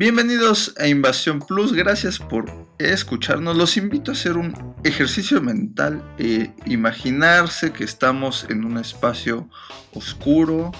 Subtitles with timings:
[0.00, 3.54] Bienvenidos a Invasión Plus, gracias por escucharnos.
[3.54, 9.46] Los invito a hacer un ejercicio mental e imaginarse que estamos en un espacio
[9.92, 10.72] oscuro,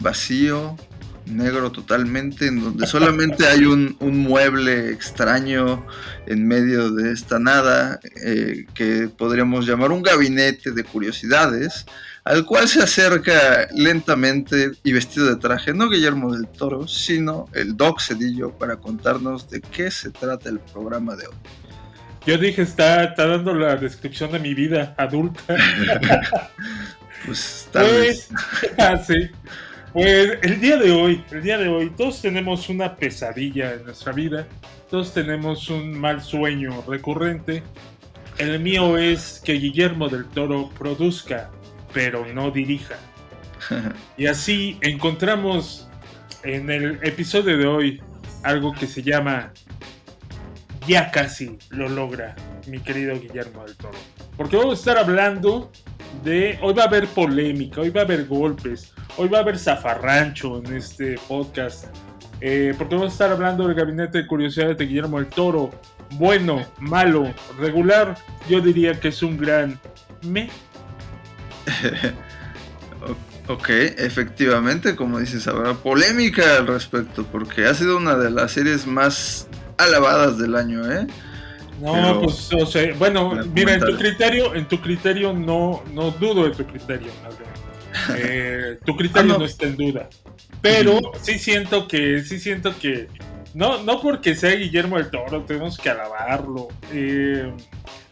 [0.00, 0.76] vacío,
[1.24, 5.86] negro totalmente, en donde solamente hay un, mueble extraño
[6.26, 11.86] en medio de esta nada, eh, que podríamos llamar un gabinete de curiosidades,
[12.24, 17.76] al cual se acerca lentamente y vestido de traje, no Guillermo del Toro, sino el
[17.76, 21.34] Doc Cedillo, para contarnos de qué se trata el programa de hoy.
[22.26, 25.42] Yo dije, está, está dando la descripción de mi vida adulta.
[27.26, 28.28] pues tal vez.
[28.30, 29.30] Pues, ah, sí.
[29.92, 34.12] Pues el día de hoy, el día de hoy, todos tenemos una pesadilla en nuestra
[34.12, 34.46] vida,
[34.90, 37.62] todos tenemos un mal sueño recurrente.
[38.38, 41.50] El mío es que Guillermo del Toro produzca,
[41.94, 42.96] pero no dirija.
[44.18, 45.88] Y así encontramos
[46.42, 48.02] en el episodio de hoy
[48.42, 49.54] algo que se llama
[50.86, 53.96] Ya casi lo logra, mi querido Guillermo del Toro.
[54.36, 55.72] Porque vamos a estar hablando
[56.22, 56.58] de...
[56.60, 60.58] Hoy va a haber polémica, hoy va a haber golpes, Hoy va a haber zafarrancho
[60.58, 61.86] en este podcast.
[62.40, 65.70] Eh, porque vamos a estar hablando del gabinete de curiosidades de Guillermo el Toro.
[66.14, 68.16] Bueno, malo, regular.
[68.48, 69.78] Yo diría que es un gran
[70.22, 70.50] me.
[73.48, 77.24] ok, efectivamente, como dices, habrá polémica al respecto.
[77.30, 79.48] Porque ha sido una de las series más
[79.78, 81.06] alabadas del año, ¿eh?
[81.80, 86.44] No, pues, o sea, bueno, mira, en tu criterio, en tu criterio no, no dudo
[86.44, 87.10] de tu criterio,
[88.16, 89.44] eh, tu criterio ah, no.
[89.44, 90.08] está en duda.
[90.60, 93.08] Pero sí siento que, sí siento que,
[93.54, 96.68] no, no porque sea Guillermo del Toro, tenemos que alabarlo.
[96.92, 97.52] Eh,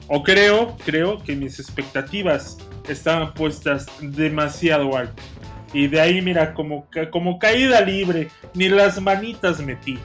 [0.08, 5.22] o creo, creo que mis expectativas estaban puestas demasiado alto.
[5.72, 9.98] Y de ahí, mira, como, como caída libre, ni las manitas metí.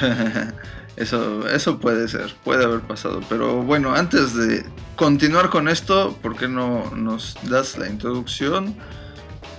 [0.94, 3.22] Eso, eso puede ser, puede haber pasado.
[3.28, 4.62] Pero bueno, antes de
[4.94, 8.76] continuar con esto, ¿por qué no nos das la introducción?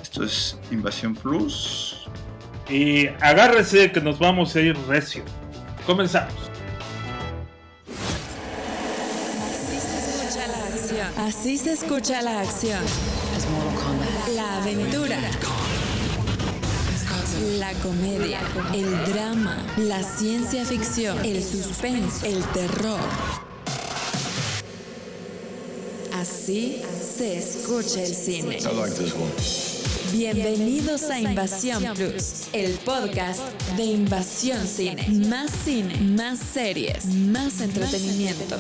[0.02, 2.08] Esto es Invasión Plus.
[2.70, 5.24] Y agárrese que nos vamos a ir recio.
[5.88, 6.53] Comenzamos.
[11.24, 12.84] Así se escucha la acción.
[14.36, 15.18] La aventura
[17.58, 18.40] la comedia,
[18.74, 23.00] el drama, la ciencia ficción, el suspense, el terror.
[26.14, 26.82] Así
[27.18, 28.60] se escucha el cine.
[30.12, 33.40] Bienvenidos a Invasión Plus, el podcast
[33.78, 35.08] de Invasión Cine.
[35.30, 38.58] Más cine, más series, más entretenimiento.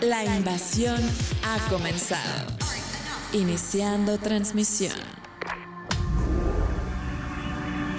[0.00, 1.00] La invasión
[1.44, 2.46] ha comenzado.
[3.32, 4.98] Iniciando transmisión.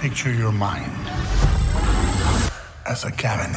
[0.00, 0.92] Picture your mind
[2.84, 3.56] as a cabinet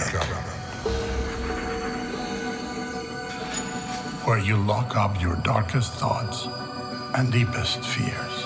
[4.26, 6.48] where you lock up your darkest thoughts
[7.16, 8.46] and deepest fears.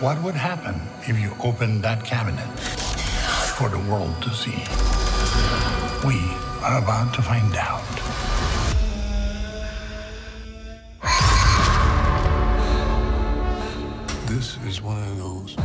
[0.00, 0.74] What would happen
[1.08, 2.48] if you opened that cabinet
[3.56, 4.62] for the world to see?
[6.06, 6.35] We
[6.66, 7.80] are about to find out.
[14.26, 15.56] This is one of those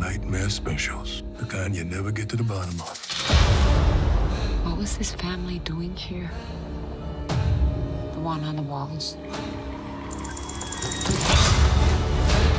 [0.00, 1.22] nightmare specials.
[1.36, 2.98] The kind you never get to the bottom of.
[4.64, 6.28] What was this family doing here?
[7.28, 9.16] The one on the walls.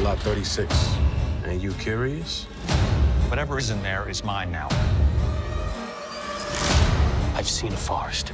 [0.02, 0.74] Lot 36.
[1.46, 2.46] Ain't you curious?
[3.28, 4.70] Whatever is in there is mine now.
[7.44, 8.32] I've seen a forest.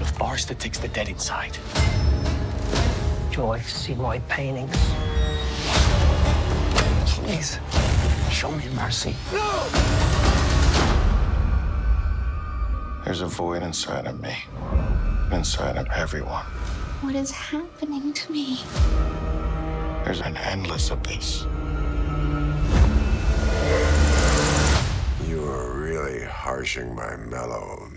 [0.00, 1.58] A forest that takes the dead inside.
[3.30, 4.74] Joy, see my paintings.
[7.04, 7.58] Please,
[8.30, 9.14] show me mercy.
[9.34, 9.68] No!
[13.04, 14.34] There's a void inside of me,
[15.30, 16.46] inside of everyone.
[17.02, 18.60] What is happening to me?
[20.06, 21.42] There's an endless abyss.
[25.28, 27.87] You are really harshing my mellow,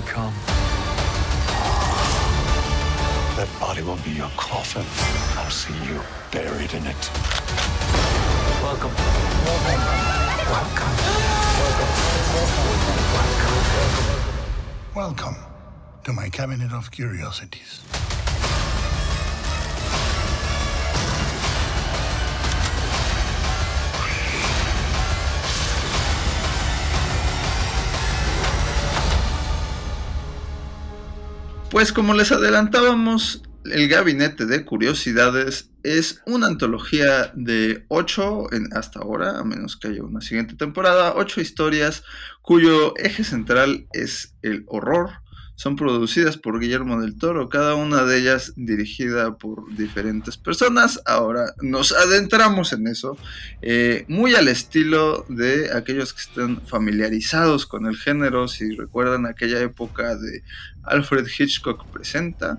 [0.00, 0.32] they come.
[3.36, 4.84] That body will be your coffin.
[5.38, 6.00] I'll see you
[6.30, 7.10] buried in it.
[8.62, 8.92] Welcome.
[9.44, 9.80] Welcome.
[10.50, 10.94] Welcome.
[13.14, 13.56] Welcome.
[14.94, 15.36] Welcome
[16.04, 17.82] to my cabinet of curiosities.
[31.80, 39.00] Pues como les adelantábamos, el Gabinete de Curiosidades es una antología de ocho en, hasta
[39.00, 42.04] ahora, a menos que haya una siguiente temporada, ocho historias
[42.42, 45.22] cuyo eje central es el horror.
[45.60, 51.02] Son producidas por Guillermo del Toro, cada una de ellas dirigida por diferentes personas.
[51.04, 53.18] Ahora nos adentramos en eso,
[53.60, 59.60] eh, muy al estilo de aquellos que estén familiarizados con el género, si recuerdan aquella
[59.60, 60.42] época de
[60.82, 62.58] Alfred Hitchcock presenta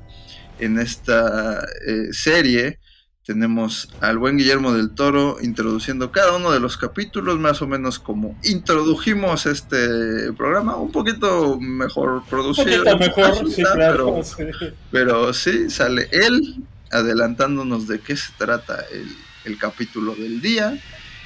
[0.60, 2.78] en esta eh, serie
[3.26, 8.00] tenemos al buen Guillermo del Toro introduciendo cada uno de los capítulos, más o menos
[8.00, 12.84] como introdujimos este programa, un poquito mejor producido.
[12.94, 14.22] Un mejor, sí, claro,
[14.92, 15.70] pero, sí.
[15.70, 19.08] sale él adelantándonos de qué se trata el,
[19.46, 20.78] el capítulo del día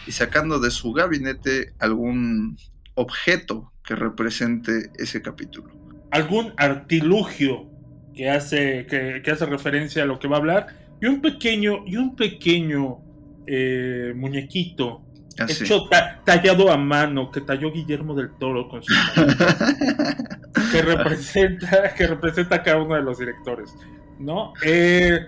[0.06, 2.58] y sacando de su gabinete algún
[2.96, 5.70] objeto que represente ese capítulo.
[6.12, 7.70] Algún artilugio
[8.16, 10.68] que hace, que, hace referencia a lo que va a hablar,
[11.06, 12.98] y un pequeño, y un pequeño
[13.46, 15.04] eh, muñequito.
[15.38, 15.90] Ah, hecho
[16.24, 18.94] tallado a mano que talló Guillermo del Toro con su
[20.72, 23.76] que representa que representa a cada uno de los directores
[24.18, 25.20] no eh,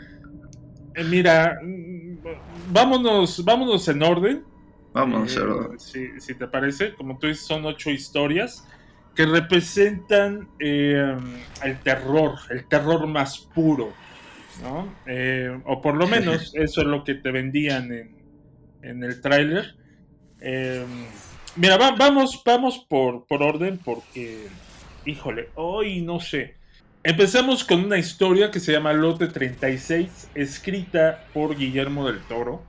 [0.95, 2.19] eh, mira mm,
[2.71, 4.45] vámonos vámonos en orden.
[4.93, 5.37] Vámonos
[5.77, 8.65] si, si, te parece como tú dices son ocho historias
[9.13, 13.91] que representan el terror, el terror más puro,
[15.05, 17.91] Eh, o por lo menos eso es lo que te vendían
[18.81, 19.75] en, el tráiler.
[20.39, 20.85] Eh,
[21.55, 24.47] mira, vamos, vamos por, por orden porque,
[25.05, 26.55] híjole, hoy no sé.
[27.03, 32.63] Empezamos con una historia que se llama Lote 36, escrita por Guillermo del Toro.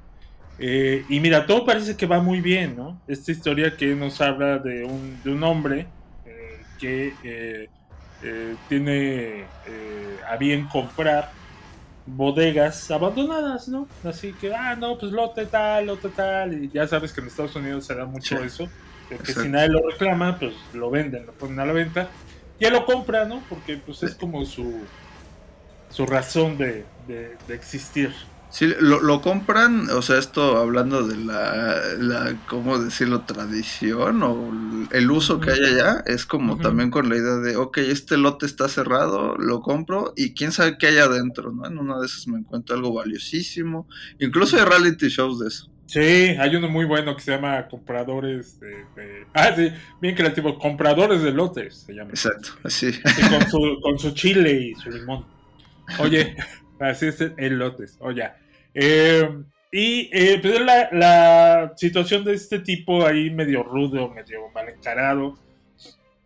[0.58, 3.00] y mira, todo parece que va muy bien, ¿no?
[3.08, 5.86] Esta historia que nos habla de un, de un hombre
[6.78, 7.68] que eh,
[8.22, 11.30] eh, tiene eh, a bien comprar
[12.16, 13.88] bodegas abandonadas, ¿no?
[14.04, 17.54] Así que, ah, no, pues lote tal, lote tal, y ya sabes que en Estados
[17.56, 18.68] Unidos se da mucho eso,
[19.08, 22.08] que si nadie lo reclama, pues lo venden, lo ponen a la venta,
[22.60, 23.42] ya lo compra, ¿no?
[23.48, 24.82] Porque pues es como su,
[25.90, 28.12] su razón de, de existir.
[28.50, 33.20] Sí, lo, compran, o sea, esto hablando de la, la, ¿cómo decirlo?
[33.22, 37.78] Tradición o el uso que hay allá, es como también con la idea de, ok,
[37.78, 41.66] este lote está cerrado, lo compro y quién sabe qué hay adentro, ¿no?
[41.66, 43.86] En una de esas me encuentro algo valiosísimo.
[44.18, 45.70] Incluso hay reality shows de eso.
[45.84, 48.86] Sí, hay uno muy bueno que se llama Compradores de...
[49.34, 49.70] Ah, sí,
[50.00, 52.10] bien creativo, Compradores de Lotes se llama.
[52.10, 52.92] Exacto, así.
[53.02, 55.26] con, su, con su chile y su limón.
[55.98, 56.34] Oye...
[56.78, 58.36] Así es el lotes, o ya.
[58.74, 59.28] Eh,
[59.72, 65.36] y eh, pues la, la, situación de este tipo ahí medio rudo, medio mal encarado,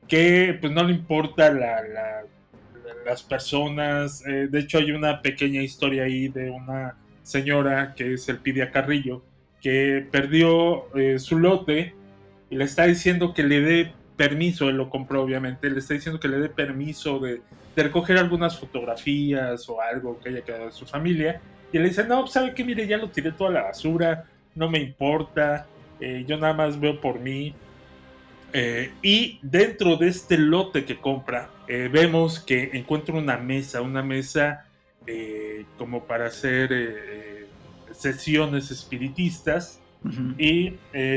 [0.07, 1.83] que pues no le importa la,
[3.05, 4.25] las personas.
[4.27, 8.71] Eh, de hecho hay una pequeña historia ahí de una señora que es el Pidia
[8.71, 9.25] Carrillo,
[9.61, 10.89] que perdió
[11.19, 11.95] su lote
[12.51, 16.21] y le está diciendo que le dé permiso, él lo compró obviamente, le está diciendo
[16.21, 17.41] que le dé permiso de,
[17.77, 21.41] recoger algunas fotografías o algo que haya quedado de su familia.
[21.73, 22.65] Y le dice, no, ¿sabe qué?
[22.65, 24.25] Mire, ya lo tiré toda la basura,
[24.55, 25.67] no me importa,
[26.01, 27.55] eh, yo nada más veo por mí.
[28.53, 34.03] Eh, y dentro de este lote que compra, eh, vemos que encuentra una mesa, una
[34.03, 34.67] mesa
[35.79, 37.49] como para hacer
[37.91, 39.81] sesiones espiritistas
[40.39, 40.75] y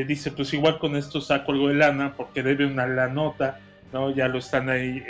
[0.08, 3.60] dice, pues igual con esto saco algo de lana porque debe una la nota,
[3.94, 4.10] ¿no?
[4.10, 5.03] Ya lo están ahí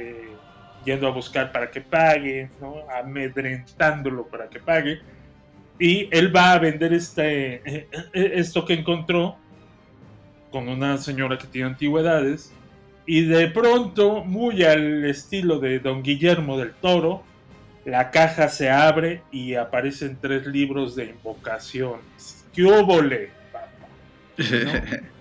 [0.85, 2.75] yendo a buscar para que pague, ¿no?
[2.89, 4.99] Amedrentándolo para que pague.
[5.79, 9.35] Y él va a vender este, eh, esto que encontró
[10.51, 12.53] con una señora que tiene antigüedades.
[13.05, 17.23] Y de pronto, muy al estilo de Don Guillermo del Toro,
[17.83, 22.45] la caja se abre y aparecen tres libros de invocaciones.
[22.53, 23.29] ¡Qué óvole!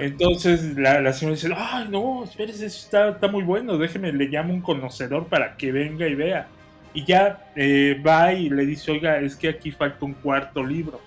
[0.00, 4.60] Entonces la, señora dice, ay no, espérese, está, está muy bueno, déjeme, le llamo un
[4.60, 6.48] conocedor para que venga y vea.
[6.94, 11.00] Y ya eh, va y le dice, oiga, es que aquí falta un cuarto libro.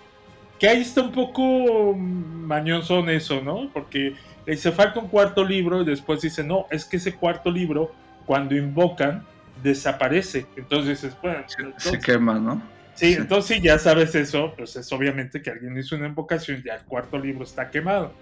[0.59, 3.69] Que ahí está un poco mañoso en eso, ¿no?
[3.73, 4.13] Porque
[4.45, 7.91] le dice, falta un cuarto libro y después dice, no, es que ese cuarto libro,
[8.25, 9.25] cuando invocan,
[9.63, 10.45] desaparece.
[10.55, 11.43] Entonces, bueno,
[11.77, 12.61] se quema, ¿no?
[12.93, 16.75] Sí, entonces ya sabes eso, pues es obviamente que alguien hizo una invocación y ya
[16.75, 18.13] el cuarto libro está quemado,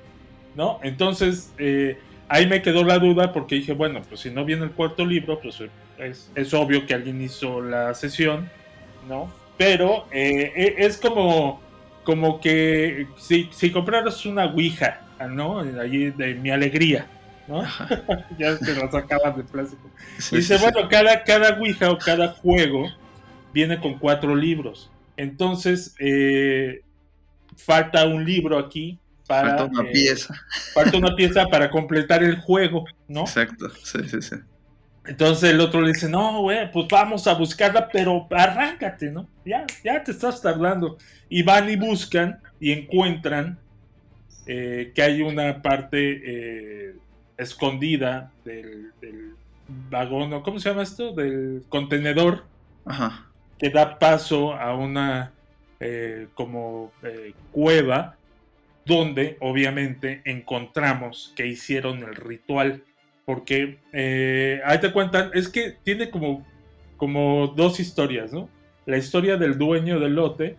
[0.59, 0.77] ¿no?
[0.83, 1.97] Entonces, eh,
[2.27, 5.39] ahí me quedó la duda porque dije, bueno, pues si no viene el cuarto libro,
[5.39, 5.63] pues
[6.35, 8.49] es, obvio que alguien hizo la sesión,
[9.07, 9.31] ¿no?
[9.57, 11.61] Pero eh, e, es como,
[12.03, 14.99] como que si, si compraras una Ouija,
[15.29, 15.59] ¿no?
[15.59, 17.07] Allí de mi alegría,
[17.47, 17.63] ¿no?
[18.37, 19.89] ya se lo sacaban de plástico.
[20.17, 20.69] Sí, Dice, sí, sí.
[20.69, 22.85] bueno, cada, cada Ouija o cada juego
[23.53, 24.91] viene con cuatro libros.
[25.15, 26.81] Entonces, eh,
[27.55, 28.99] falta un libro aquí
[29.29, 29.59] para...
[29.59, 30.33] Falta una eh, pieza.
[30.73, 33.21] Falta una pieza para completar el juego, ¿no?
[33.21, 34.35] Exacto, sí, sí, sí.
[35.05, 39.29] Entonces el otro le dice, no, güey, pues vamos a buscarla, pero arráncate, ¿no?
[39.45, 40.97] Ya, ya te estás tardando.
[41.29, 43.59] Y van y buscan y encuentran
[44.47, 46.95] eh, que hay una parte eh,
[47.37, 49.35] escondida del, del
[49.91, 51.13] vagón, ¿o ¿cómo se llama esto?
[51.13, 52.45] Del contenedor
[52.83, 53.27] Ajá.
[53.59, 55.31] que da paso a una
[55.79, 56.91] eh, como
[57.51, 58.17] cueva
[58.89, 62.83] donde obviamente encontramos que hicieron el ritual.
[63.23, 66.45] Porque eh, ahí te cuentan es que tiene como
[66.97, 68.49] como dos historias no
[68.85, 70.57] la historia del dueño del lote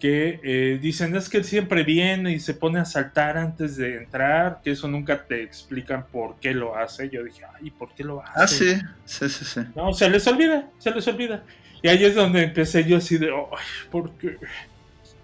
[0.00, 3.98] que eh, dicen es que él siempre viene y se pone a saltar antes de
[3.98, 7.08] entrar que eso nunca te explican por qué lo hace.
[7.08, 9.60] Yo dije ay por qué lo hace Ah, sí, sí, sí, sí.
[9.76, 11.44] no, se les olvida, se les olvida.
[11.82, 14.38] Y ahí es donde empecé yo así de, ay, ¿por qué?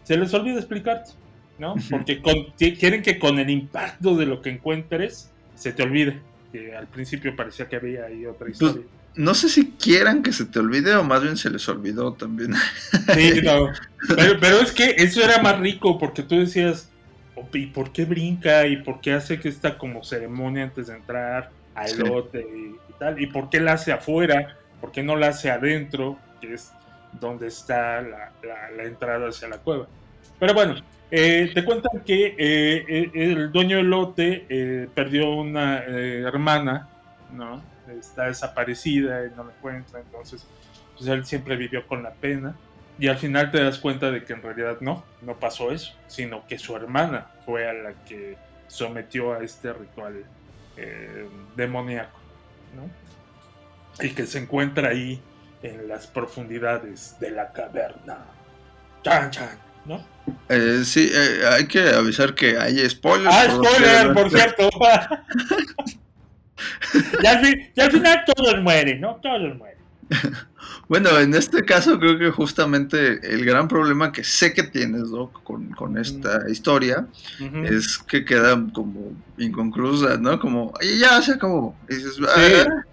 [0.05, 1.11] Se les olvida explicarte,
[1.59, 1.75] ¿no?
[1.91, 6.21] Porque con- quieren que con el impacto de lo que encuentres se te olvide.
[6.53, 8.83] Que al principio parecía que había ahí otra historia.
[9.17, 12.55] No sé si quieran que se te olvide o más bien se les olvidó también.
[13.15, 13.71] Sí, no.
[14.17, 16.89] Pero, pero es que eso era más rico porque tú decías,
[17.35, 18.67] "Oh, ¿y por qué brinca?
[18.67, 21.99] ¿Y por qué hace que esta como ceremonia antes de entrar al Sí.
[21.99, 23.21] lote y, y tal?
[23.21, 24.57] ¿Y por qué la hace afuera?
[24.81, 26.17] ¿Por qué no la hace adentro?
[26.41, 26.71] Que es
[27.21, 29.87] donde está la, la- la entrada hacia la cueva.
[30.39, 30.77] Pero bueno,
[31.11, 36.89] eh, te cuentan que eh, eh, el dueño del lote eh, perdió una hermana,
[37.33, 37.63] ¿no?
[37.89, 40.47] Está desaparecida y no la encuentra, entonces
[40.97, 42.55] pues él siempre vivió con la pena.
[42.99, 46.47] Y al final te das cuenta de que en realidad no, no pasó eso, sino
[46.47, 48.37] que su hermana fue a la que
[48.67, 50.25] sometió a este ritual
[51.57, 52.19] demoníaco,
[52.77, 54.05] ¿no?
[54.05, 55.21] Y que se encuentra ahí
[55.63, 58.19] en las profundidades de la caverna.
[59.03, 60.05] Chan, chan, ¿no?
[60.49, 63.35] Eh, sí, eh, hay que avisar que hay spoilers.
[63.35, 64.69] Ah, por spoiler, por cierto.
[67.23, 69.17] y, al fin- al final todos mueren, ¿no?
[69.23, 69.79] Todos mueren.
[70.89, 75.43] Bueno, en este caso creo que justamente el gran problema que sé que tienes, Doc,
[75.43, 77.07] con, con esta historia,
[77.41, 77.65] Ujú.
[77.65, 80.39] es que queda como inconclusa, ¿no?
[80.41, 81.77] Como, y ya se acabó.
[81.91, 82.25] Y dices, Sí.
[82.27, 82.85] "Ah,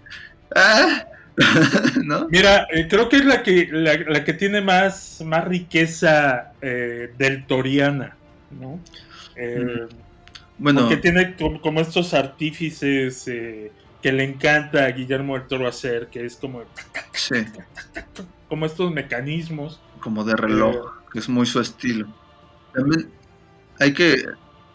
[0.54, 1.06] ah",
[2.04, 2.28] ¿no?
[2.30, 7.12] Mira, eh, creo que es la que, la, la que tiene más, más riqueza eh,
[7.18, 8.16] del Toriana,
[8.58, 8.80] ¿no?
[9.36, 9.86] Eh,
[10.58, 13.70] Bueno, Porque tiene como, estos artífices eh,
[14.02, 16.62] que le encanta a Guillermo del Toro hacer, que es como,
[17.12, 17.36] sí,
[18.48, 19.80] como estos mecanismos.
[20.00, 22.06] como de reloj, que es muy su estilo.
[22.72, 23.10] También
[23.78, 24.24] hay que,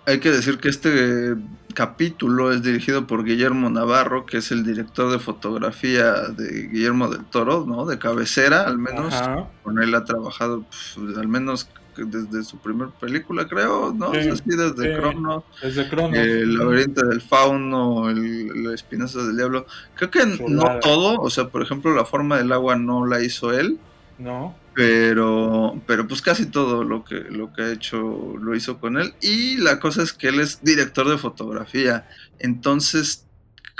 [0.05, 1.35] hay que decir que este
[1.73, 7.25] capítulo es dirigido por Guillermo Navarro, que es el director de fotografía de Guillermo del
[7.25, 7.85] Toro, ¿no?
[7.85, 9.13] De cabecera, al menos.
[9.13, 9.47] Ajá.
[9.63, 14.11] Con él ha trabajado, pues, al menos desde su primera película, creo, ¿no?
[14.13, 14.99] Sí, Así desde sí.
[14.99, 15.43] Cronos.
[15.61, 16.17] Desde Cronos.
[16.17, 19.65] El laberinto del fauno, el, espinazo del diablo.
[19.95, 23.51] Creo que no todo, o sea, por ejemplo, la forma del agua no la hizo
[23.51, 23.77] él,
[24.21, 24.55] ¿No?
[24.73, 27.99] pero, pero pues casi todo lo que, lo que ha hecho
[28.39, 29.13] lo hizo con él.
[29.21, 32.07] Y la cosa es que él es director de fotografía,
[32.39, 33.25] entonces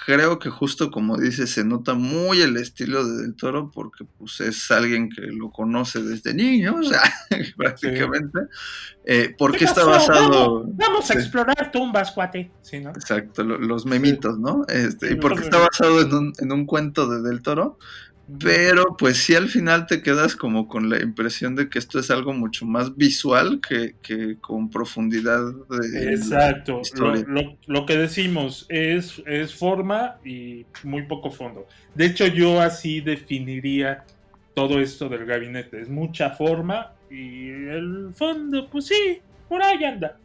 [0.06, 4.42] creo que justo como dice, se nota muy el estilo de Del Toro porque pues
[4.42, 7.02] es alguien que lo conoce desde niño, o sea,
[7.58, 8.40] prácticamente.
[9.06, 10.62] Eh, porque ¿Qué está basado...
[10.64, 11.20] Vamos, vamos a Sí.
[11.20, 12.52] explorar tumbas, cuate.
[12.64, 12.90] Sí, ¿no?
[12.90, 14.66] Exacto, lo- los memitos, ¿no?
[14.68, 17.78] Este, y porque está basado en un, en un cuento de Del Toro,
[18.40, 22.10] pero pues sí al final te quedas como con la impresión de que esto es
[22.12, 26.82] algo mucho más visual que, que con profundidad de Exacto.
[26.96, 31.68] Lo, lo- lo que decimos es, es forma y muy poco fondo.
[31.96, 34.06] De hecho, yo así definiría
[34.54, 35.82] todo esto del gabinete.
[35.82, 40.18] Es mucha forma y el fondo, pues sí, por ahí anda.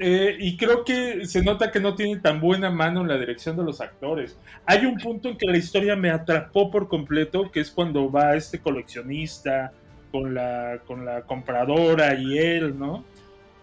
[0.00, 3.56] Eh, y creo que se nota que no tiene tan buena mano en la dirección
[3.56, 4.38] de los actores.
[4.64, 8.36] Hay un punto en que la historia me atrapó por completo, que es cuando va
[8.36, 9.72] este coleccionista
[10.12, 13.04] con la, con la compradora y él, ¿no?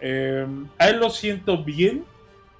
[0.00, 0.46] Eh,
[0.78, 2.04] a él lo siento bien,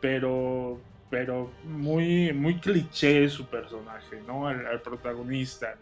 [0.01, 0.81] pero,
[1.11, 4.49] pero muy, muy cliché su personaje, ¿no?
[4.49, 5.75] Al, al protagonista.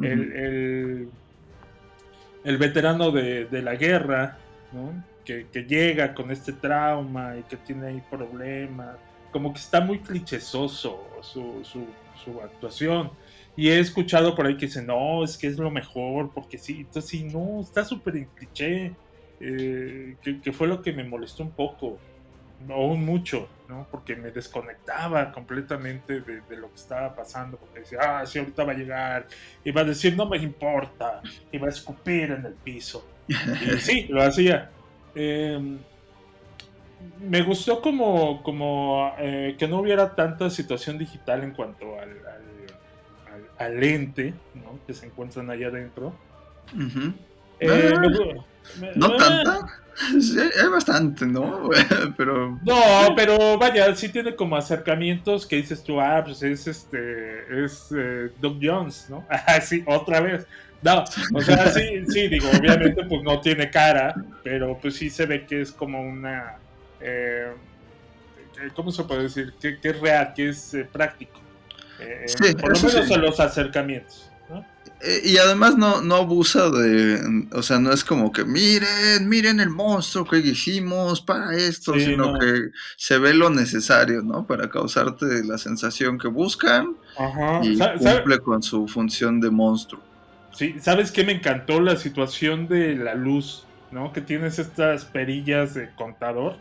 [0.00, 1.10] El,
[2.44, 4.36] el veterano de, de la guerra,
[4.72, 4.92] ¿no?
[5.28, 8.98] Que, que llega con este trauma y que tiene ahí problemas.
[9.30, 13.12] Como que está muy clichésoso su, su, su actuación.
[13.56, 16.80] Y he escuchado por ahí que dicen, no, es que es lo mejor, porque sí,
[16.80, 18.96] entonces sí, no, está súper cliché.
[19.40, 22.02] eh, que, que fue lo que me molestó un poco.
[22.68, 23.86] o un mucho, ¿no?
[23.90, 28.64] Porque me desconectaba completamente de, de, lo que estaba pasando, porque decía, ah, sí, ahorita
[28.64, 29.28] va a llegar,
[29.64, 33.08] y va a decir, no me importa, y va a escupir en el piso.
[33.60, 34.72] Y sí, lo hacía.
[35.14, 35.78] Eh,
[37.20, 43.66] me gustó como, como eh, que no hubiera tanta situación digital en cuanto al, al,
[43.66, 44.78] al, lente ¿no?
[44.86, 46.14] que se encuentran allá adentro.
[46.74, 47.14] Uh -huh.
[47.60, 48.44] eh, ah,
[48.80, 49.82] me, no tanta.
[50.20, 51.68] Sí, hay bastante, ¿no?
[52.16, 52.58] pero.
[52.64, 57.64] No, pero vaya, sí tiene como acercamientos que dices tú, ah, pues es este.
[57.64, 59.24] Es eh, Doug Jones, ¿no?
[59.30, 60.46] Ah, sí, otra vez.
[60.82, 61.04] No,
[61.34, 65.44] o sea, sí, sí, digo, obviamente pues no tiene cara, pero pues sí se ve
[65.44, 66.56] que es como una
[67.00, 69.54] eh, ¿cómo se puede decir?
[69.60, 71.40] Que, que es real, que es eh, práctico.
[72.00, 73.14] Eh, sí, por lo menos sí.
[73.14, 74.30] en los acercamientos.
[74.48, 74.64] ¿no?
[75.22, 77.20] y además no, no abusa de,
[77.52, 82.00] o sea, no es como que miren, miren el monstruo que hicimos para esto, sí,
[82.00, 82.38] sino no.
[82.38, 84.46] que se ve lo necesario, ¿no?
[84.46, 87.60] Para causarte la sensación que buscan Ajá.
[87.62, 88.40] y ¿Sabe, cumple sabe?
[88.40, 90.02] con su función de monstruo.
[90.52, 91.80] Sí, ¿sabes qué me encantó?
[91.80, 94.12] La situación de la luz, ¿no?
[94.12, 96.56] Que tienes estas perillas de contador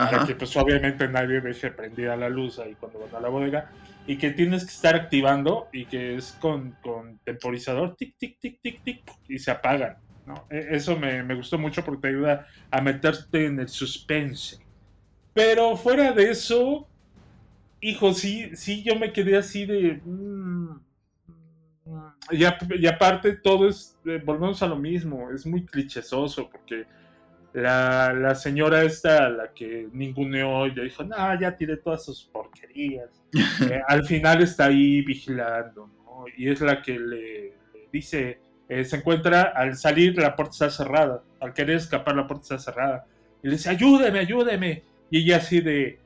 [0.00, 0.10] Ajá.
[0.10, 3.70] para que pues obviamente nadie deje prendida la luz ahí cuando van a la bodega
[4.06, 8.60] y que tienes que estar activando y que es con, con temporizador tic tic tic
[8.62, 10.46] tic tic y se apagan ¿no?
[10.50, 14.58] eso me, me, gustó mucho porque te ayuda a meterte en el suspense
[15.34, 16.88] pero fuera de eso
[17.80, 20.76] hijo sí sí yo me quedé así de mmm,
[22.30, 26.86] y, a, y, aparte todo es eh, volvemos a lo mismo es muy clichésoso porque
[27.52, 33.08] la, la, señora esta, la que ninguneó, ya dijo, no, ya tiré todas sus porquerías.
[33.32, 36.24] eh, al final está ahí vigilando, ¿no?
[36.36, 40.70] Y es la que le, le dice, eh, se encuentra, al salir la puerta está
[40.70, 43.06] cerrada, al querer escapar la puerta está cerrada.
[43.42, 44.84] Y le dice, ayúdeme, ayúdeme.
[45.10, 45.98] Y ella así de,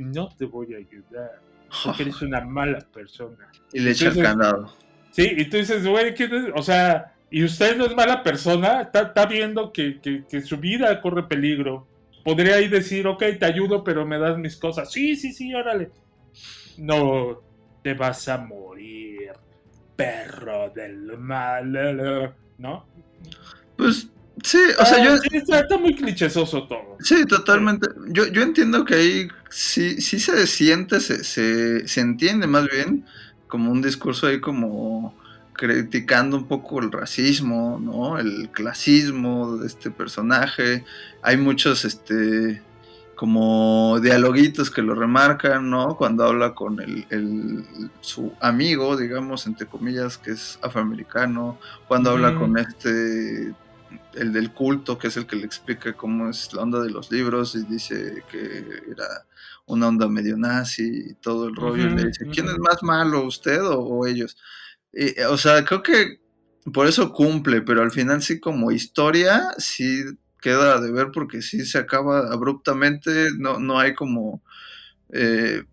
[0.00, 1.42] no te voy a ayudar,
[1.84, 3.50] porque eres una mala persona.
[3.74, 4.72] Y le echa el candado.
[5.22, 6.14] Sí, y tú dices, güey,
[6.54, 10.56] o sea y usted no es mala persona, está, está viendo que, que, que, su
[10.56, 11.86] vida corre peligro.
[12.24, 14.90] Podría ahí decir, ok, te ayudo, pero me das mis cosas.
[14.90, 15.90] Sí, sí, sí, órale.
[16.78, 17.42] No,
[17.82, 19.30] te vas a morir,
[19.94, 22.86] perro del mal, ¿no?
[23.76, 24.08] Pues
[24.42, 25.18] sí, o sea, ah, yo...
[25.18, 26.96] Sí, está, está, muy clichésoso todo.
[27.00, 27.88] Sí, totalmente.
[28.08, 33.04] Yo, yo entiendo que ahí sí, sí se siente, se, se, se entiende más bien
[33.48, 35.14] como un discurso ahí como
[35.58, 38.18] criticando un poco el racismo, ¿no?
[38.18, 40.84] El clasismo de este personaje.
[41.20, 42.62] Hay muchos, este,
[43.16, 45.96] como dialoguitos que lo remarcan, ¿no?
[45.96, 47.64] Cuando habla con el, el
[48.00, 51.58] su amigo, digamos, entre comillas, que es afroamericano.
[51.88, 52.14] Cuando mm.
[52.14, 53.52] habla con este,
[54.14, 57.10] el del culto, que es el que le explica cómo es la onda de los
[57.10, 59.24] libros y dice que era
[59.68, 61.84] una onda medio nazi y todo el rollo.
[61.84, 62.52] Uh -huh, y le dice, ¿quién uh -huh.
[62.54, 64.36] es más malo, usted o, o ellos?
[64.92, 66.20] Y, o sea, creo que
[66.72, 70.04] por eso cumple, pero al final sí como historia sí
[70.40, 74.42] queda de ver porque sí se acaba abruptamente, no, no hay como,
[75.12, 75.64] eh,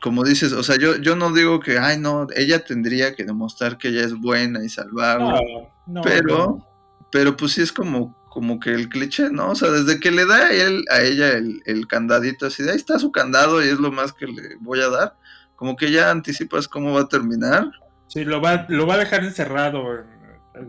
[0.00, 3.78] como dices, o sea, yo, yo no digo que, ay no, ella tendría que demostrar
[3.78, 5.40] que ella es buena y salvarlo,
[5.86, 6.68] no, no, pero, no.
[7.10, 9.50] pero pues sí es como, como que el cliché, ¿no?
[9.50, 12.70] O sea, desde que le da a, él, a ella el, el candadito así, de
[12.70, 15.16] ahí está su candado y es lo más que le voy a dar,
[15.54, 17.70] como que ya anticipas cómo va a terminar.
[18.08, 19.82] Sí, lo va, lo va a dejar encerrado.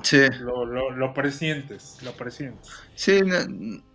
[0.02, 0.20] Sí.
[0.42, 2.70] Lo, lo, lo presientes, lo presientes.
[2.96, 3.22] Sí,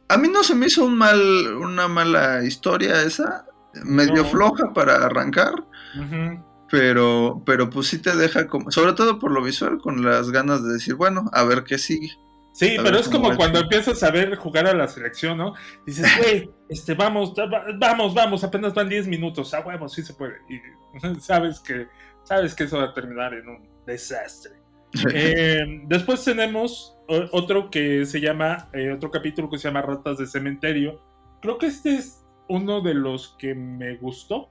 [0.08, 1.20] a mí no se me hizo un mal,
[1.56, 3.44] una mala historia esa,
[3.84, 4.30] medio no.
[4.30, 6.44] floja para arrancar, uh -huh.
[6.70, 10.64] pero, pero pues sí te deja, como, sobre todo por lo visual, con las ganas
[10.64, 12.16] de decir, bueno, a ver qué sigue.
[12.58, 15.54] Sí, a pero es como cuando empiezas a ver jugar a la selección, ¿no?
[15.86, 17.32] Dices, güey, este, vamos,
[17.78, 20.34] vamos, vamos, apenas van 10 minutos, ah, huevos, sí se puede.
[20.48, 20.58] Y
[21.20, 21.86] sabes que
[22.24, 24.54] sabes que eso va a terminar en un desastre.
[25.14, 26.96] eh, después tenemos
[27.30, 31.00] otro que se llama, eh, otro capítulo que se llama Ratas de Cementerio.
[31.40, 34.50] Creo que este es uno de los que me gustó.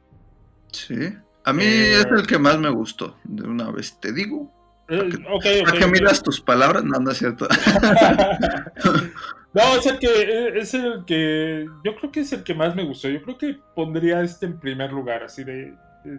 [0.72, 4.50] Sí, a mí eh, es el que más me gustó, de una vez te digo.
[4.88, 5.91] ¿Para que, okay, okay, okay.
[5.91, 6.84] miras tus palabras?
[6.84, 7.47] No, no es cierto.
[9.54, 12.84] no, es el que es el que yo creo que es el que más me
[12.84, 13.10] gustó.
[13.10, 15.73] Yo creo que pondría este en primer lugar, así de,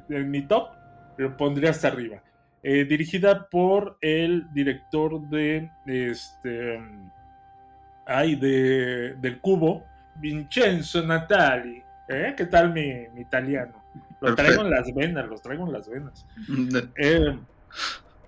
[0.09, 0.71] en mi top
[1.17, 2.23] lo pondría hasta arriba.
[2.63, 6.81] Eh, dirigida por el director de este
[8.05, 9.85] ay de del cubo
[10.17, 12.35] Vincenzo Natali ¿Eh?
[12.37, 13.85] ¿qué tal mi, mi italiano?
[14.21, 16.27] Lo traigo en las venas, los traigo en las venas.
[16.97, 17.39] eh,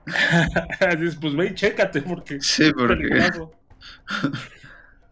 [1.20, 2.40] pues ve y chécate porque.
[2.40, 3.30] Sí, porque.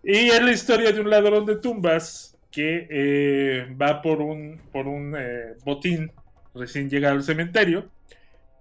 [0.03, 4.87] y es la historia de un ladrón de tumbas que eh, va por un, por
[4.87, 6.11] un eh, botín
[6.55, 7.91] recién llegado al cementerio,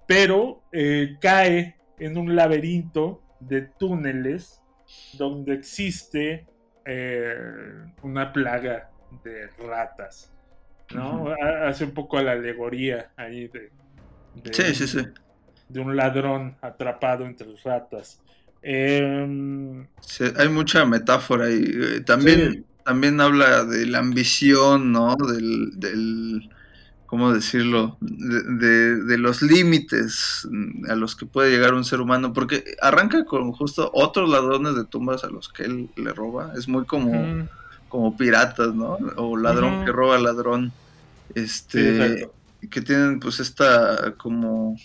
[0.05, 4.61] pero eh, cae en un laberinto de túneles
[5.13, 6.45] donde existe
[8.01, 8.89] una plaga
[9.23, 10.31] de ratas.
[10.93, 11.33] ¿no?
[11.65, 13.71] Hace un poco la alegoría ahí de,
[14.51, 14.99] sí, sí, sí.
[15.69, 18.19] De un ladrón atrapado entre ratas.
[18.61, 19.85] Em,
[20.37, 25.17] hay mucha metáfora y también también habla de la ambición, ¿no?
[25.17, 26.49] Del, del
[27.05, 27.97] ¿cómo decirlo?
[27.99, 30.47] De, los límites
[30.87, 34.85] a los que puede llegar un ser humano, porque arranca con justo otros ladrones de
[34.85, 37.47] tumbas a los que él le roba, es muy como,
[37.89, 38.97] como piratas, ¿no?
[39.17, 40.71] O ladrón que roba ladrón,
[41.35, 42.29] este,
[42.69, 44.77] que tienen pues esta como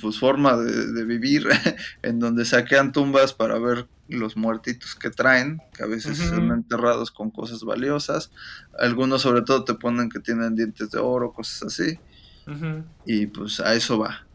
[0.00, 1.46] pues, forma de, vivir
[2.02, 7.10] en donde saquean tumbas para ver los muertitos que traen, que a veces son enterrados
[7.10, 8.30] con cosas valiosas.
[8.78, 11.98] Algunos sobre todo te ponen que tienen dientes de oro, cosas así.
[13.06, 14.26] Y pues a eso va.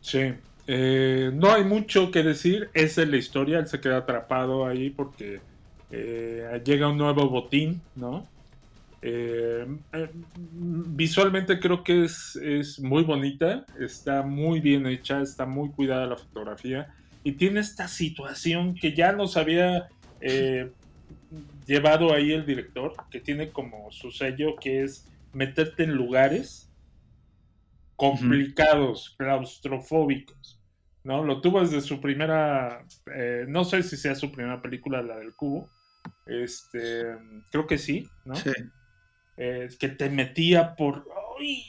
[0.00, 0.34] Sí.
[0.66, 4.90] Eh, no hay mucho que decir, esa es la historia, él se queda atrapado ahí
[4.90, 5.40] porque
[5.90, 8.26] eh, llega un nuevo botín, ¿no?
[9.06, 15.70] Eh, eh, visualmente creo que es, es, muy bonita, está muy bien hecha, está muy
[15.72, 16.88] cuidada la fotografía
[17.22, 19.88] y tiene esta situación que ya nos había
[20.22, 20.72] eh,
[21.66, 26.72] llevado ahí el director, que tiene como su sello, que es meterte en lugares
[27.96, 30.62] complicados, claustrofóbicos.
[31.02, 31.22] ¿no?
[31.22, 32.86] Lo tuvo desde su primera,
[33.48, 35.68] no sé si sea su primera película, la del cubo,
[36.24, 37.04] este,
[37.50, 38.34] creo que sí, ¿no?
[38.34, 38.50] Sí.
[39.36, 41.64] Eh, que te metía por, ¡ay!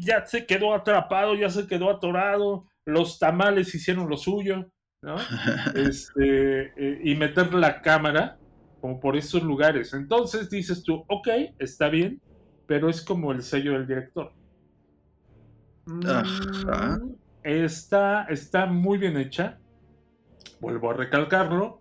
[0.00, 4.70] Ya se quedó atrapado, ya se quedó atorado, los tamales hicieron lo suyo,
[5.00, 5.16] ¿no?
[5.74, 8.38] Este, eh, y meter la cámara
[8.80, 9.94] como por esos lugares.
[9.94, 12.20] Entonces dices tú, ok, está bien,
[12.66, 14.32] pero es como el sello del director.
[15.86, 16.02] Mm,
[17.42, 19.58] está, está muy bien hecha,
[20.60, 21.80] vuelvo a recalcarlo,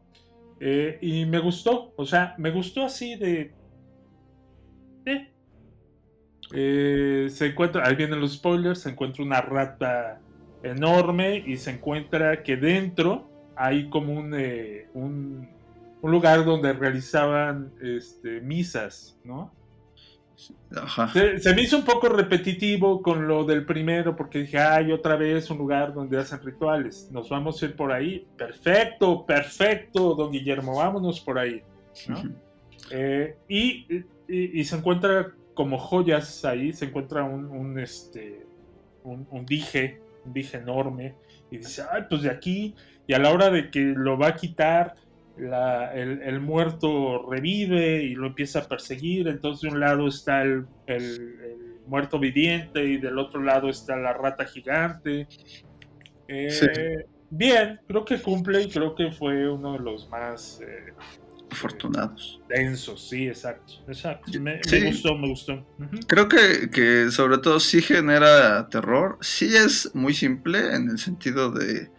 [0.62, 3.54] eh, y me gustó, o sea, me gustó así de
[6.52, 10.20] eh, se encuentra, ahí vienen los spoilers, se encuentra una rata
[10.62, 15.48] enorme y se encuentra que dentro hay como un, eh, un,
[16.02, 19.54] lugar donde realizaban este, misas, ¿no?
[21.14, 25.50] Se, me hizo un poco repetitivo con lo del primero porque dije, hay otra vez
[25.50, 28.28] un lugar donde hacen rituales, nos vamos a ir por ahí.
[28.38, 31.62] Perfecto, perfecto, don Guillermo, vámonos por ahí.
[32.92, 38.46] Eh, y, y, se encuentra como joyas ahí, se encuentra un, este,
[39.04, 41.16] un, dije, un dije enorme,
[41.52, 42.76] y dice, ay, pues de aquí,
[43.08, 44.96] y a la hora de que lo va a quitar,
[45.36, 50.68] el, muerto revive y lo empieza a perseguir, entonces de un lado está el,
[51.88, 55.28] muerto viviente y del otro lado está la rata gigante.
[56.28, 60.62] Eh, bien, creo que cumple y creo que fue uno de los más...
[60.62, 60.94] Eh,
[61.54, 62.42] afortunados.
[62.50, 63.74] Densos, sí, exacto.
[63.88, 64.32] exacto.
[64.40, 65.66] Me, gustó, me gustó.
[66.08, 69.18] Creo que, sobre todo sí genera terror.
[69.22, 71.90] Sí es muy simple en el sentido de,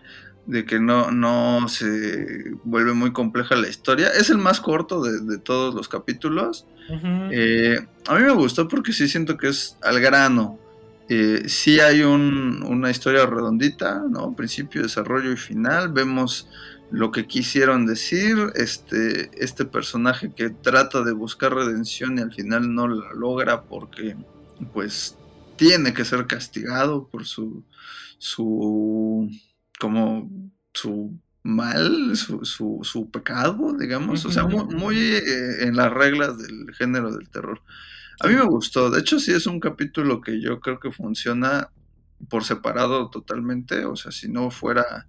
[0.66, 4.08] que no, no se vuelve muy compleja la historia.
[4.08, 6.66] Es el más corto de, todos los capítulos.
[7.30, 10.58] Eh, a mí me gustó porque sí siento que es al grano.
[11.08, 14.34] Eh, sí hay una historia redondita, ¿no?
[14.34, 15.92] Principio, desarrollo y final.
[15.92, 16.48] Vemos
[16.90, 22.74] lo que quisieron decir, este, este personaje que trata de buscar redención y al final
[22.74, 24.16] no la logra porque
[24.72, 25.16] pues
[25.56, 27.64] tiene que ser castigado por su,
[28.18, 29.28] su,
[29.78, 30.30] como
[30.72, 37.14] su mal, su, su, pecado, digamos, o sea, muy, eh, en las reglas del género
[37.14, 37.60] del terror.
[38.20, 41.70] A mí me gustó, de hecho sí es un capítulo que yo creo que funciona
[42.30, 45.06] por separado totalmente, o sea, si no fuera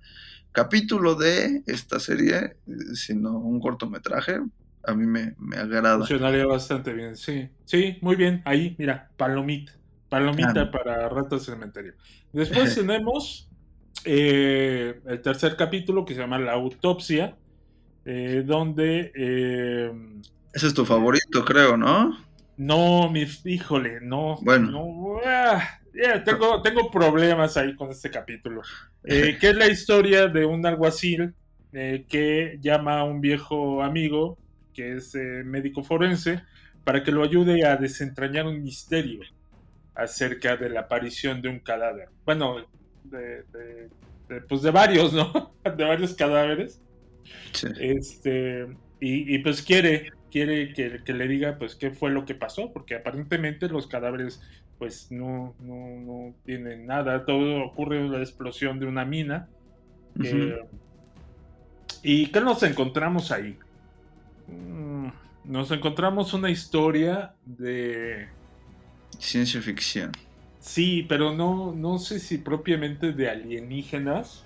[0.55, 2.55] capítulo de esta serie,
[2.93, 4.39] sino un cortometraje,
[4.83, 5.97] a mí me, me agrada.
[5.97, 7.49] Funcionaría bastante bien, sí.
[7.65, 8.41] Sí, muy bien.
[8.45, 9.73] Ahí, mira, palomita.
[10.09, 11.93] Palomita para Ratas Cementerio.
[12.33, 13.49] Después tenemos
[14.05, 17.35] eh, el tercer capítulo que se llama La Autopsia,
[18.05, 19.11] eh, donde...
[19.15, 19.91] Eh,
[20.53, 22.17] Ese es tu favorito, creo, ¿no?
[22.57, 24.37] No, mi, híjole, no.
[24.41, 24.71] Bueno.
[24.71, 25.79] No, ah,
[26.23, 28.61] tengo, tengo problemas ahí con este capítulo.
[29.07, 31.35] Eh, que es la historia de un alguacil
[31.73, 34.39] eh, que llama a un viejo amigo,
[34.73, 36.41] que es eh, médico forense,
[36.83, 39.19] para que lo ayude a desentrañar un misterio
[39.93, 42.09] acerca de la aparición de un cadáver.
[42.25, 42.65] Bueno,
[43.03, 43.43] de,
[44.49, 45.53] pues de varios, ¿no?
[45.63, 46.81] de varios cadáveres.
[47.79, 48.65] Este,
[48.99, 52.95] y, pues quiere, quiere que, que, le diga pues qué fue lo que pasó, porque
[52.95, 54.41] aparentemente los cadáveres
[54.77, 59.47] pues no, no, no tienen nada, todo ocurre en la explosión de una mina.
[60.23, 60.63] Eh,
[62.03, 63.57] ¿Y qué nos encontramos ahí?
[64.47, 65.07] Mm,
[65.45, 68.27] nos encontramos una historia de...
[69.19, 70.11] Ciencia ficción.
[70.59, 74.44] Sí, pero no, no sé si propiamente de alienígenas.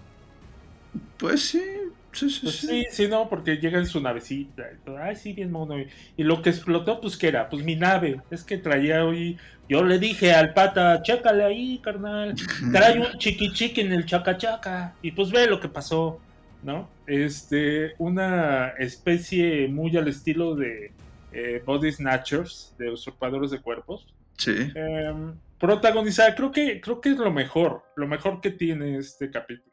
[1.17, 1.63] Pues sí,
[2.11, 2.39] sí, sí.
[2.43, 4.63] Pues sí, sí, no, porque llega en su navecita.
[5.01, 5.75] Ay, sí, bien mono.
[6.17, 7.49] Y lo que explotó, pues, ¿qué era?
[7.49, 8.21] Pues mi nave.
[8.31, 9.37] Es que traía hoy.
[9.67, 12.33] Yo le dije al pata, chécale ahí, carnal.
[12.71, 14.95] Trae un chiqui chiqui en el chacachaca.
[15.01, 16.19] Y pues ve lo que pasó,
[16.63, 16.89] ¿no?
[17.05, 20.91] Este, una especie muy al estilo de
[21.31, 24.07] eh, Body Snatchers, de usurpadores de cuerpos.
[24.37, 24.71] Sí.
[24.73, 29.68] Em, protagonizada, creo que, creo que es lo mejor, lo mejor que tiene este capítulo.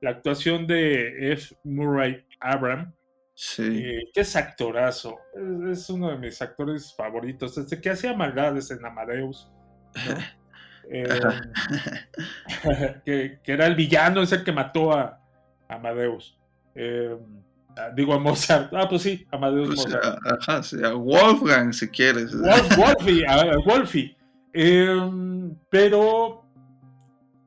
[0.00, 1.56] La actuación de F.
[1.64, 2.92] Murray Abram,
[3.34, 3.62] sí.
[3.82, 8.70] eh, que es actorazo, es, es, uno de mis actores favoritos, desde que hacía maldades
[8.70, 9.50] en Amadeus.
[9.94, 10.18] ¿no?
[10.90, 11.08] eh,
[13.04, 15.20] que, que, era el villano, es el que mató a,
[15.68, 16.38] a Amadeus.
[16.74, 17.16] Eh,
[17.94, 18.72] digo a Mozart.
[18.74, 20.04] Ah, pues sí, Amadeus Pues, Mozart.
[20.04, 22.32] a, ajá, sí, a Wolfgang, si quieres.
[22.38, 24.16] Wolf, Wolfie, a- a Wolfie.
[24.52, 26.45] Eh, pero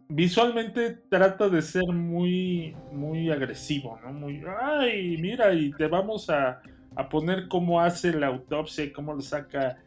[0.09, 4.11] visualmente trata de ser muy, muy agresivo, ¿no?
[4.11, 6.61] Muy, ay, mira, y te vamos a,
[6.95, 9.77] a poner cómo hace la autopsia y cómo le saca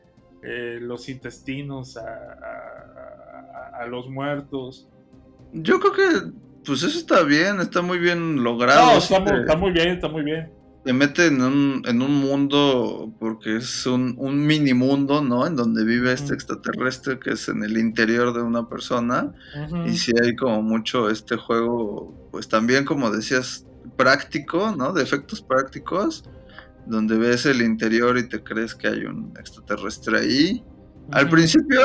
[0.42, 2.02] eh, los intestinos a,
[3.80, 4.88] a- los muertos.
[5.52, 6.30] Yo creo que,
[6.64, 8.92] pues eso está bien, está muy bien logrado.
[8.92, 10.52] No, está, muy, te- está muy bien, está muy bien.
[10.84, 15.46] Te mete en un, en un mundo, porque es un, un mini mundo, ¿no?
[15.46, 19.32] En donde vive este extraterrestre que es en el interior de una persona.
[19.86, 23.64] Y sí hay como mucho este juego, pues también como decías,
[23.96, 24.92] práctico, ¿no?
[24.92, 26.24] De efectos prácticos,
[26.86, 30.64] donde ves el interior y te crees que hay un extraterrestre ahí.
[31.12, 31.80] Al principio,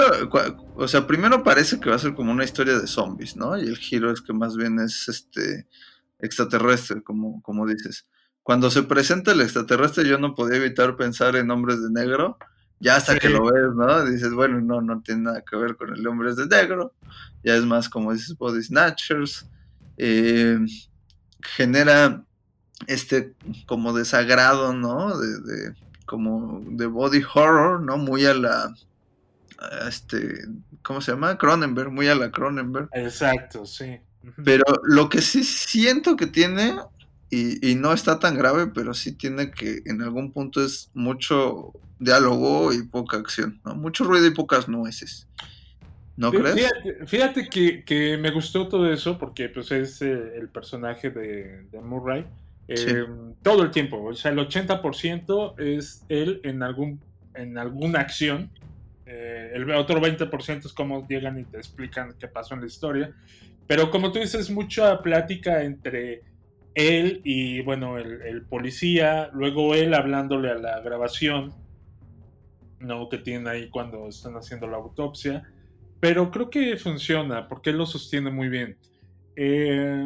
[0.75, 3.57] o sea, primero parece que va a ser como una historia de zombies, ¿no?
[3.57, 5.67] Y el giro es que más bien es este
[6.19, 8.07] extraterrestre, como, como dices.
[8.47, 12.38] Cuando se presenta el extraterrestre, yo no podía evitar pensar en hombres de negro.
[12.79, 13.19] Ya hasta Sí.
[13.19, 14.05] que lo ves, ¿no?
[14.05, 16.93] Dices, bueno, no, no tiene nada que ver con el hombres de negro.
[17.43, 19.49] Ya es más, como dices, body snatchers.
[19.97, 20.60] Eh,
[21.41, 22.23] genera
[22.88, 25.17] este como desagrado, ¿no?
[25.19, 25.73] De, de-
[26.05, 27.97] como de body horror, ¿no?
[27.97, 28.73] Muy a la
[29.60, 30.45] a este,
[30.83, 31.38] ¿cómo se llama?
[31.38, 32.88] Cronenberg, muy a la Cronenberg.
[32.93, 33.99] Exacto, sí.
[34.45, 36.77] Pero lo que sí siento que tiene,
[37.30, 41.74] y, y no está tan grave, pero sí tiene que en algún punto es mucho
[42.00, 43.76] diálogo y poca acción, ¿no?
[43.76, 45.28] Mucho ruido y pocas nueces.
[46.16, 46.56] ¿No crees?
[46.56, 51.68] Fíjate, fíjate que, que me gustó todo eso porque pues es eh, el personaje de,
[51.72, 52.26] de Murray
[52.68, 52.94] eh, Sí.
[53.44, 57.00] todo el tiempo, o sea, el 80% es él en algún
[57.34, 58.50] en alguna acción,
[59.06, 63.13] eh, el otro 20% es cómo llegan y te explican qué pasó en la historia,
[63.68, 66.24] pero como tú dices, mucha plática entre
[66.78, 71.54] él y bueno, el, el policía, luego él hablándole a la grabación,
[72.80, 75.44] no que tienen ahí cuando están haciendo la autopsia.
[76.00, 78.78] Pero creo que funciona porque él lo sostiene muy bien.
[79.36, 80.06] Eh,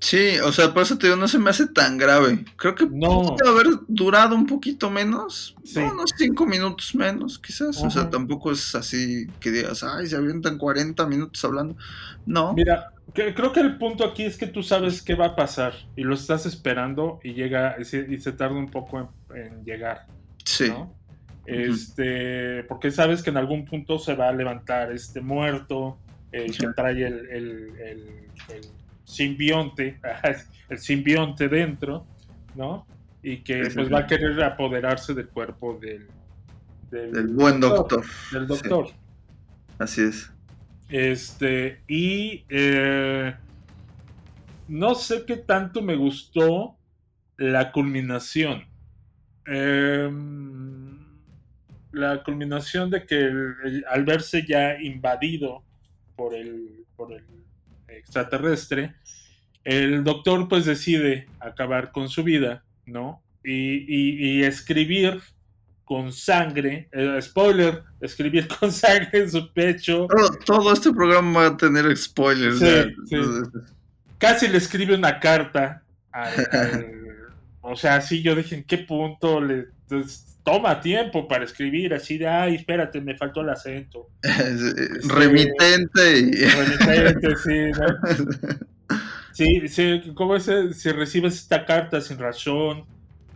[0.00, 2.44] Sí, o sea, por eso te digo, no se me hace tan grave.
[2.56, 3.36] Creo que No.
[3.46, 5.80] haber durado un poquito menos, Sí.
[5.80, 5.92] ¿no?
[5.92, 7.82] unos cinco minutos menos, quizás.
[7.82, 11.76] O sea, tampoco es así que digas, ay, se avientan 40 minutos hablando.
[12.26, 12.52] No.
[12.52, 16.02] mira, creo que el punto aquí es que tú sabes qué va a pasar y
[16.02, 20.06] lo estás esperando y llega y se, y se tarda un poco en, en llegar.
[20.44, 20.68] sí.
[20.68, 20.92] ¿no?
[21.46, 25.98] Este, porque sabes que en algún punto se va a levantar este muerto
[26.32, 28.60] eh, que trae el, el- el- el
[29.04, 30.00] simbionte,
[30.70, 32.06] el simbionte dentro,
[32.54, 32.86] ¿no?
[33.22, 36.06] Y que pues va a querer apoderarse del cuerpo del,
[36.90, 38.04] del, El buen doctor.
[38.32, 38.86] del Sí, doctor.
[39.78, 40.30] así es.
[40.88, 43.34] Este, y eh,
[44.68, 46.76] no sé qué tanto me gustó
[47.36, 48.64] la culminación.
[49.46, 50.98] Em,
[51.92, 53.30] la culminación de que
[53.88, 55.62] al verse ya invadido
[56.16, 57.24] por el, por el
[57.88, 58.94] extraterrestre,
[59.64, 63.22] el doctor pues decide acabar con su vida, ¿no?
[63.44, 65.20] Y- y escribir
[65.84, 71.46] con sangre, eh, spoiler, escribir con sangre en su pecho, Todo, todo este programa va
[71.48, 72.58] a tener spoilers.
[72.58, 73.16] Sí, sí.
[74.18, 76.94] casi le escribe una carta al- al-
[77.60, 81.92] o sea, sí, yo dije, ¿en qué punto le pues, toma tiempo para escribir?
[81.94, 84.08] Así de, ay, espérate, me faltó el acento.
[84.22, 86.30] Es- Remitente.
[86.86, 88.98] Remitente, sí, ¿no?
[89.32, 90.48] Sí, sí, ¿cómo es?
[90.76, 92.84] Si recibes esta carta sin razón,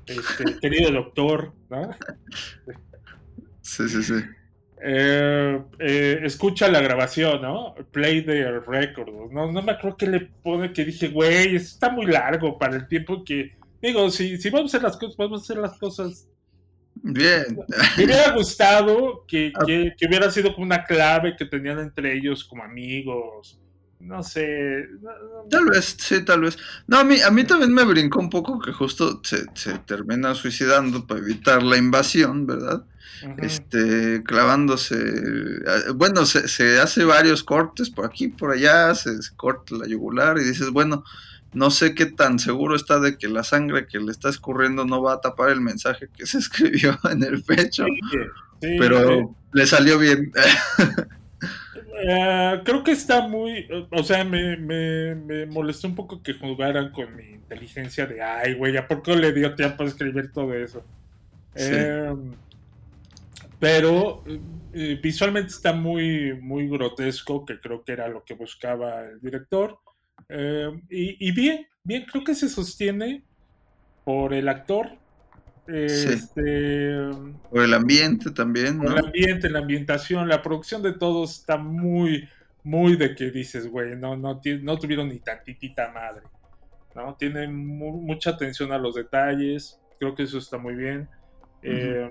[0.09, 1.91] este, querido doctor, ¿no?
[3.63, 4.15] Sí, sí, sí.
[4.81, 7.75] Eh, eh, escucha la grabación, ¿no?
[7.91, 9.09] Play the record.
[9.31, 12.77] No, no me acuerdo que le pone que dije, güey, esto está muy largo para
[12.77, 13.57] el tiempo que.
[13.83, 16.29] Digo, si, si vamos a hacer las cosas, vamos a hacer las cosas.
[16.95, 17.59] Bien.
[17.97, 22.45] Me hubiera gustado que, que, que hubiera sido como una clave que tenían entre ellos
[22.45, 23.61] como amigos.
[24.01, 24.87] No sé.
[25.51, 26.57] Tal vez, sí, tal vez.
[26.87, 30.35] No, a mí, a mí también me brincó un poco que justo se, se termina
[30.35, 32.85] suicidando para evitar la invasión, ¿verdad?
[33.39, 34.95] Este, clavándose.
[34.97, 39.87] eh, Bueno, se, se hace varios cortes por aquí, por allá, se, se corta la
[39.89, 41.03] yugular y dices, bueno,
[41.53, 45.03] no sé qué tan seguro está de que la sangre que le está escurriendo no
[45.03, 48.19] va a tapar el mensaje que se escribió en el pecho, Sí,
[48.63, 49.25] sí, pero sí.
[49.55, 50.31] le salió bien.
[52.01, 53.67] Eh, creo que está muy.
[53.91, 58.23] O sea, me, me, me molestó un poco que jugaran con mi inteligencia de.
[58.23, 60.85] Ay, güey, ¿a poco le dio tiempo a escribir todo eso?
[61.55, 61.71] Sí.
[61.73, 62.15] Eh,
[63.59, 64.23] pero
[64.73, 69.79] eh, visualmente está muy, muy grotesco, que creo que era lo que buscaba el director.
[70.29, 73.25] Eh, y, y bien, bien, creo que se sostiene
[74.05, 74.93] por el actor.
[75.69, 76.09] Sí.
[76.15, 76.99] Este,
[77.51, 82.27] Por el ambiente también, el ambiente, la ambientación, la producción de todos está muy,
[82.65, 86.23] muy de que dices, güey, no, no, no tuvieron ni tantitita madre.
[86.95, 87.15] ¿no?
[87.17, 91.09] Tienen mu- mucha atención a los detalles, creo que eso está muy bien.
[91.63, 92.11] Eh,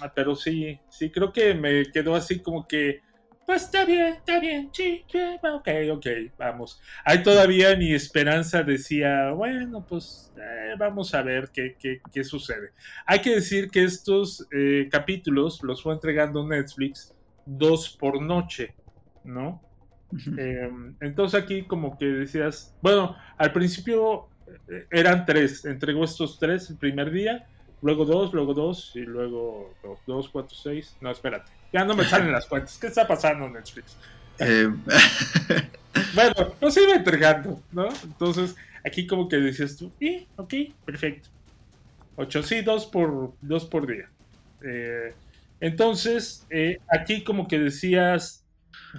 [0.00, 3.00] ah, pero sí, sí, creo que me quedó así como que,
[3.46, 6.06] pues está bien, está bien, sí, sí, ok, ok,
[6.38, 6.80] vamos.
[7.04, 12.70] Ahí todavía mi esperanza decía, bueno, pues eh, vamos a ver qué, qué, qué sucede.
[13.06, 18.74] Hay que decir que estos eh, capítulos los fue entregando Netflix dos por noche,
[19.24, 19.60] ¿no?
[20.38, 24.28] Eh, entonces aquí como que decías, bueno, al principio
[24.68, 27.46] eh, eran tres, entregó estos tres el primer día,
[27.80, 30.96] luego dos, luego dos y luego dos, dos, cuatro, seis.
[31.00, 32.78] No, espérate, ya no me salen las cuentas.
[32.78, 33.96] ¿Qué está pasando Netflix?
[34.38, 34.68] Eh,
[36.14, 37.88] Bueno, los iba entregando, ¿no?
[38.04, 40.54] Entonces aquí como que decías tú, y, ok,
[40.84, 41.28] perfecto.
[42.16, 44.08] Ocho, sí, dos por, dos por día.
[44.62, 45.14] Eh,
[45.60, 48.44] entonces, eh, aquí como que decías,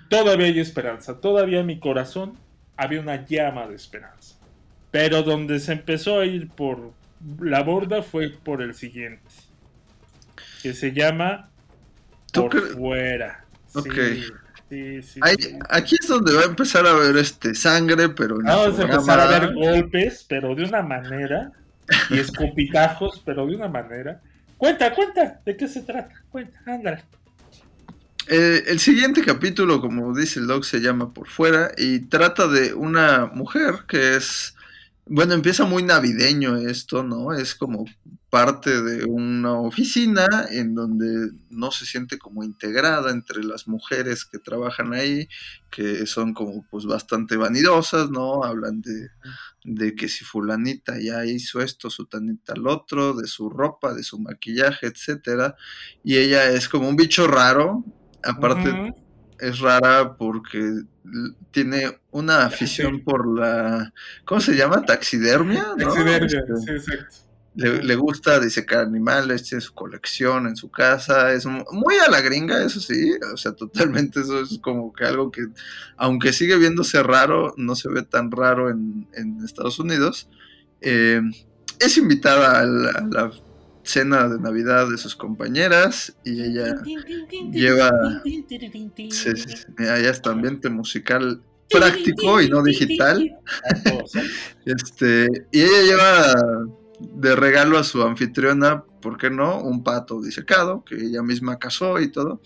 [0.10, 2.38] todavía hay esperanza, todavía en mi corazón
[2.76, 4.36] había una llama de esperanza.
[4.92, 6.94] Pero donde se empezó a ir por
[7.40, 9.30] la borda fue por el siguiente,
[10.62, 11.53] que se llama ¿Tú
[12.34, 13.46] Por Fuera.
[13.76, 13.94] Ok.
[14.70, 15.58] sí, sí, ahí- sí.
[15.70, 18.82] aquí es donde va a empezar a ver este sangre, pero en el Vamos a
[18.84, 21.52] empezar a ver golpes, pero de una manera,
[22.10, 24.22] y escupitajos, pero de una manera.
[24.58, 26.14] Cuenta, cuenta, ¿de qué se trata?
[26.30, 27.04] Cuenta, ándale.
[28.30, 32.74] Eh, el siguiente capítulo, como dice el doc, se llama Por Fuera y trata de
[32.74, 34.56] una mujer que es,
[35.06, 37.34] bueno, empieza muy navideño esto, ¿no?
[37.34, 37.86] Es como
[38.30, 44.40] parte de una oficina en donde no se siente como integrada entre las mujeres que
[44.40, 45.28] trabajan ahí,
[45.70, 48.44] que son como pues bastante vanidosas, ¿no?
[48.44, 49.10] Hablan de,
[49.66, 54.20] de que si fulanita ya hizo esto, sutanita al otro, de su ropa, de su
[54.20, 55.56] maquillaje, etcétera,
[56.04, 57.84] y ella es como un bicho raro,
[58.24, 59.03] aparte Ujú.
[59.48, 60.82] Es rara porque
[61.52, 63.94] tiene una afición por la,
[64.26, 64.84] ¿cómo se llama?
[64.86, 65.86] Taxidermia, ¿no?
[65.86, 67.16] Taxidermia, Este, sí, exacto.
[67.56, 72.10] le, le gusta disecar animales, tiene su colección en su casa, es mu- muy a
[72.10, 75.46] la gringa, eso sí, o sea, totalmente eso es como que algo que,
[75.98, 80.28] aunque sigue viéndose raro, no se ve tan raro en, en Estados Unidos.
[80.82, 81.22] Eh,
[81.80, 83.32] es invitada a la, a la
[83.84, 86.76] cena de Navidad de sus compañeras y ella
[87.52, 93.40] lleva, sí, sí, está ambiente musical práctico y no digital.
[94.66, 96.34] Este, y ella lleva
[97.00, 99.60] de regalo a su anfitriona, ¿por qué no?
[99.60, 102.42] Un pato disecado, que ella misma cazó y todo.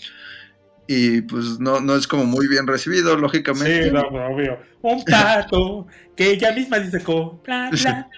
[0.87, 3.85] Y pues no, no es como muy bien recibido, lógicamente.
[3.85, 4.57] Sí, no, obvio.
[4.81, 8.09] Un pato que ella misma dice como, bla, bla.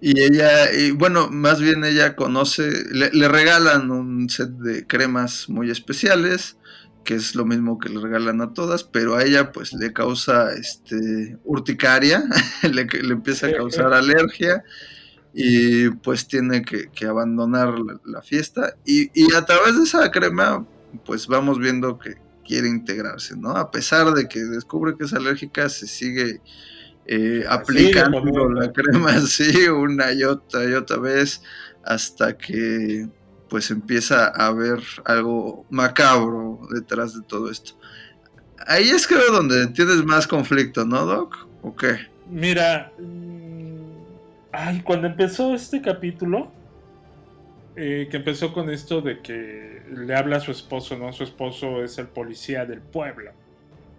[0.00, 5.48] Y ella, y bueno, más bien ella conoce, le, le regalan un set de cremas
[5.48, 6.58] muy especiales,
[7.04, 10.52] que es lo mismo que le regalan a todas, pero a ella pues le causa
[10.52, 12.22] este urticaria,
[12.62, 14.62] le, le empieza a causar alergia
[15.32, 18.74] y pues tiene que, que abandonar la, la fiesta.
[18.84, 20.66] Y, y a través de esa crema
[21.04, 23.50] pues vamos viendo que quiere integrarse, ¿no?
[23.50, 26.40] A pesar de que descubre que es alérgica, se sigue
[27.06, 31.42] eh, aplicando la crema así una y otra y otra vez
[31.84, 33.08] hasta que
[33.48, 37.72] pues empieza a haber algo macabro detrás de todo esto.
[38.66, 41.34] Ahí es creo donde tienes más conflicto, ¿no, Doc?
[41.62, 41.96] ¿O qué?
[42.30, 43.78] Mira, mm,
[44.52, 46.52] ay, cuando empezó este capítulo,
[47.80, 51.12] eh, que empezó con esto de que le habla a su esposo, ¿no?
[51.12, 53.30] Su esposo es el policía del pueblo.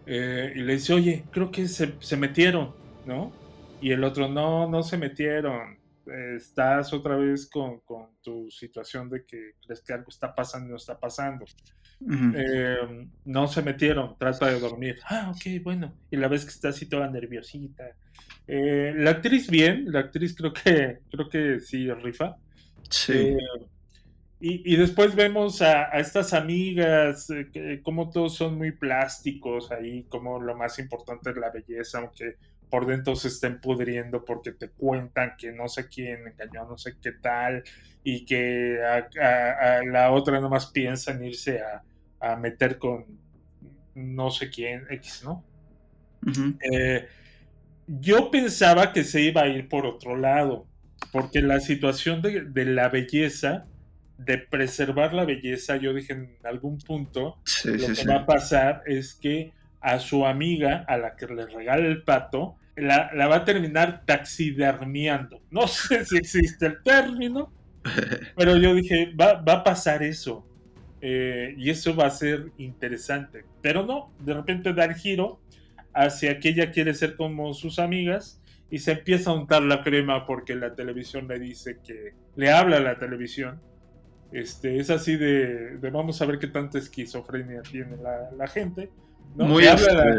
[0.06, 2.76] Eh, y le dice, oye, creo que se, se, metieron,
[3.06, 3.32] ¿no?
[3.80, 5.78] Y el otro, no, no se metieron.
[6.36, 10.72] estás otra vez con, con, tu situación de que crees que algo está pasando y
[10.72, 11.46] no está pasando.
[12.02, 12.34] Uh -huh.
[12.36, 14.98] eh, no se metieron, trata de dormir.
[15.10, 15.94] Ah, ok, bueno.
[16.12, 17.96] Y la ves que está así toda nerviosita.
[18.46, 22.36] La actriz bien, la actriz creo que, creo que sí rifa.
[22.90, 23.14] Sí.
[23.14, 23.38] Eh,
[24.42, 29.70] y, y, después vemos a, a estas amigas, eh, que, como todos son muy plásticos
[29.72, 32.38] ahí, como lo más importante es la belleza, aunque
[32.70, 36.96] por dentro se estén pudriendo porque te cuentan que no sé quién engañó, no sé
[37.02, 37.64] qué tal,
[38.04, 43.06] y que a, a, a la otra nomás piensa en irse a, meter con
[43.96, 45.44] no sé quién, X, ¿no?
[46.26, 46.58] Uh -huh.
[46.72, 47.08] eh,
[47.88, 50.68] yo pensaba que se iba a ir por otro lado,
[51.12, 53.66] porque la situación de, de, la belleza,
[54.18, 58.08] de preservar la belleza, yo dije en algún punto, sí, lo sí, que sí.
[58.08, 62.58] va a pasar es que a su amiga, a la que le regala el pato,
[62.76, 65.42] la, la va a terminar taxidermiando.
[65.52, 67.52] No sé si existe el término,
[68.36, 70.46] pero yo dije, va, va a pasar eso.
[71.02, 73.46] Eh, y eso va a ser interesante.
[73.62, 75.40] Pero no, de repente da el giro
[75.94, 78.39] hacia que ella quiere ser como sus amigas
[78.72, 82.78] y se empieza a untar la crema porque la televisión le dice que le habla
[82.78, 83.60] a la televisión.
[84.32, 88.90] Este, es así de, de vamos a ver qué tanta esquizofrenia tiene la, la gente.
[89.36, 89.46] ¿no?
[89.46, 90.16] Muy, este, la...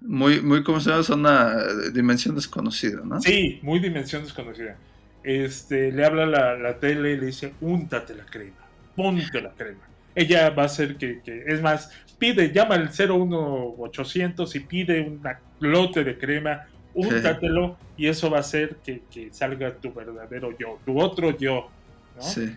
[0.00, 1.02] muy, muy, ¿cómo se llama?
[1.02, 1.56] Es una
[1.92, 3.20] dimensión desconocida, ¿no?
[3.20, 4.76] Sí, muy dimensión desconocida.
[5.22, 9.88] Este, le habla la, la tele y le dice, úntate la crema, ponte la crema.
[10.14, 15.22] Ella va a hacer que, que, es más, pide, llama al 01800 y pide un
[15.60, 20.78] lote de crema, úntatelo y eso va a hacer que, que, salga tu verdadero yo,
[20.84, 21.70] tu otro yo,
[22.16, 22.22] ¿no?
[22.22, 22.56] Sí.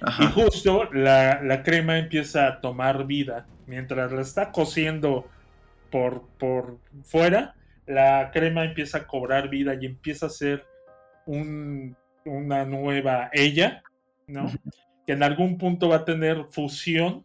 [0.00, 0.24] Ajá.
[0.24, 5.28] Y justo la, la, crema empieza a tomar vida mientras la está cociendo
[5.90, 7.54] por, por fuera,
[7.86, 10.66] la crema empieza a cobrar vida y empieza a ser
[11.26, 13.82] un, una nueva ella,
[14.26, 14.50] ¿no?
[15.06, 17.24] que en algún punto va a tener fusión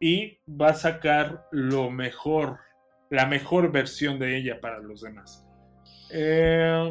[0.00, 2.60] y va a sacar lo mejor,
[3.10, 5.44] la mejor versión de ella para los demás.
[6.12, 6.90] Eh,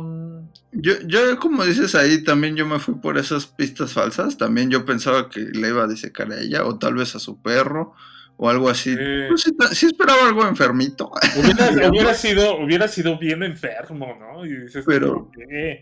[0.72, 4.38] yo, yo, como dices ahí, también yo me fui por esas pistas falsas.
[4.38, 7.42] También yo pensaba que le iba a disecar a ella, o tal vez a su
[7.42, 7.94] perro,
[8.38, 8.96] o algo así.
[8.98, 11.12] Eh, pues sí, sí, esperaba algo enfermito.
[11.38, 14.46] Hubiera, hubiera, sido, hubiera sido bien enfermo, ¿no?
[14.46, 15.80] Y dices, pero, pero,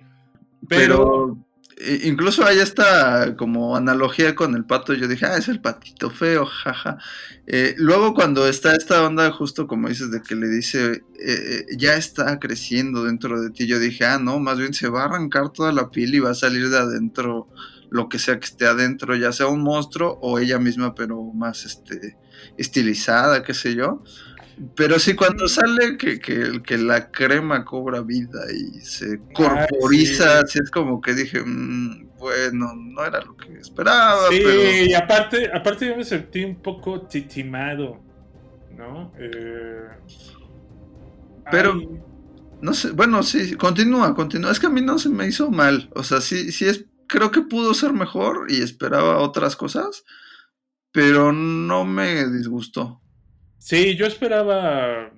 [0.68, 1.47] pero
[2.04, 6.46] incluso hay esta como analogía con el pato, yo dije, ah, es el patito feo,
[6.46, 6.98] jaja.
[7.46, 11.96] Eh, luego cuando está esta onda, justo como dices, de que le dice, eh, ya
[11.96, 15.50] está creciendo dentro de ti, yo dije, ah, no, más bien se va a arrancar
[15.50, 17.48] toda la piel y va a salir de adentro
[17.90, 21.66] lo que sea que esté adentro, ya sea un monstruo o ella misma, pero más
[21.66, 22.18] este
[22.58, 24.04] estilizada, qué sé yo.
[24.76, 30.54] Pero sí, cuando sale que, que, que, la crema cobra vida y se corporiza, así
[30.54, 30.60] sí.
[30.64, 34.30] es como que dije, mmm, bueno, no era lo que esperaba.
[34.30, 34.86] Sí, pero...
[34.86, 38.00] y aparte, aparte yo me sentí un poco titimado,
[38.76, 39.14] ¿no?
[39.20, 39.90] Eh...
[41.52, 42.02] Pero, Ay.
[42.62, 44.52] no sé, bueno, sí, continúa, continúa.
[44.52, 47.30] Es que a mí no se me hizo mal, o sea, sí, sí es, creo
[47.30, 50.04] que pudo ser mejor y esperaba otras cosas,
[50.92, 53.02] pero no me disgustó.
[53.68, 55.12] Sí, yo esperaba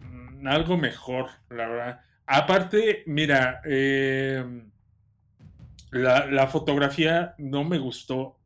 [0.00, 2.00] mm, algo mejor, la verdad.
[2.26, 4.44] Aparte, mira, eh,
[5.90, 8.36] la, fotografía no me gustó.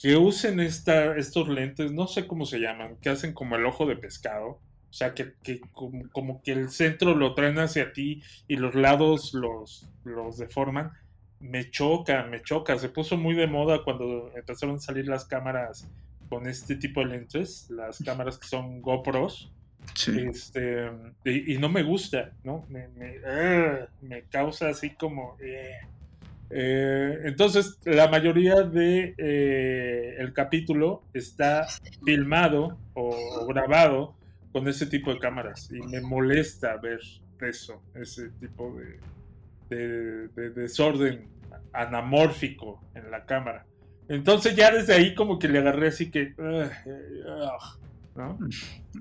[0.00, 3.86] Que usen esta, estos lentes, no sé cómo se llaman, que hacen como el ojo
[3.86, 4.48] de pescado.
[4.48, 5.32] O sea, que,
[6.10, 10.90] como, que el centro lo traen hacia ti y los lados los, los deforman.
[11.38, 12.76] Me choca, me choca.
[12.80, 15.88] Se puso muy de moda cuando empezaron a salir las cámaras
[16.30, 19.52] con este tipo de lentes, las cámaras que son GoPros.
[19.94, 20.12] Sí.
[20.30, 20.88] Este,
[21.24, 22.64] y, y, no me gusta, ¿no?
[22.68, 25.36] Me, me, uh, me causa así como...
[25.40, 25.76] Eh.
[26.52, 31.66] Eh, entonces, la mayoría de eh, el capítulo está
[32.04, 34.16] filmado o, o, grabado
[34.52, 36.98] con ese tipo de cámaras y me molesta ver
[37.40, 38.98] eso, ese tipo de,
[39.76, 41.28] de, de desorden
[41.72, 43.64] anamórfico en la cámara.
[44.10, 46.34] Entonces ya desde ahí como que le agarré así que...
[46.36, 48.38] Uh, uh, ¿no?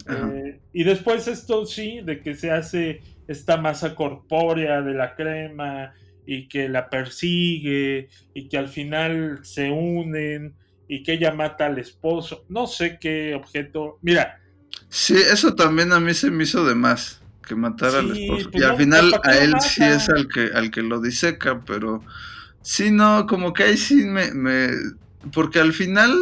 [0.07, 5.93] eh, y después esto sí, de que se hace esta masa corpórea de la crema
[6.27, 10.53] y que la persigue y que al final se unen
[10.87, 12.45] y que ella mata al esposo.
[12.47, 13.97] No sé qué objeto...
[14.03, 14.39] Mira.
[14.89, 17.23] Sí, eso también a mí se me hizo de más.
[17.47, 18.51] que matara al esposo.
[18.51, 21.01] pues y al final ¿para qué a él sí es al que, al que lo
[21.01, 22.03] diseca, pero
[22.71, 24.69] sí, no, como que ahí sí me, me...
[25.33, 26.13] Porque al final,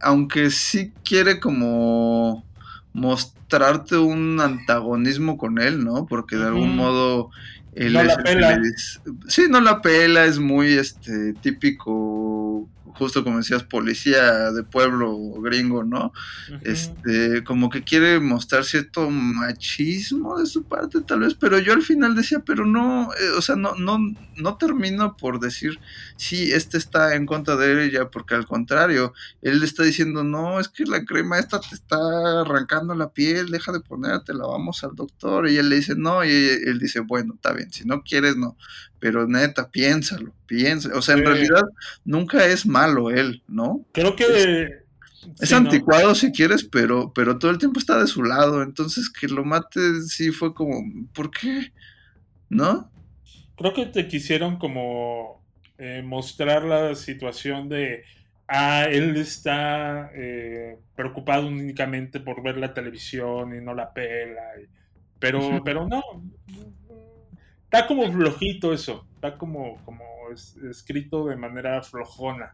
[0.00, 2.48] aunque sí quiere como
[2.92, 6.06] mostrarte un antagonismo con él, ¿no?
[6.06, 7.30] Porque de algún modo
[7.72, 8.58] él No es la pela.
[8.58, 15.16] dice- Sí, no la pela, es muy este típico, justo como decías, policía de pueblo
[15.42, 16.12] gringo, ¿no?
[16.60, 21.82] Este, como que quiere mostrar cierto machismo de su parte, tal vez, pero yo al
[21.82, 23.98] final decía, pero no, eh, o sea, no, no,
[24.36, 25.80] no termino por decir,
[26.16, 30.60] sí, este está en contra de ella, porque al contrario, él le está diciendo, no,
[30.60, 31.96] es que la crema esta te está
[32.42, 36.30] arrancando la piel, deja de ponértela, vamos al doctor, y él le dice, no, y
[36.30, 38.56] él dice, bueno, está bien, si no quieres, no,
[38.98, 41.26] pero neta, piénsalo, piensa, o sea, en Sí.
[41.26, 41.62] realidad
[42.04, 43.84] nunca es malo él, ¿no?
[43.92, 44.84] Creo que.
[45.40, 45.56] Es sí, ¿no?
[45.56, 48.62] anticuado si quieres, pero, pero todo el tiempo está de su lado.
[48.62, 50.82] Entonces que lo mate sí fue como,
[51.14, 51.72] ¿por qué?
[52.48, 52.90] ¿No?
[53.56, 55.42] Creo que te quisieron como
[55.78, 58.04] eh, mostrar la situación de.
[58.46, 64.42] Ah, él está eh, preocupado únicamente por ver la televisión y no la pela.
[64.62, 64.68] y-
[65.18, 66.02] pero, pero no.
[67.64, 69.06] Está como flojito eso.
[69.14, 72.52] Está como, como es- escrito de manera flojona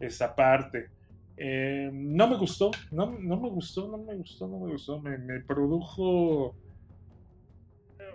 [0.00, 0.90] esa parte.
[1.36, 5.00] Eh, no me gustó, no, no me gustó, no me gustó, no me gustó.
[5.00, 6.54] Me, produjo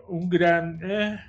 [0.07, 0.79] un gran.
[0.83, 1.19] eh,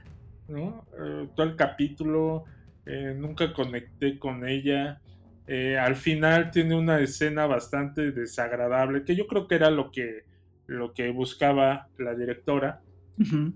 [0.49, 0.85] ¿no?
[0.99, 2.45] Eh, todo el capítulo,
[2.87, 5.01] eh, nunca conecté con ella.
[5.47, 10.25] Eh, al final tiene una escena bastante desagradable, que yo creo que era lo que,
[10.67, 12.81] lo que buscaba la directora,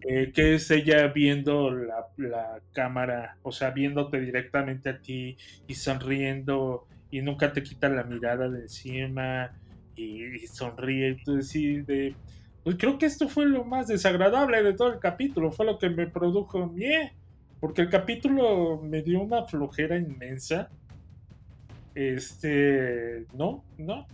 [0.00, 5.36] Eh, que es ella viendo la, la cámara, o sea, viéndote directamente a ti
[5.66, 9.52] y sonriendo y nunca te quita la mirada de encima
[9.94, 11.20] y, y sonríe.
[11.26, 12.16] Decís de,
[12.62, 15.90] pues creo que esto fue lo más desagradable de todo el capítulo, fue lo que
[15.90, 17.18] me produjo mie,
[17.60, 20.72] porque el capítulo me dio una flojera inmensa.
[21.94, 24.06] Este, no, no,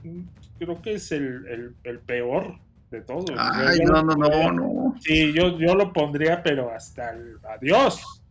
[0.59, 2.61] creo que es el- el peor
[2.95, 3.27] de todos.
[3.27, 4.95] Yo- Ay, yo no, no, no, no.
[5.01, 8.23] Sí, yo, yo lo pondría, pero hasta el adiós.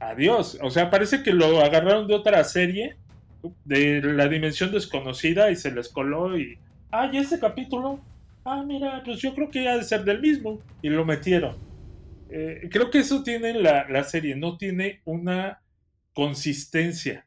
[0.00, 0.58] Adiós.
[0.62, 2.96] O sea, parece que lo agarraron de otra serie,
[3.64, 6.58] de la dimensión desconocida, y se les coló y.
[6.90, 8.00] Ah, ¿y ese capítulo?
[8.44, 10.60] Ah, mira, pues yo creo que ha de ser del mismo.
[10.82, 11.56] Y lo metieron.
[12.30, 15.60] Eh, creo que eso tiene la, la serie, no tiene una
[16.14, 17.26] consistencia.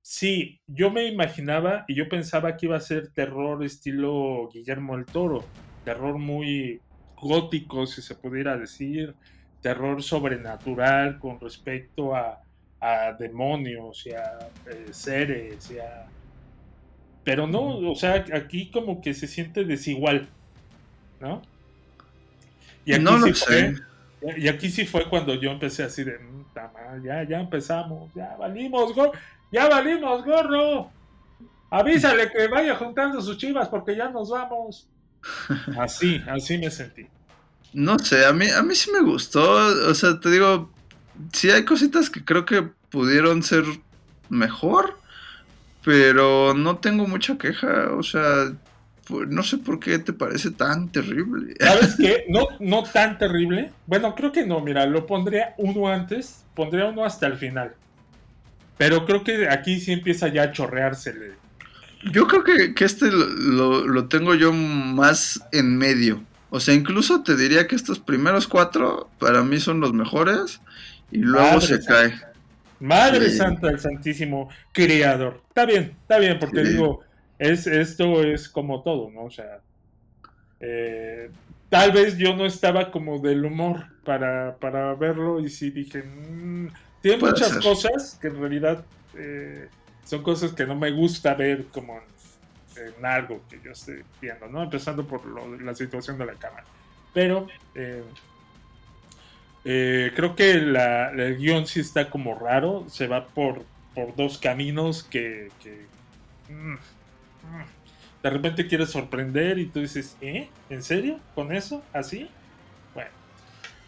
[0.00, 5.04] Sí, yo me imaginaba y yo pensaba que iba a ser terror estilo Guillermo el
[5.06, 5.44] Toro,
[5.84, 6.82] terror muy
[7.16, 9.16] gótico, si se pudiera decir,
[9.60, 12.40] terror sobrenatural con respecto a,
[12.80, 14.24] a demonios y a
[14.66, 16.10] eh, seres y a...
[17.24, 20.34] Pero no, o sea, aquí como que se siente desigual,
[21.20, 21.42] ¿no?
[22.84, 23.72] Y aquí No lo sí sé.
[24.20, 26.46] fue- y aquí sí fue cuando yo empecé así de, "Mm,
[27.04, 29.12] ya, ya empezamos, ya valimos, gorro,
[29.52, 30.94] ya valimos, gorro.
[31.70, 34.90] Avísale que vaya juntando sus chivas porque ya nos vamos.
[35.78, 37.06] Así, así me sentí.
[37.72, 39.42] No sé, a mí, a mí sí me gustó.
[39.88, 40.70] O sea, te digo,
[41.32, 43.64] sí hay cositas que creo que pudieron ser
[44.28, 44.98] mejor,
[45.84, 47.90] pero no tengo mucha queja.
[47.92, 48.52] O sea,
[49.10, 51.54] no sé por qué te parece tan terrible.
[51.60, 52.24] ¿Sabes qué?
[52.28, 53.72] No, no tan terrible.
[53.86, 57.74] Bueno, creo que no, mira, lo pondría uno antes, pondría uno hasta el final.
[58.76, 61.43] Pero creo que aquí sí empieza ya a chorreársele.
[62.12, 66.22] Yo creo que, que este lo, lo- tengo yo más en medio.
[66.50, 70.60] O sea, incluso te diría que estos primeros cuatro para mí son los mejores
[71.10, 71.92] y luego Madre se santa.
[71.94, 72.14] cae.
[72.80, 73.36] Madre Sí.
[73.38, 75.40] Santa del Santísimo Criador.
[75.48, 76.72] Está bien, está bien, porque Sí.
[76.72, 77.00] digo,
[77.38, 79.24] es, esto es como todo, ¿no?
[79.24, 79.60] O sea,
[80.60, 81.30] eh,
[81.70, 86.68] tal vez yo no estaba como del humor para, para verlo y sí dije, "Mm",
[87.00, 87.62] tiene Puede muchas ser.
[87.62, 88.84] cosas que en realidad
[89.16, 89.68] eh,
[90.04, 92.00] son cosas que no me gusta ver como
[92.76, 94.62] en, algo que yo estoy viendo, ¿no?
[94.62, 95.24] Empezando por
[95.62, 96.64] la situación de la cámara.
[97.12, 98.02] Pero eh,
[99.64, 105.02] eh, creo que el guion sí está como raro, se va por, por dos caminos
[105.04, 105.48] que,
[106.48, 106.78] mm, mm,
[108.22, 110.48] de repente quieres sorprender y tú dices, ¿eh?
[110.68, 111.18] ¿En serio?
[111.34, 111.82] ¿Con eso?
[111.92, 112.28] ¿Así?
[112.92, 113.10] Bueno,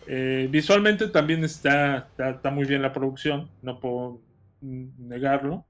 [0.06, 4.20] eh, visualmente también está, está, muy bien la producción, no puedo
[4.60, 5.66] negarlo,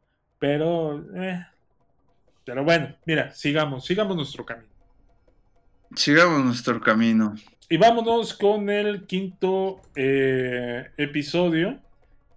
[0.46, 1.44] pero, eh,
[2.44, 4.68] pero bueno, mira, sigamos, sigamos nuestro camino.
[5.96, 7.34] Sigamos nuestro camino.
[7.68, 11.80] Y vámonos con el quinto eh, episodio,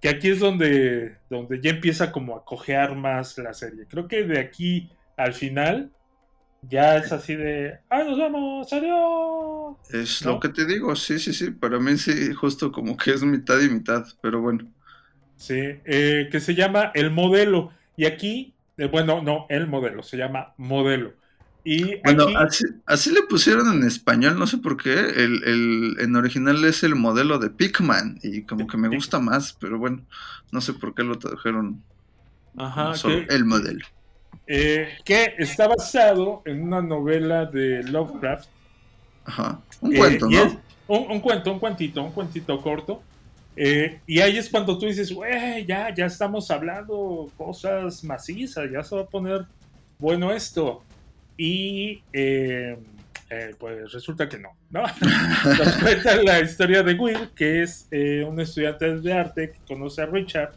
[0.02, 3.86] que aquí es donde, donde ya empieza como a cojear más la serie.
[3.88, 5.92] Creo que de aquí al final
[6.64, 8.74] ya es así de, ¡ay, nos vemos!
[8.74, 9.78] ¡Adiós!
[9.92, 10.32] Es ¿No?
[10.32, 11.52] lo que te digo, sí, sí, sí.
[11.52, 14.68] Para mí sí, justo como que es mitad y mitad, pero bueno.
[15.36, 17.72] Sí, eh, que se llama El Modelo.
[18.00, 21.16] Y aquí, eh, bueno, no, El Modelo, se llama Modelo.
[21.64, 24.94] Y Bueno, aquí, así, así le pusieron en español, no sé por qué.
[24.94, 29.54] El, el- en original es el modelo de Pikman y como que me gusta más,
[29.60, 30.08] pero bueno,
[30.52, 31.86] no sé por qué lo tradujeron
[32.58, 33.86] ajá, que, el modelo.
[34.48, 38.50] eh, que está basado en una novela de Lovecraft.
[39.24, 39.66] Ajá.
[39.82, 40.46] Un Eh, cuento, y ¿no?
[40.46, 43.09] es un, un cuento, un cuentito, un cuentito corto.
[43.56, 48.84] Eh, y ahí es cuando tú dices, güey, ya, ya estamos hablando cosas macizas, ya
[48.84, 49.46] se va a poner
[49.98, 50.84] bueno esto.
[51.38, 52.78] Y eh,
[53.32, 54.82] eh, pues resulta que no, ¿no?
[55.46, 60.02] Nos cuenta la historia de Will, que es eh, un estudiante de arte que conoce
[60.02, 60.54] a Richard,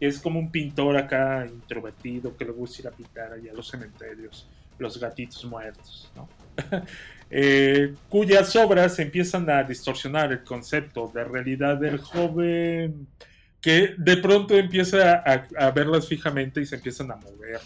[0.00, 3.54] que es como un pintor acá introvertido que le gusta ir a pintar allá a
[3.54, 6.26] los cementerios, los gatitos muertos, ¿no?
[7.30, 13.08] Eh, cuyas obras empiezan a distorsionar el concepto de realidad del joven,
[13.60, 15.22] que de pronto empieza
[15.58, 17.60] a, verlas fijamente y se empiezan a mover,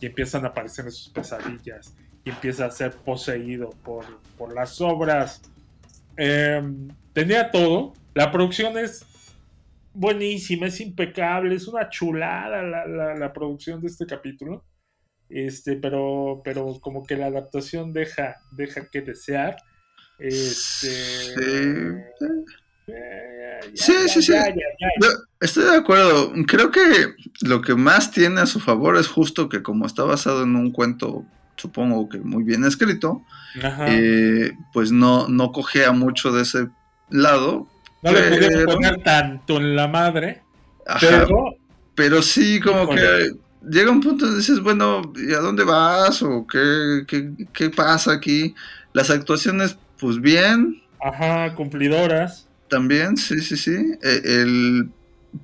[0.00, 1.94] y empiezan a aparecer en sus pesadillas,
[2.24, 4.04] y empieza a ser poseído por,
[4.38, 5.42] por las obras.
[6.16, 6.62] Eh,
[7.12, 9.04] tenía todo, la producción es
[9.92, 14.64] buenísima, es impecable, es una chulada la, la- la producción de este capítulo.
[15.34, 19.56] Este, pero, pero como que la adaptación deja, deja que desear.
[20.18, 22.26] Este, Sí.
[22.88, 24.32] eh, Sí, sí,
[25.40, 26.32] estoy de acuerdo.
[26.46, 26.80] Creo que
[27.42, 30.72] lo que más tiene a su favor es justo que como está basado en un
[30.72, 31.24] cuento,
[31.56, 33.22] supongo que muy bien escrito,
[33.62, 33.86] Ajá.
[33.88, 36.66] eh, pues no, no cogea mucho de ese
[37.10, 37.68] lado.
[38.02, 40.42] no le pudieron poner tanto en la madre,
[40.86, 41.28] Ajá, pero
[41.94, 43.00] pero sí, como Híjole.
[43.00, 43.30] que
[43.70, 46.22] llega un punto donde dices, bueno, ¿y a dónde vas?
[46.22, 48.54] ¿O qué, qué, qué pasa aquí?
[48.92, 52.48] Las actuaciones, pues bien, ajá, cumplidoras.
[52.68, 53.72] también, sí, sí, sí.
[54.02, 54.94] Eh, el,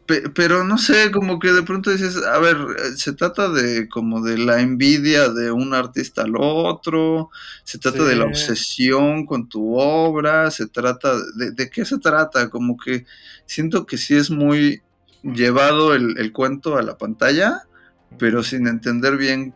[0.06, 2.56] pe- pero no sé, como que de pronto dices, a ver,
[2.96, 7.30] se trata de como de la envidia de un artista al otro,
[7.64, 12.48] se trata de la obsesión con tu obra, se trata de, ¿de qué se trata?
[12.50, 13.04] Como que
[13.46, 14.82] siento que sí es muy
[15.22, 17.67] llevado el, el cuento a la pantalla,
[18.16, 19.54] pero sin entender bien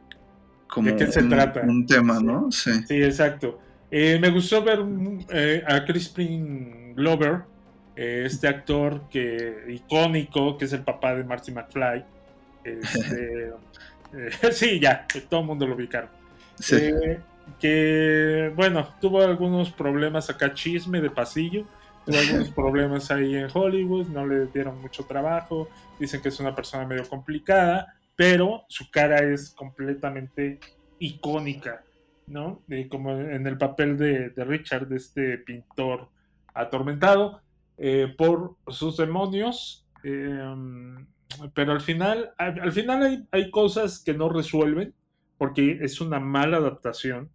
[0.68, 1.62] como ¿De qué se un, trata?
[1.62, 2.24] un tema, Sí.
[2.24, 2.50] ¿no?
[2.50, 2.72] Sí.
[2.86, 3.58] Sí, exacto.
[3.90, 4.80] Eh, me gustó ver
[5.30, 7.42] eh, a Crispin Glover,
[7.94, 12.04] eh, este actor que icónico, que es el papá de Marty McFly.
[12.64, 13.48] Este,
[14.14, 16.10] eh, sí, ya, todo el mundo lo ubicaron.
[16.58, 16.76] sí.
[16.76, 17.20] Eh,
[17.58, 21.66] que, bueno, tuvo algunos problemas acá, chisme de pasillo.
[22.06, 25.68] Tuvo algunos problemas ahí en Hollywood, no le dieron mucho trabajo.
[25.98, 30.60] Dicen que es una persona medio complicada, pero su cara es completamente
[31.00, 31.82] icónica,
[32.28, 32.62] ¿no?
[32.88, 36.08] Como en el papel de, Richard, de este pintor
[36.54, 37.40] atormentado
[37.76, 39.88] eh, por sus demonios.
[40.04, 40.54] eh,
[41.52, 44.94] pero al final, al, al final hay, hay cosas que no resuelven
[45.36, 47.28] porque es una mala adaptación.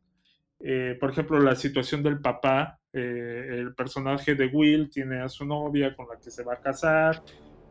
[0.62, 5.94] Eh, por ejemplo, la situación del papá, el personaje de Will tiene a su novia
[5.98, 7.22] con la que se va a casar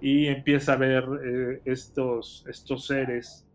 [0.00, 3.46] y empieza a ver eh, estos, estos seres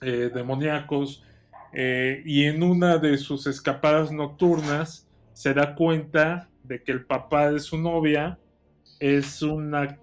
[0.00, 1.24] eh, demoníacos
[1.72, 7.50] eh, y en una de sus escapadas nocturnas se da cuenta de que el papá
[7.50, 8.38] de su novia
[8.98, 9.98] es una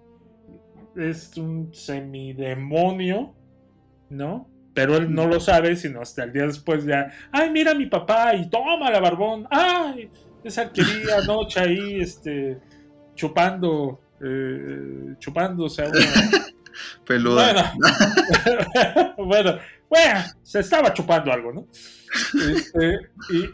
[0.96, 3.34] es un semidemonio,
[4.10, 4.48] ¿no?
[4.74, 7.86] Pero él no lo sabe, sino hasta el día después ya, ay, mira a mi
[7.86, 10.08] papá y toma la barbón, ay,
[10.44, 12.60] esa querida noche ahí, este,
[13.14, 15.98] chupando, eh, chupándose a una...
[17.06, 17.72] Peluda.
[17.76, 19.58] Bueno, bueno,
[19.88, 21.66] bueno, se estaba chupando algo, ¿no?
[22.52, 22.98] Este,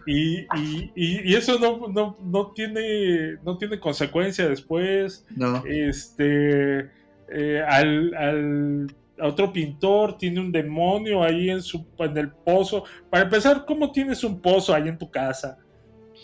[0.06, 0.46] y, y-
[0.94, 5.26] y- y- eso no, no, no tiene, no tiene consecuencia después.
[5.36, 5.62] No.
[5.66, 6.90] Este,
[7.30, 8.86] eh, al, al-
[9.18, 12.84] a otro pintor tiene un demonio ahí en, su, en el pozo.
[13.10, 15.58] Para empezar, ¿cómo tienes un pozo ahí en tu casa?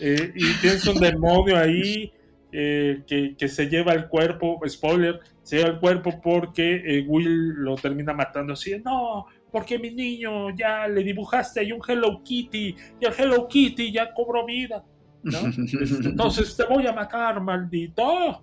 [0.01, 2.11] Eh, y tienes un demonio ahí
[2.53, 7.55] eh, que, que se lleva el cuerpo, spoiler, se lleva el cuerpo porque eh, Will
[7.55, 12.77] lo termina matando así, no, porque mi niño ya le dibujaste ahí un Hello Kitty
[13.01, 14.85] y el Hello Kitty ya cobró vida,
[15.23, 15.39] ¿no?
[15.81, 18.43] Este, Entonces te voy a matar, maldito.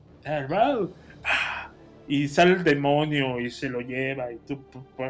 [1.24, 1.72] Ah,
[2.08, 4.32] Y sale el demonio y se lo lleva.
[4.32, 4.62] ¿Y tú,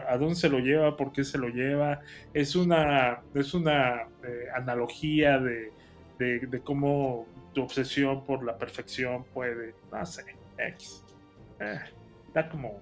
[0.07, 0.95] ¿A dónde se lo lleva?
[0.95, 2.01] ¿Por qué se lo lleva?
[2.33, 5.71] Es una, es una eh, analogía de,
[6.19, 10.23] de, de cómo tu obsesión por la perfección puede, no sé,
[10.57, 11.03] X.
[11.59, 11.79] Eh,
[12.27, 12.79] está como,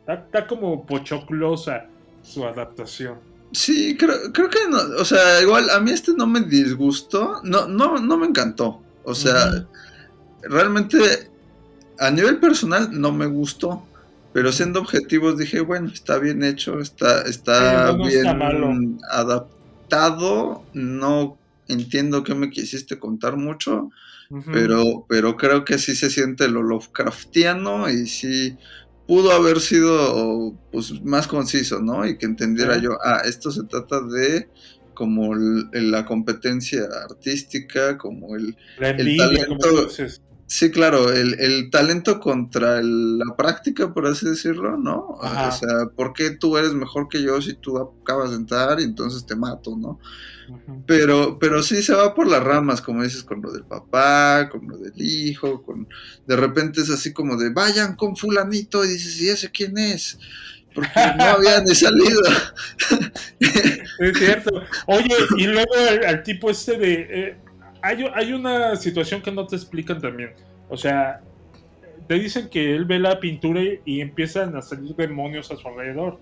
[0.00, 1.86] está, está como pochoclosa
[2.22, 3.18] su adaptación.
[3.52, 7.68] Sí, creo, creo que no, o sea, igual a mí este no me disgustó, no,
[7.68, 8.82] no, no me encantó.
[9.04, 9.66] O sea,
[10.42, 10.98] realmente
[11.98, 13.86] a nivel personal no me gustó.
[14.32, 18.72] Pero siendo objetivos dije, bueno, está bien hecho, está, está Sí, no, bien está malo.
[19.12, 20.64] adaptado.
[20.72, 23.90] No entiendo qué me quisiste contar mucho,
[24.52, 28.56] Pero, pero creo que sí se siente lo Lovecraftiano y sí
[29.06, 32.06] pudo haber sido pues, más conciso, ¿no?
[32.06, 34.48] Y que entendiera yo, ah, esto se trata de
[34.94, 39.88] como el- la competencia artística, como el, La el envidia, talento-.
[40.56, 45.18] Sí, claro, el, el talento contra el- la práctica, por así decirlo, ¿no?
[45.20, 45.48] Ajá.
[45.48, 48.84] O sea, ¿por qué tú eres mejor que yo si tú acabas de entrar y
[48.84, 49.98] entonces te mato, ¿no?
[50.86, 54.68] Pero, pero sí se va por las ramas, como dices, con lo del papá, con
[54.68, 55.88] lo del hijo, con
[56.26, 60.18] de repente es así como de vayan con fulanito y dices, ¿y ese quién es?
[60.74, 62.20] Porque no había ni salido.
[63.98, 64.62] Es cierto.
[64.86, 66.94] Oye, y luego al, al tipo este de...
[67.10, 67.43] eh,
[67.84, 70.30] hay, hay una situación que no te explican también.
[70.70, 71.20] O sea,
[72.08, 76.18] te dicen que él ve la pintura y, empiezan a salir demonios a su alrededor.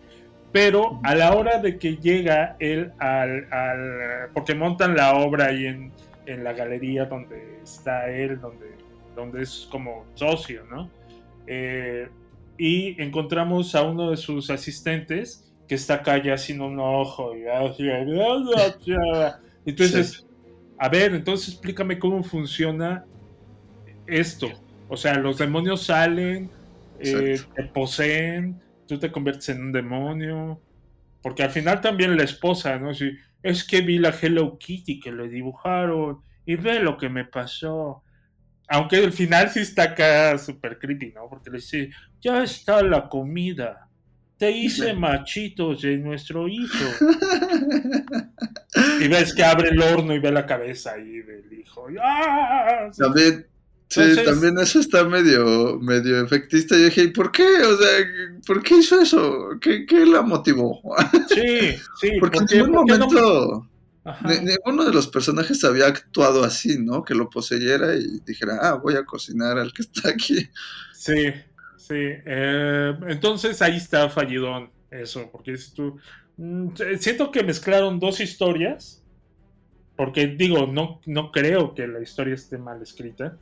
[0.51, 3.47] Pero a la hora de que llega él al...
[3.53, 5.93] al- porque montan la obra ahí en,
[6.27, 8.67] en la galería donde está él, donde,
[9.15, 10.91] donde es como socio, ¿no?
[11.47, 12.09] Eh,
[12.59, 17.37] y encontramos a uno de sus asistentes que está acá ya sin un ojo.
[17.37, 17.89] Y así,
[19.65, 20.27] entonces,
[20.83, 23.05] a ver, entonces explícame cómo funciona
[24.05, 24.49] esto.
[24.89, 26.51] O sea, los demonios salen,
[26.99, 30.61] eh, te poseen, tú te conviertes en un demonio.
[31.23, 32.93] Porque al final también la esposa, ¿no?
[32.95, 33.13] Sí,
[33.45, 38.03] es que vi la Hello Kitty que le dibujaron y ve lo que me pasó.
[38.67, 41.29] Aunque el final sí está acá súper creepy, ¿no?
[41.29, 43.89] Porque le dice, ya está la comida.
[44.43, 46.85] Te hice machitos de nuestro hijo.
[49.01, 51.87] Y ves que abre el horno y ve la cabeza ahí del hijo.
[52.03, 52.91] ¡ah!
[52.97, 53.47] También,
[53.89, 56.77] sí, Entonces- también eso está medio, medio efectista.
[56.77, 57.45] Yo dije, ¿y por qué?
[57.45, 57.89] O sea,
[58.47, 59.51] ¿por qué hizo eso?
[59.61, 60.81] ¿Qué, qué la motivó?
[61.29, 62.11] Sí, sí.
[62.21, 63.69] Porque en ¿por qué- ningún por qué no- momento
[64.43, 67.05] ninguno de los personajes había actuado así, ¿no?
[67.05, 70.49] Que lo poseyera y dijera, ah, voy a cocinar al que está aquí.
[70.93, 71.33] Sí,
[71.83, 71.95] sí.
[71.97, 75.99] eh, entonces ahí está fallidón eso, porque dices tú,
[76.37, 76.69] mm,
[76.99, 79.03] siento que mezclaron dos historias,
[79.97, 83.37] porque digo, no, no creo que la historia esté mal escrita,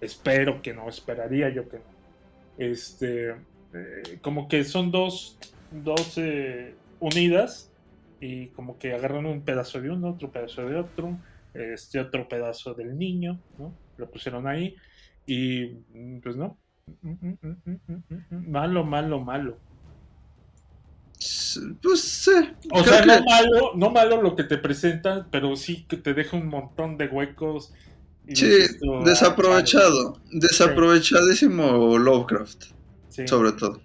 [0.00, 1.84] espero que no, esperaría yo que no.
[2.58, 5.38] Este, eh, como que son dos,
[5.70, 7.70] dos eh, unidas
[8.20, 11.18] y como que agarran un pedazo de uno, otro pedazo de otro,
[11.54, 13.72] este otro pedazo del niño, ¿no?
[13.96, 14.76] Lo pusieron ahí
[15.26, 16.58] y mm, pues no.
[18.30, 19.58] Malo, malo, malo.
[21.82, 22.30] Pues sí.
[22.70, 26.14] O sea, que- no malo, no malo lo que te presentan, pero sí que te
[26.14, 27.72] deja un montón de huecos.
[28.28, 28.50] y Sí,
[28.92, 30.18] ah, desaprovechado.
[30.32, 32.64] Desaprovechadísimo Lovecraft,
[33.08, 33.26] sí.
[33.28, 33.80] sobre todo.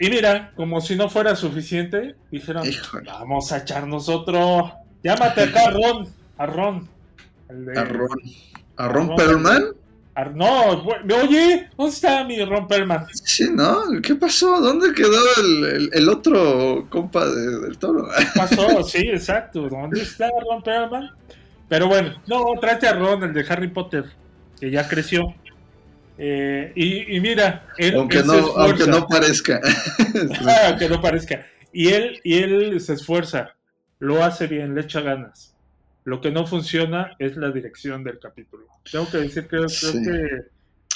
[0.00, 3.04] Y mira, como si no fuera suficiente, dijeron, Híjole.
[3.10, 4.72] vamos a echarnos otro.
[5.04, 6.88] Llámate acá a Ron, a Ron.
[7.50, 8.08] de- A Ron,
[8.78, 9.16] a Ron Ron.
[9.16, 9.62] Perlman.
[10.34, 10.84] No,
[11.22, 13.06] oye, ¿dónde está mi Ron Perlman?
[13.14, 13.82] Sí, ¿no?
[14.02, 14.60] ¿Qué pasó?
[14.60, 18.08] ¿Dónde quedó el, el- el otro compa de- del toro?
[18.36, 18.82] pasó?
[18.84, 19.68] Sí, exacto.
[19.68, 21.10] ¿Dónde está Ron Perlman?
[21.68, 24.04] Pero bueno, no, tráete a Ron, el de Harry Potter,
[24.60, 25.34] que ya creció.
[26.18, 29.60] Eh, y, y mira, él, aunque, él no, aunque no parezca.
[30.46, 31.46] Ah, que no parezca.
[31.72, 33.54] Y él, y él se esfuerza,
[33.98, 35.51] lo hace bien, le echa ganas.
[36.04, 38.64] Lo que no funciona es la dirección del capítulo.
[38.90, 40.02] Tengo que decir que creo Sí.
[40.02, 40.46] que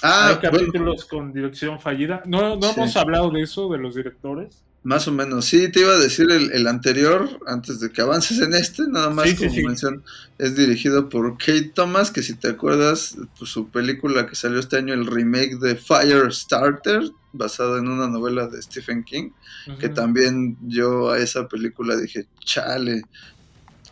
[0.02, 2.22] ah, hay bueno, capítulos con dirección fallida.
[2.26, 2.74] No, no Sí.
[2.76, 4.62] hemos hablado de eso, de los directores.
[4.82, 5.44] más o menos.
[5.46, 9.10] Sí, te iba a decir el, el anterior, antes de que avances en este, nada
[9.10, 9.64] más Sí, como sí.
[9.64, 10.04] mención,
[10.38, 14.76] es dirigido por Kate Thomas, que si te acuerdas, pues, su película que salió este
[14.76, 17.02] año, el remake de Firestarter,
[17.32, 19.30] basado en una novela de Stephen King,
[19.80, 23.02] que también yo a esa película dije, chale,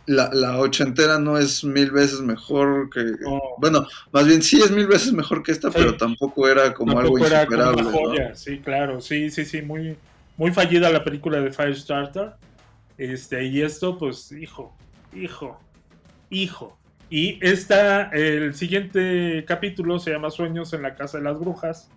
[0.07, 3.03] la, la ochentera no es mil veces mejor que...
[3.21, 3.41] No.
[3.57, 5.77] Bueno, más bien sí es mil veces mejor que esta, Sí.
[5.77, 7.91] pero tampoco era como Tampoco algo era como insuperable.
[8.07, 9.97] joya, sí, claro, sí, sí, sí, muy,
[10.37, 12.33] muy fallida la película de Firestarter.
[12.97, 14.75] Este, y esto, pues, hijo,
[15.13, 15.59] hijo,
[16.29, 16.77] hijo.
[17.09, 21.89] Y esta, el siguiente capítulo se llama Sueños en la Casa de las Brujas,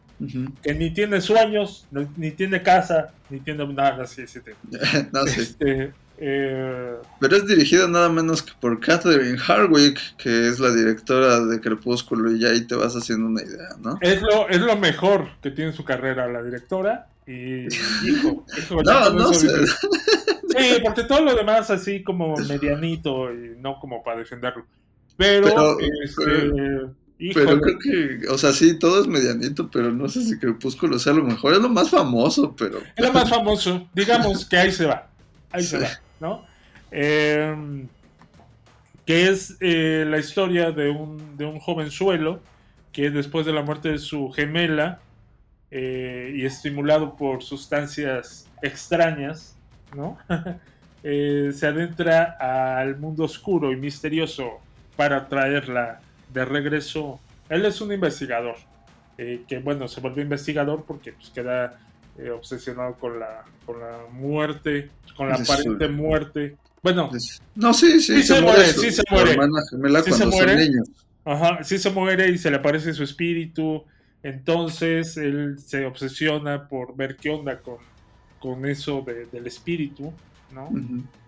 [0.63, 1.87] que ni tiene sueños,
[2.17, 4.41] ni tiene casa, ni tiene nada, sí, sí.
[4.45, 4.51] sí.
[5.13, 5.41] no sé.
[5.43, 11.41] Este, eh, Pero es dirigido nada menos que por Catherine Hardwick, que es la directora
[11.45, 13.99] de Crepúsculo, y ya ahí te vas haciendo una idea, ¿no?
[14.01, 17.07] es, lo, es lo mejor que tiene en su carrera la directora.
[17.27, 17.66] Y,
[18.09, 18.45] hijo,
[18.85, 19.49] ya No, no eso sé.
[20.59, 24.64] Sí, porque todo lo demás así como medianito y no como para defenderlo.
[25.16, 30.23] Pero, Pero- este, pero- creo que, o sea, sí, todo es medianito, pero no sé
[30.25, 31.53] si Crepúsculo sea lo mejor.
[31.53, 32.79] Es lo más famoso, pero.
[32.79, 33.89] es lo más famoso.
[33.95, 35.09] Digamos que ahí se va.
[35.51, 35.89] Ahí se va,
[36.21, 36.45] ¿no?
[36.91, 37.87] Eh,
[39.09, 41.59] que es eh, la historia de un, de un
[42.93, 45.01] que después de la muerte de su gemela
[45.71, 49.57] eh, y estimulado por sustancias extrañas,
[49.97, 50.19] ¿no?
[51.05, 54.59] Eh, se adentra al mundo oscuro y misterioso
[54.97, 56.01] para traerla
[56.35, 57.21] de regreso.
[57.49, 58.57] Él es un investigador,
[59.16, 61.79] que bueno, se volvió investigador porque pues, queda
[62.19, 65.43] eh, obsesionado con la, con la muerte, con la sí.
[65.51, 66.57] aparente muerte.
[66.83, 67.11] Bueno,
[67.55, 69.37] No, sí, sí, Sí se muere, su- sí se muere.
[69.71, 70.69] gemela Sí se muere.
[71.25, 73.85] Ajá, sí se muere y se le aparece su espíritu.
[74.23, 77.77] Entonces él se obsesiona por ver qué onda con,
[78.39, 80.12] con eso de- del espíritu,
[80.53, 80.69] ¿no?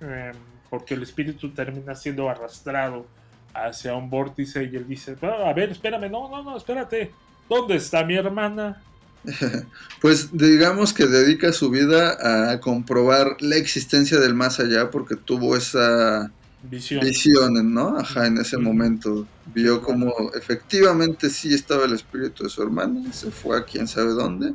[0.01, 0.35] Em,
[0.69, 3.07] porque el espíritu termina siendo arrastrado
[3.53, 7.11] hacia un vórtice y él dice, "Ah, a ver, espérame, no, no, no, espérate,
[7.49, 8.81] ¿dónde está mi hermana?
[10.01, 15.57] Pues digamos que dedica su vida a comprobar la existencia del más allá porque tuvo
[15.57, 17.01] esa Visión.
[17.01, 17.99] visión, ¿no?
[17.99, 23.13] Ajá, en ese momento vio como efectivamente sí estaba el espíritu de su hermana, y
[23.13, 24.55] se fue a quién sabe dónde.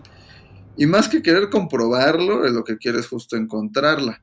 [0.78, 4.22] Y más que querer comprobarlo, lo que quiere es justo encontrarla.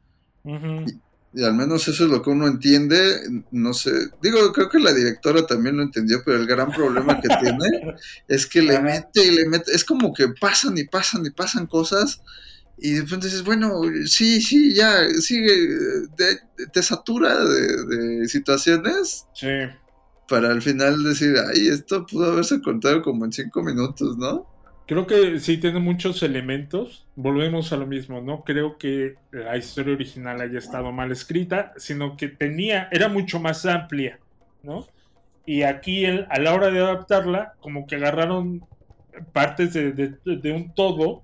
[1.35, 3.21] Y al menos eso es lo que uno entiende,
[3.53, 3.91] no sé,
[4.23, 7.97] digo, creo que la directora también lo entendió, pero el gran problema que tiene
[8.29, 11.67] es que le mete y le mete, es como que pasan y pasan y pasan
[11.67, 12.21] cosas
[12.77, 15.53] y de pronto dices, bueno, sí, sí, ya, sigue,
[16.17, 19.49] te, te satura de, de situaciones Sí.
[20.29, 24.52] para al final decir, ay, esto pudo haberse contado como en cinco minutos, ¿no?
[24.87, 27.07] Creo que sí tiene muchos elementos.
[27.15, 28.45] Volvemos a lo mismo, ¿no?
[28.45, 33.65] Creo que la historia original haya estado mal escrita, sino que tenía, era mucho más
[33.65, 34.19] amplia,
[34.63, 34.87] ¿no?
[35.47, 38.65] Y aquí él, a la hora de adaptarla, como que agarraron
[39.33, 41.23] partes de, de- un todo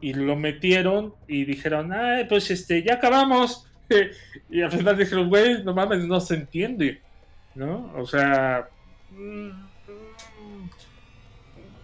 [0.00, 3.66] y lo metieron y dijeron, ay, pues este, ya acabamos.
[4.50, 7.02] Y al final dijeron, güey, no mames, no se entiende,
[7.54, 7.92] ¿no?
[7.96, 8.68] O sea...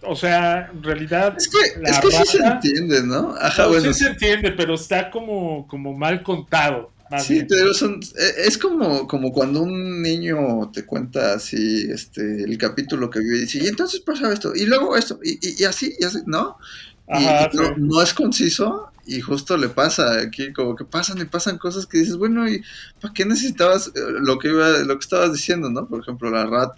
[0.01, 1.35] O sea, en realidad.
[1.37, 3.35] Es que, la es que sí se entiende, ¿no?
[3.39, 6.91] Ajá, no, bueno, sí se entiende, pero está como, como mal contado.
[7.09, 7.47] más Sí, bien.
[7.49, 13.09] pero son, e- es como, como cuando un niño te cuenta así, este, el capítulo
[13.09, 15.93] que vio y dice, y entonces pasaba esto, y luego esto, y, y- y así,
[15.99, 16.57] y así, ¿no?
[17.07, 21.25] Ajá, y no, no es conciso, y justo le pasa aquí, como que pasan y
[21.25, 22.61] pasan cosas que dices, bueno, ¿y
[23.01, 23.91] para qué necesitabas eh,
[24.21, 25.87] lo que iba, lo que estabas diciendo, ¿no?
[25.87, 26.75] Por ejemplo, la rata,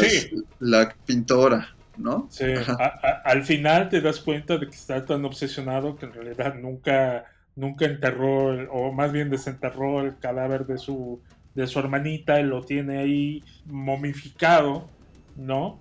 [0.00, 2.28] sí, la pintora, ¿no?
[2.30, 2.52] sí.
[2.52, 2.76] Ajá.
[2.80, 6.54] A- a- al final te das cuenta de que está tan obsesionado que en realidad
[6.54, 7.24] nunca,
[7.54, 11.20] nunca enterró, el- o más bien desenterró el cadáver de su,
[11.54, 14.88] de su hermanita y lo tiene ahí momificado,
[15.36, 15.78] ¿no?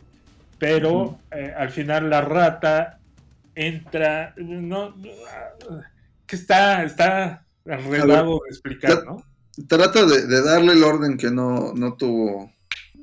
[0.58, 3.00] Pero eh, al final la rata
[3.56, 4.96] entra, no,
[6.26, 9.24] que está, está enredado de explicar, ¿no?
[9.68, 12.52] Trata de, de darle el orden que no, no tuvo.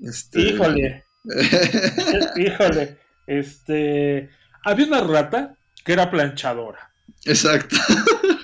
[0.02, 0.40] Este...
[0.40, 1.04] Híjole,
[2.36, 4.30] híjole, este,
[4.64, 6.90] había una rata que era planchadora,
[7.24, 7.76] Exacto.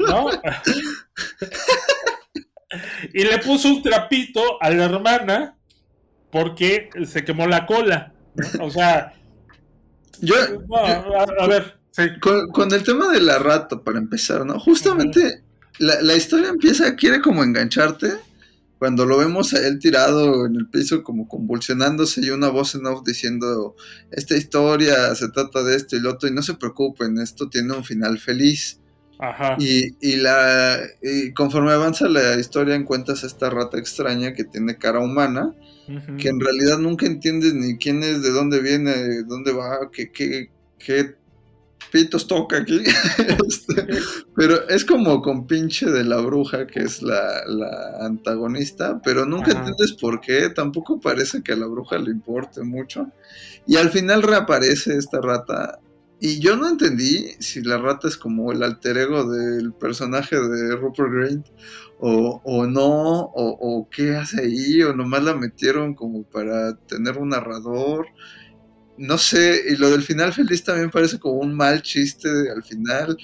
[0.06, 0.30] ¿no?
[3.14, 5.56] y le puso un trapito a la hermana
[6.30, 8.66] porque se quemó la cola, ¿no?
[8.66, 9.14] o sea,
[10.20, 10.34] Yo,
[10.68, 14.58] no, a, a ver, sí, Con, con el tema de la rata, para empezar, ¿no?
[14.58, 15.42] Justamente
[15.78, 18.18] la, la historia empieza, quiere como engancharte,
[18.78, 22.86] cuando lo vemos a él tirado en el piso como convulsionándose y una voz en
[22.86, 23.74] off diciendo,
[24.10, 27.74] esta historia se trata de esto y lo otro, y no se preocupen, esto tiene
[27.74, 28.80] un final feliz.
[29.18, 34.44] ajá, Y, y la, y conforme avanza la historia encuentras a esta rata extraña que
[34.44, 35.54] tiene cara humana,
[36.18, 40.12] que en realidad nunca entiendes ni quién es, de dónde viene, de dónde va, qué,
[40.12, 41.16] qué, qué
[41.90, 42.82] pitos toca aquí.
[43.48, 43.86] Este,
[44.36, 49.52] pero es como con pinche de la bruja, que es la, la antagonista, pero nunca
[49.52, 49.60] Ajá.
[49.60, 53.10] entiendes por qué, tampoco parece que a la bruja le importe mucho.
[53.66, 55.80] Y al final reaparece esta rata.
[56.20, 60.74] Y yo no entendí si la rata es como el alter ego del personaje de
[60.74, 61.46] Rupert Grint
[62.00, 67.18] o, o no, o, o qué hace ahí, o nomás la metieron como para tener
[67.18, 68.06] un narrador.
[68.98, 72.62] No sé, y lo del final feliz también parece como un mal chiste de- al
[72.62, 73.16] final.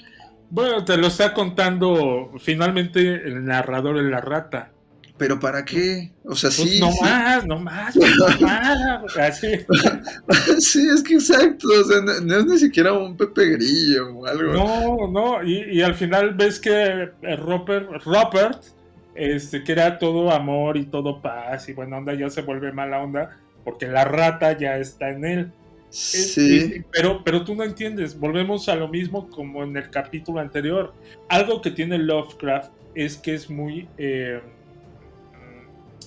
[0.49, 4.71] Bueno, te lo está contando finalmente el narrador en la rata.
[5.17, 6.11] Pero ¿para qué?
[6.25, 6.79] O sea, Pues sí.
[6.79, 6.99] no sí.
[7.01, 9.17] más, no más, no más.
[9.17, 9.47] Así.
[10.59, 11.67] sí, es que exacto.
[11.69, 14.53] O sea, no, no es ni siquiera un Pepe Grillo o algo.
[14.53, 18.61] No, no, y, y al final ves que eh, Robert, Robert
[19.15, 22.99] este, que era todo amor y todo paz y buena onda, ya se vuelve mala
[23.01, 25.51] onda porque la rata ya está en él.
[25.89, 26.73] Es- Sí.
[26.77, 30.93] y- pero, pero tú no entiendes, volvemos a lo mismo como en el capítulo anterior.
[31.29, 33.87] Algo que tiene Lovecraft es que es muy...
[33.97, 34.41] eh,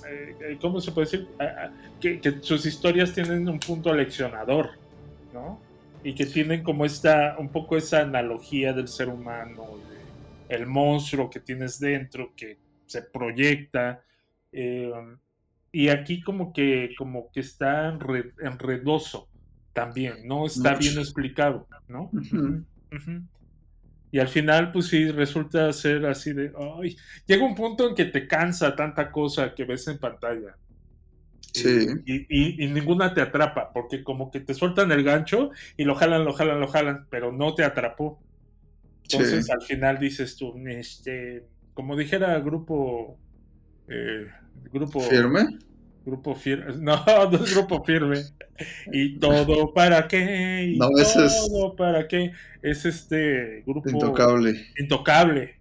[0.09, 1.29] eh, ¿Cómo se puede decir?
[1.39, 1.71] Ah, ah,
[2.01, 4.71] Que, que sus historias tienen un punto leccionador,
[5.33, 5.61] ¿no?
[6.05, 9.67] Y que tienen como esta, un poco esa analogía del ser humano,
[10.49, 12.57] de el monstruo que tienes dentro, que
[12.87, 14.03] se proyecta.
[14.53, 14.91] eh,
[15.71, 19.28] y aquí como que, como que está enre- enredoso
[19.81, 20.81] también, no está Mucho.
[20.81, 22.11] bien explicado, ¿no?
[24.11, 26.51] Y al final, pues sí, resulta ser así de,
[26.81, 30.57] ay, llega un punto en que te cansa tanta cosa que ves en pantalla.
[31.53, 31.87] Sí.
[32.07, 35.95] Y, y- y ninguna te atrapa, porque como que te sueltan el gancho y lo
[35.95, 38.19] jalan, lo jalan, lo jalan, pero no te atrapó.
[39.03, 39.53] Entonces Sí.
[39.53, 43.19] al final dices tú, este, como dijera el grupo,
[43.89, 44.27] eh,
[44.73, 45.47] grupo ¿Firme?
[46.09, 46.73] Grupo firme.
[46.79, 48.23] No, no es grupo firme.
[48.93, 50.73] ¿Y todo para qué?
[50.75, 52.33] ¿Y No, ese es- todo para qué?
[52.63, 53.89] Es este grupo.
[53.91, 54.67] Intocable.
[54.79, 55.57] Intocable.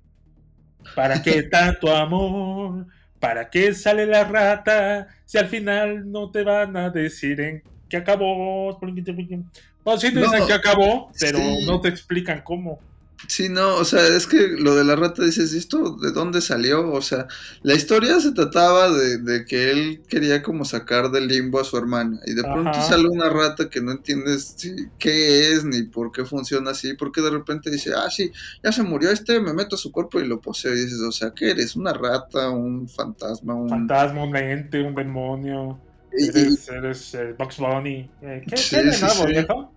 [0.96, 2.88] ¿Para qué tanto amor?
[3.20, 5.08] ¿Para qué sale la rata?
[5.26, 8.78] Si al final no te van a decir en qué acabó.
[8.80, 11.66] Bueno, sí te dicen No, que acabó, pero sí.
[11.66, 12.80] no te explican cómo.
[13.28, 16.40] Sí, no, o sea, es que lo de la rata dices, ¿y esto de dónde
[16.40, 16.92] salió?
[16.92, 17.28] O sea,
[17.64, 21.78] la historia se trataba de, de que él quería como sacar del limbo a su
[21.78, 26.12] hermana y de pronto sale una rata que no entiendes si- qué es ni por
[26.12, 28.32] qué funciona así, porque de repente dice, ah, sí,
[28.64, 31.12] ya se murió este, me meto a su cuerpo y lo poseo y dices, o
[31.12, 31.76] sea, ¿qué eres?
[31.76, 32.52] ¿Una rata?
[32.52, 33.56] ¿Un fantasma?
[33.56, 33.68] Un...
[33.68, 35.80] Fantasma, un ente, un demonio.
[36.18, 38.10] Y- Eres, eres eh, Bugs Bunny.
[38.22, 39.32] Eh, ¿Qué, Sí, qué de sí, nuevo, sí.
[39.34, 39.77] viejo?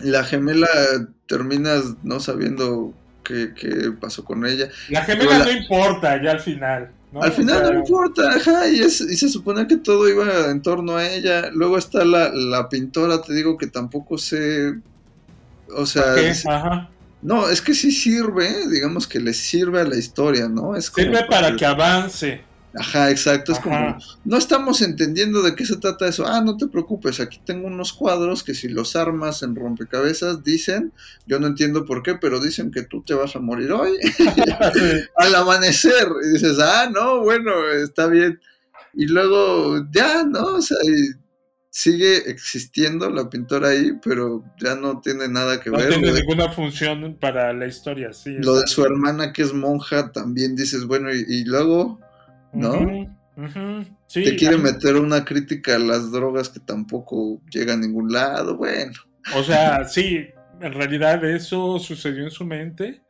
[0.00, 0.68] La gemela
[1.26, 2.92] terminas no sabiendo
[3.24, 4.68] qué, qué pasó con ella.
[4.88, 6.90] La gemela la- no importa ya al final.
[7.12, 7.22] ¿no?
[7.22, 10.50] Al O final sea, no importa, ajá, y, es- y se supone que todo iba
[10.50, 11.50] en torno a ella.
[11.52, 14.74] Luego está la, la pintora, te digo que tampoco sé.
[15.76, 16.30] O sea, ¿qué?
[16.30, 16.88] es- Ajá.
[17.22, 20.76] no, es que sí sirve, digamos que le sirve a la historia, ¿no?
[20.76, 22.42] Es como Sirve para que avance.
[22.78, 23.64] Ajá, exacto, es Ajá.
[23.68, 26.24] como, no estamos entendiendo de qué se trata eso.
[26.26, 30.92] Ah, no te preocupes, aquí tengo unos cuadros que si los armas en rompecabezas dicen,
[31.26, 33.96] yo no entiendo por qué, pero dicen que tú te vas a morir hoy
[35.16, 36.08] al amanecer.
[36.24, 38.40] Y dices, ah, no, bueno, está bien.
[38.94, 40.56] Y luego, ya, ¿no?
[40.56, 41.10] O sea, y
[41.72, 45.88] sigue existiendo la pintora ahí, pero ya no tiene nada que No ver.
[45.88, 48.36] tiene Lo de, ninguna función para la historia, sí.
[48.38, 52.00] lo de su hermana que es monja, también dices, bueno, y, y luego,
[52.52, 53.16] ¿no?
[54.06, 58.56] Sí, te quiere meter una crítica a las drogas que tampoco llega a ningún lado.
[58.56, 58.92] Bueno,
[59.34, 60.26] O sea, sí,
[60.60, 63.00] en realidad eso sucedió en su mente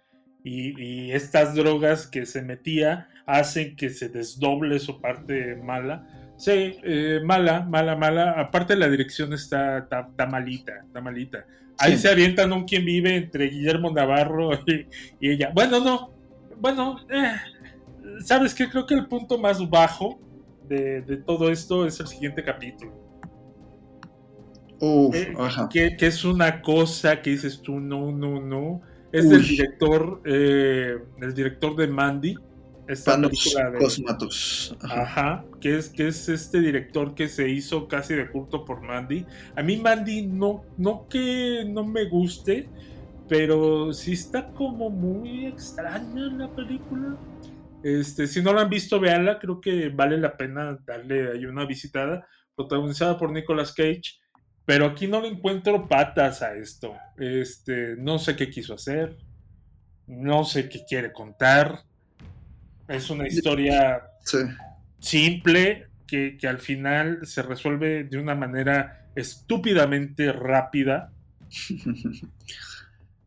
[0.45, 6.07] y, y estas drogas que se metía hacen que se desdoble su parte mala.
[6.36, 8.30] Sí, eh, mala, mala, mala.
[8.32, 11.45] Aparte la dirección está, está, está malita, está malita.
[11.78, 12.03] Ahí Sí.
[12.03, 14.86] se avientan un quien vive entre Guillermo Navarro y,
[15.20, 15.51] y ella.
[15.55, 16.12] Bueno, no.
[16.59, 17.32] Bueno, eh,
[18.25, 18.68] ¿sabes qué?
[18.68, 20.21] Creo que el punto más bajo
[20.68, 22.93] de, de todo esto es el siguiente capítulo.
[24.81, 25.68] Uf, Eh, ajá.
[25.68, 28.81] que, que es una cosa que dices tú, no, no, no.
[29.12, 29.49] Es del Uy.
[29.49, 32.35] director, eh, el director de Mandy.
[32.89, 34.77] Esta Panos de- Cosmatos.
[34.83, 35.03] Ajá.
[35.03, 39.25] Ajá, que es, que es este director que se hizo casi de culto por Mandy.
[39.55, 42.68] A mí Mandy no, no que no me guste,
[43.29, 47.16] pero sí está como muy extraña la película.
[47.83, 51.64] Este, si no la han visto, véanla, creo que vale la pena darle ahí una
[51.64, 52.26] visitada.
[52.55, 54.18] Protagonizada por Nicolas Cage.
[54.66, 56.95] Pero aquí no le encuentro patas a esto.
[57.16, 59.16] Este, no sé qué quiso hacer.
[60.07, 61.81] No sé qué quiere contar.
[62.89, 64.39] Es una historia Sí.
[64.99, 71.12] simple que, que al final se resuelve de una manera estúpidamente rápida.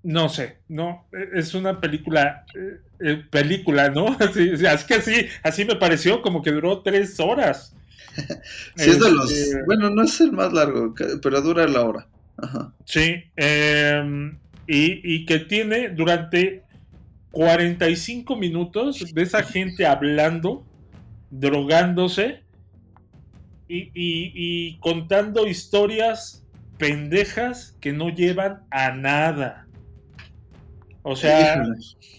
[0.03, 4.17] No sé, no, e- es una película, eh, eh, película, ¿no?
[4.33, 7.73] Sí, o sea, es que así, así me pareció, como que duró tres horas.
[8.75, 9.31] Sí, es de los.
[9.31, 12.07] Este, Bueno, no es el más largo, pero dura la hora.
[12.37, 12.73] Ajá.
[12.85, 14.31] Sí, eh,
[14.67, 16.63] y, y que tiene durante
[17.31, 20.65] 45 minutos de esa gente hablando,
[21.29, 22.43] drogándose
[23.67, 26.43] y, y- y contando historias
[26.77, 29.62] pendejas que no llevan a nada.
[31.03, 31.65] O sea,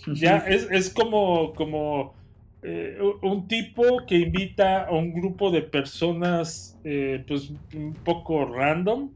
[0.07, 2.15] ya es, es como, como
[2.63, 9.11] eh, un tipo que invita a un grupo de personas, eh, pues un poco random.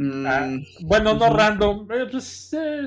[0.00, 1.88] Ah, Mm, bueno, no random.
[1.90, 2.86] eh, pues, eh,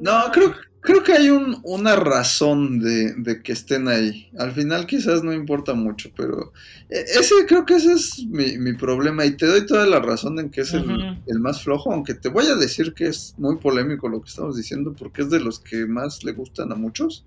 [0.00, 4.28] No, creo, creo que hay un- una razón de, de que estén ahí.
[4.38, 6.52] Al final quizás no importa mucho, pero
[6.88, 10.38] eh, ese creo que ese es mi, mi problema y te doy toda la razón
[10.40, 14.08] en que es el más flojo, aunque te voy a decir que es muy polémico
[14.08, 17.24] lo que estamos diciendo porque es de los que más le gustan a muchos.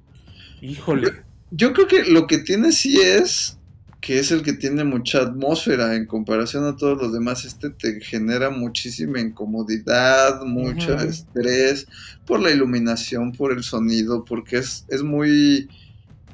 [0.62, 1.24] Híjole.
[1.52, 3.57] Yo creo que lo que tiene sí es
[4.08, 7.44] que es el que tiene mucha atmósfera en comparación a todos los demás.
[7.44, 11.88] Este te genera muchísima incomodidad, mucho estrés
[12.26, 15.68] por la iluminación, por el sonido, porque es, es muy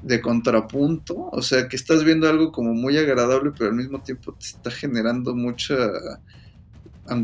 [0.03, 1.15] de contrapunto.
[1.32, 4.71] O sea, que estás viendo algo como muy agradable, pero al mismo tiempo te está
[4.71, 5.76] generando mucha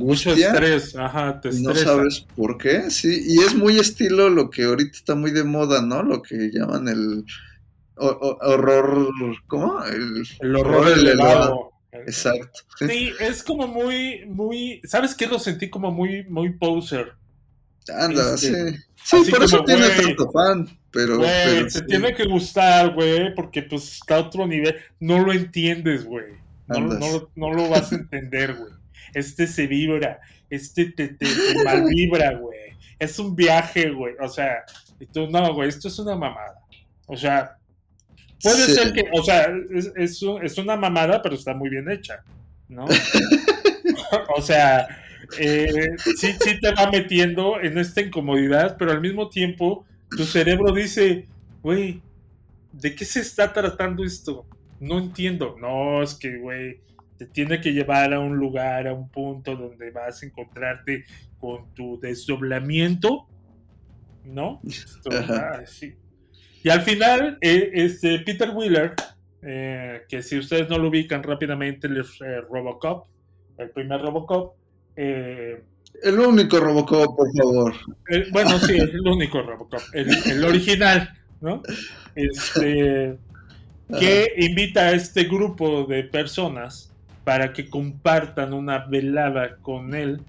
[0.01, 0.33] Mucho angustia.
[0.33, 1.85] estrés, ajá, te y no estresa.
[1.85, 5.81] sabes por qué, sí, y es muy estilo lo que ahorita está muy de moda,
[5.81, 6.03] ¿no?
[6.03, 7.25] Lo que llaman el
[7.99, 9.07] o- o- horror,
[9.47, 9.83] ¿cómo?
[9.85, 11.71] El, El horror elevado.
[11.91, 12.61] Exacto.
[12.87, 14.81] Sí, es como muy, muy.
[14.83, 15.27] ¿Sabes qué?
[15.27, 17.13] Lo sentí como muy, muy poser.
[17.97, 18.77] Anda, Este, sí.
[19.03, 21.19] Sí, así por eso como, tiene güey, tanto fan, pero,
[21.69, 24.75] sí, tiene que gustar, güey, porque pues está a otro nivel.
[24.99, 26.25] No lo entiendes, güey.
[26.67, 28.71] No, no, no lo vas a entender, güey.
[29.15, 30.19] Este se vibra,
[30.51, 32.59] este te, te, te malvibra, güey.
[32.99, 34.13] Es un viaje, güey.
[34.21, 34.63] O sea,
[34.99, 36.59] y tú, no, güey, esto es una mamada.
[37.07, 37.57] O sea,
[38.41, 38.73] puede Sí.
[38.73, 42.23] ser que, o sea, es, es, un- es una mamada, pero está muy bien hecha,
[42.67, 42.85] ¿no?
[44.35, 44.87] o sea,
[45.37, 50.73] eh, sí, sí te va metiendo en esta incomodidad, pero al mismo tiempo tu cerebro
[50.73, 51.27] dice,
[51.61, 52.01] güey,
[52.71, 54.45] ¿de qué se está tratando esto?
[54.79, 55.55] No entiendo.
[55.59, 56.79] No, es que, güey,
[57.17, 61.03] te tiene que llevar a un lugar, a un punto donde vas a encontrarte
[61.39, 63.27] con tu desdoblamiento,
[64.23, 64.61] ¿no?
[64.65, 65.95] Esto, ah, sí.
[66.63, 68.93] Y al final, eh, este Peter Wheeler,
[69.41, 73.07] eh, que si ustedes no lo ubican rápidamente, es eh, Robocop,
[73.57, 74.55] el primer Robocop.
[74.95, 75.61] eh,
[76.03, 77.73] El único Robocop, por favor.
[78.07, 81.09] el- bueno, sí, es el único Robocop, el, el original,
[81.41, 81.61] ¿no?
[82.15, 83.17] Este,
[83.97, 86.91] que invita a este grupo de personas
[87.23, 90.21] para que compartan una velada con él.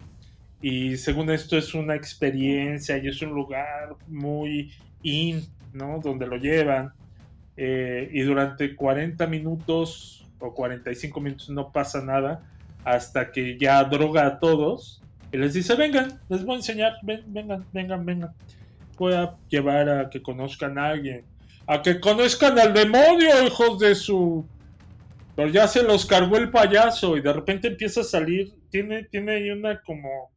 [0.62, 4.72] Y según esto es una experiencia y es un lugar muy
[5.02, 5.42] in,
[5.72, 6.00] ¿no?
[6.00, 6.92] Donde lo llevan.
[7.56, 12.42] eh, y durante 40 minutos o 45 minutos no pasa nada
[12.84, 15.02] hasta que ya droga a todos
[15.32, 18.34] y les dice, vengan, les voy a enseñar, ven, vengan, vengan, vengan.
[18.98, 21.24] Voy a llevar a que conozcan a alguien.
[21.66, 24.44] A que conozcan al demonio, hijos de su...
[25.36, 29.36] Pero ya se los cargó el payaso y de repente empieza a salir, tiene, tiene
[29.36, 30.32] ahí una como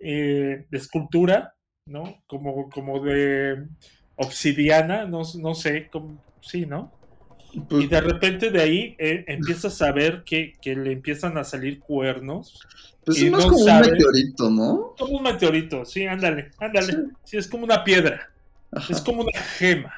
[0.00, 1.54] eh, escultura,
[1.86, 2.22] ¿no?
[2.26, 3.68] Como, como de
[4.16, 6.92] obsidiana, no, no sé, como, sí, ¿no?
[7.68, 11.44] Pues, Y de repente de ahí eh, empiezas a ver que, que le empiezan a
[11.44, 12.58] salir cuernos.
[13.04, 14.94] pues y es más no como sabe- un meteorito, ¿no?
[14.98, 16.92] Como un meteorito, sí, ándale, ándale.
[16.92, 16.98] Sí.
[17.24, 18.28] Sí, es como una piedra,
[18.72, 18.92] Ajá.
[18.92, 19.92] es como una gema.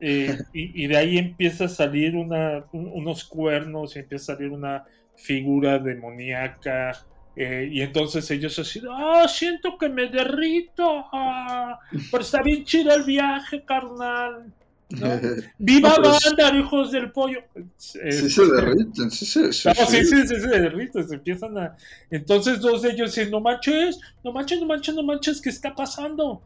[0.00, 4.36] Eh, y, y de ahí empieza a salir una, un- unos cuernos y empieza a
[4.36, 4.84] salir una
[5.16, 7.06] figura demoníaca.
[7.36, 11.78] Eh, y entonces ellos así, ah, siento que me derrito, ah,
[12.10, 14.52] pero está bien chido el viaje, carnal.
[14.90, 15.08] ¿no?
[15.58, 17.40] ¡Viva No, sí- banda, hijos del pollo!
[17.76, 19.52] Sí Este, se derriten, sí se...
[19.52, 20.04] sí, no, sí, sí.
[20.04, 21.76] sí, sí, se derriten, se empiezan a...
[22.10, 25.74] Entonces dos de ellos dicen, no manches, no manches, no manches, no manches, ¿qué está
[25.74, 26.42] pasando?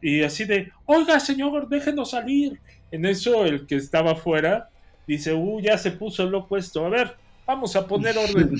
[0.00, 2.58] Y así de, oiga, señor, déjenos salir.
[2.90, 4.70] En eso el que estaba afuera
[5.06, 7.16] dice, uh, ya se puso loco esto, a ver,
[7.50, 8.52] vamos a poner orden.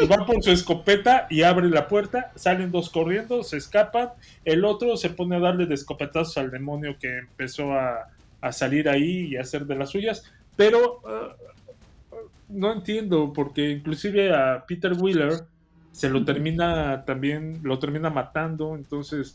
[0.00, 4.10] Y va por su escopeta y abre la puerta, salen dos corriendo, se escapan,
[4.44, 8.08] el otro se pone a darle de escopetazos al demonio que empezó a,
[8.40, 10.22] a salir ahí y a hacer de las suyas,
[10.54, 12.14] pero uh,
[12.48, 15.44] no entiendo, porque inclusive a Peter Wheeler
[15.90, 19.34] se lo termina también, lo termina matando, entonces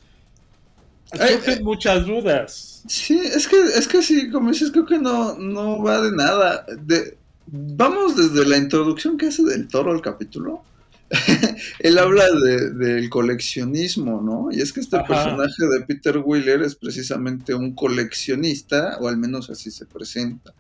[1.11, 1.61] surgen eh.
[1.61, 2.83] muchas dudas.
[2.87, 6.65] Sí, es que, es que sí, como dices, creo que no, no va de nada.
[6.79, 7.17] De,
[7.55, 10.63] vamos desde la introducción que hace del toro al capítulo.
[11.79, 14.49] Él habla de- del coleccionismo, ¿no?
[14.51, 15.05] Y es que este Ajá.
[15.07, 20.53] personaje de Peter Wheeler es precisamente un coleccionista, o al menos así se presenta,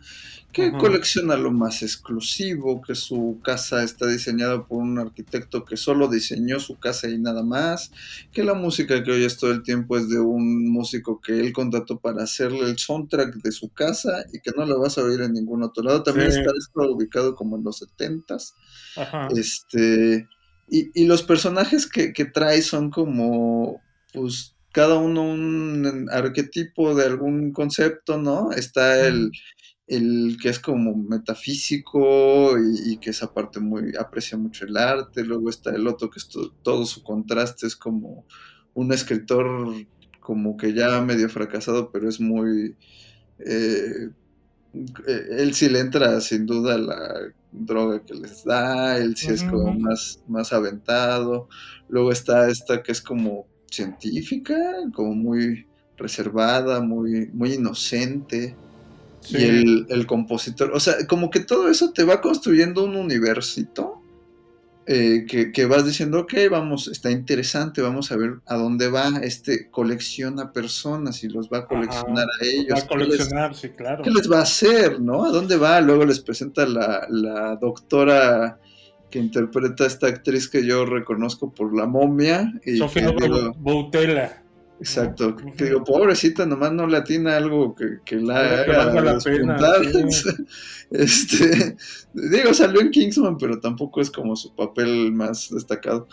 [0.53, 0.77] que Ajá.
[0.77, 6.59] colecciona lo más exclusivo, que su casa está diseñada por un arquitecto que solo diseñó
[6.59, 7.91] su casa y nada más,
[8.31, 11.99] que la música que oyes todo el tiempo es de un músico que él contrató
[11.99, 15.33] para hacerle el soundtrack de su casa y que no lo vas a oír en
[15.33, 16.03] ningún otro lado.
[16.03, 16.39] También Sí.
[16.39, 18.53] está esto ubicado como en los setentas.
[18.95, 19.27] Ajá.
[19.35, 20.27] Este,
[20.69, 23.81] y, y los personajes que, que trae son como,
[24.13, 28.51] pues, cada uno un arquetipo de algún concepto, ¿no?
[28.51, 29.29] Está el,
[29.87, 35.49] el que es como metafísico y, que esa parte muy aprecia mucho el arte, luego
[35.49, 36.29] está el otro que es
[36.61, 38.25] todo su contraste es como
[38.73, 39.73] un escritor
[40.19, 42.75] como que ya medio fracasado, pero es muy...
[43.39, 44.09] Eh,
[45.07, 49.43] eh, él sí le entra sin duda la droga que les da, él sí es
[49.43, 51.47] como más, más aventado,
[51.89, 54.55] luego está esta que es como científica,
[54.93, 58.55] como muy reservada, muy, muy inocente,
[59.29, 64.03] y el, el, compositor, o sea, como que todo eso te va construyendo un universito
[64.85, 69.69] eh, que, vas diciendo, ok, vamos, está interesante, vamos a ver a dónde va, este
[69.71, 72.79] colecciona personas y los va a coleccionar a ellos.
[72.79, 74.03] Va a coleccionar, sí, claro.
[74.03, 75.23] ¿Qué les va a hacer, no?
[75.23, 75.79] ¿A dónde va?
[75.79, 78.59] Luego les presenta la, la doctora
[79.09, 82.51] que interpreta a esta actriz que yo reconozco por la momia.
[82.65, 83.13] Y Sofía
[83.57, 84.42] Boutella.
[84.79, 89.57] Exacto, que digo, pobrecita, nomás no le atina algo que, que la haga la pena,
[90.91, 91.77] este,
[92.13, 96.07] digo, salió en Kingsman, pero tampoco es como su papel más destacado.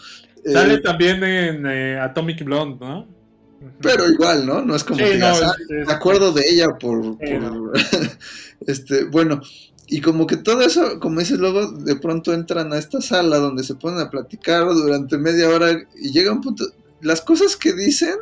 [0.44, 3.08] Sale eh, también en eh, Atomic Blonde, ¿no?
[3.82, 4.62] Pero igual, ¿no?
[4.62, 7.72] No es como que ah, me acuerdo de ella por, por
[8.66, 9.42] este, bueno,
[9.86, 13.64] y como que todo eso, como dices, luego de pronto entran a esta sala donde
[13.64, 16.64] se ponen a platicar durante media hora y llega un punto,
[17.02, 18.14] las cosas que dicen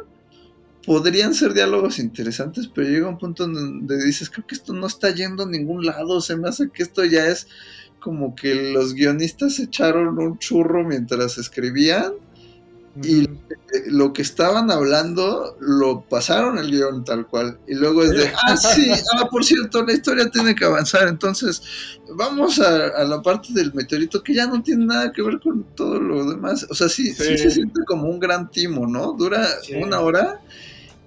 [0.89, 5.11] podrían ser diálogos interesantes, pero llega un punto donde dices, creo que esto no está
[5.11, 7.47] yendo a ningún lado, se me hace que esto ya es
[8.01, 12.15] como que los guionistas echaron un churro mientras escribían
[13.05, 13.29] y
[13.89, 18.57] lo que estaban hablando lo pasaron el guion tal cual y luego es de, ah
[18.57, 21.61] sí, ah por cierto, la historia tiene que avanzar, entonces
[22.17, 26.01] vamos a, la parte del meteorito que ya no tiene nada que ver con todo
[26.01, 29.13] lo demás, o sea, sí, sí, se siente como un gran timo, ¿no?
[29.13, 29.47] Dura
[29.83, 30.41] una hora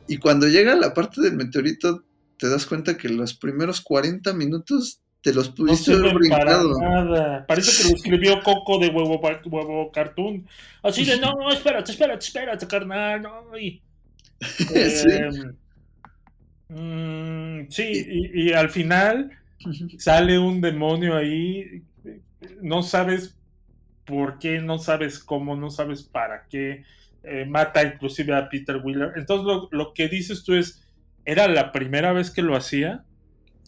[0.08, 2.04] y cuando llega la parte del meteorito,
[2.38, 6.80] te das cuenta que los primeros 40 minutos te los pudiste haber brincado.
[6.80, 7.46] nada.
[7.46, 10.48] Parece que lo escribió Coco de huevo, huevo cartoon.
[10.82, 13.22] Así de, no, espérate, espérate, espérate, carnal.
[13.22, 13.58] No.
[13.58, 13.82] Y,
[14.42, 15.08] sí.
[15.10, 15.56] Em,
[16.70, 19.32] mm, sí, y, y, al final
[20.00, 21.84] sale un demonio ahí.
[22.62, 23.36] No sabes
[24.06, 26.84] por qué, no sabes cómo, no sabes para qué.
[27.24, 29.14] Eh, mata inclusive a Peter Wheeler.
[29.16, 30.82] Entonces lo, que dices tú es,
[31.24, 33.04] ¿era la primera vez que lo hacía?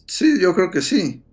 [0.06, 1.22] Sí, yo creo que sí.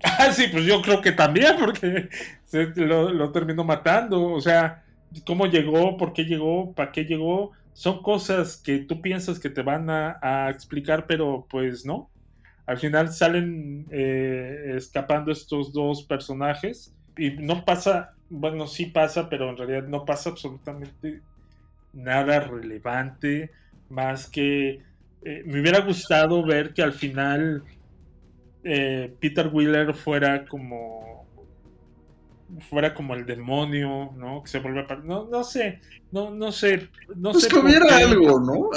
[0.00, 2.08] Ah, sí, pues yo creo que también, porque
[2.76, 4.26] lo, terminó matando.
[4.26, 4.84] O sea,
[5.26, 5.96] ¿cómo llegó?
[5.96, 6.72] ¿Por qué llegó?
[6.72, 7.50] ¿Para qué llegó?
[7.72, 12.10] Son cosas que tú piensas que te van a, explicar, pero pues no.
[12.64, 19.50] Al final salen eh, escapando estos dos personajes y no pasa, bueno, sí pasa, pero
[19.50, 21.22] en realidad no pasa absolutamente
[21.98, 23.50] nada relevante,
[23.90, 24.80] más que
[25.22, 27.64] eh, me hubiera gustado ver que al final
[28.64, 31.26] eh, Peter Wheeler fuera como
[32.70, 34.42] fuera como el demonio, ¿no?
[34.42, 34.96] Que se vuelve a...
[35.04, 35.80] No, no sé,
[36.10, 37.50] no, no sé, no pues sé.
[37.50, 38.70] que hubiera algo, ¿no?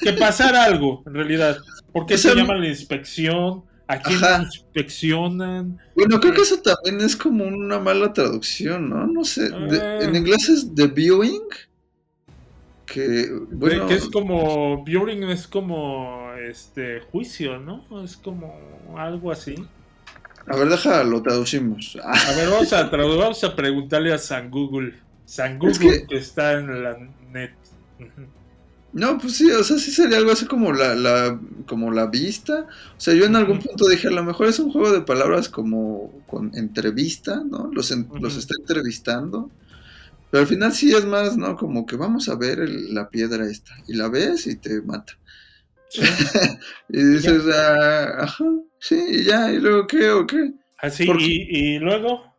[0.00, 1.58] que pasara algo, en realidad.
[1.92, 3.64] porque se llama la inspección?
[3.90, 5.78] ¿A quién inspeccionan?
[5.96, 9.06] Bueno, creo que eso también es como una mala traducción, ¿no?
[9.06, 9.46] No sé.
[9.46, 10.18] en ah.
[10.18, 11.40] inglés es The Viewing
[12.92, 18.54] que bueno que es como viewing es como este juicio no es como
[18.96, 19.54] algo así.
[20.46, 21.98] A ver deja lo traducimos.
[22.02, 24.94] A ver vamos a vamos a preguntarle a San Google.
[25.26, 26.16] San Google que...
[26.16, 26.96] está en la
[27.30, 27.52] net.
[28.90, 32.66] No pues sí o sea sí sería algo así como la, la como la vista.
[32.96, 35.50] O sea yo en algún punto dije a lo mejor es un juego de palabras
[35.50, 39.50] como con entrevista no los, los está entrevistando
[40.30, 41.56] pero al final sí es más, ¿no?
[41.56, 43.72] Como que vamos a ver la piedra esta.
[43.86, 45.18] Y la ves y te mata.
[46.88, 48.44] y dices, ah, ajá,
[48.78, 50.52] sí, y ya, y luego qué o qué.
[50.78, 52.36] Así, y, y, luego.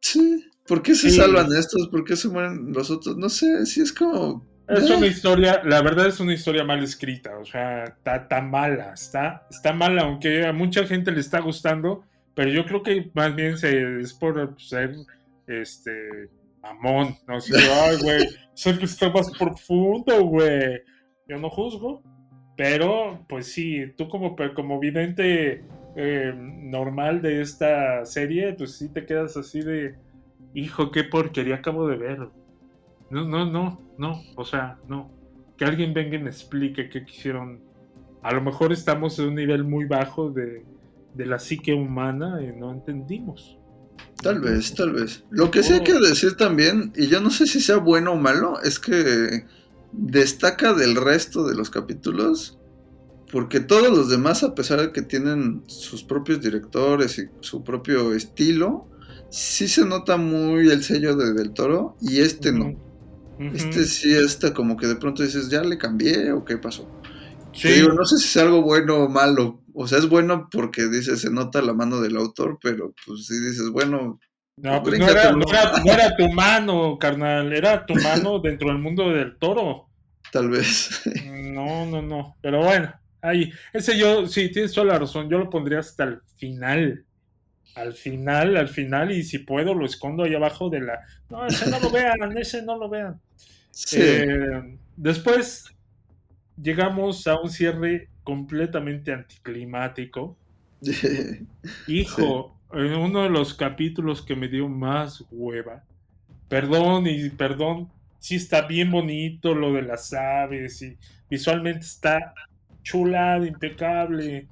[0.00, 1.88] Sí, ¿por qué se salvan estos?
[1.88, 3.16] ¿Por qué se mueren los otros?
[3.16, 4.50] No sé, sí es como.
[4.68, 8.92] Es una historia, la verdad es una historia mal escrita, o sea, está tan mala,
[8.94, 12.04] está, está mala, aunque a mucha gente le está gustando,
[12.34, 14.94] pero yo creo que más bien se, es por ser
[15.46, 16.30] este
[16.62, 20.80] mamón, no sé, ay, güey, sé que está más profundo, güey.
[21.28, 22.02] Yo no juzgo,
[22.56, 25.64] pero pues sí, tú como, como vidente
[25.96, 29.96] eh, normal de esta serie, pues sí te quedas así de,
[30.54, 32.18] hijo, qué porquería acabo de ver.
[33.10, 35.10] No, no, no, no, o sea, no.
[35.56, 37.60] Que alguien venga y me explique qué quisieron.
[38.22, 40.64] A lo mejor estamos en un nivel muy bajo de,
[41.14, 43.58] de la psique humana y no entendimos.
[44.22, 45.24] Tal vez, tal vez.
[45.30, 46.00] Lo que sí hay que oh.
[46.00, 49.46] decir también, y yo no sé si sea bueno o malo, es que
[49.92, 52.58] destaca del resto de los capítulos
[53.32, 58.12] porque todos los demás, a pesar de que tienen sus propios directores y su propio
[58.12, 58.86] estilo,
[59.30, 62.76] sí se nota muy el sello de Del Toro y este no.
[63.54, 66.86] Este sí está como que de pronto dices, ya le cambié o qué pasó.
[67.54, 69.61] Digo, no sé si es algo bueno o malo.
[69.74, 73.34] O sea, es bueno porque dice, se nota la mano del autor, pero pues sí
[73.40, 74.20] dices, bueno.
[74.56, 79.10] No, pues no era, no era tu mano, carnal, era tu mano dentro del mundo
[79.10, 79.88] del toro.
[80.30, 81.02] Tal vez.
[81.52, 82.36] No, no, no.
[82.40, 82.90] Pero bueno,
[83.22, 87.06] Ahí, ese yo, sí, tienes toda la razón, yo lo pondría hasta el final.
[87.76, 90.98] Al final, al final, y si puedo lo escondo ahí abajo de la...
[91.30, 93.20] No, ese no lo vean, ese no lo vean.
[93.92, 95.72] Eh, después
[96.60, 100.36] llegamos a un cierre completamente anticlimático.
[101.86, 105.84] Hijo, en uno de los capítulos que me dio más hueva.
[106.48, 110.96] Perdón y perdón, sí está bien bonito lo de las aves y
[111.30, 112.34] visualmente está
[112.82, 114.46] chulada, impecable.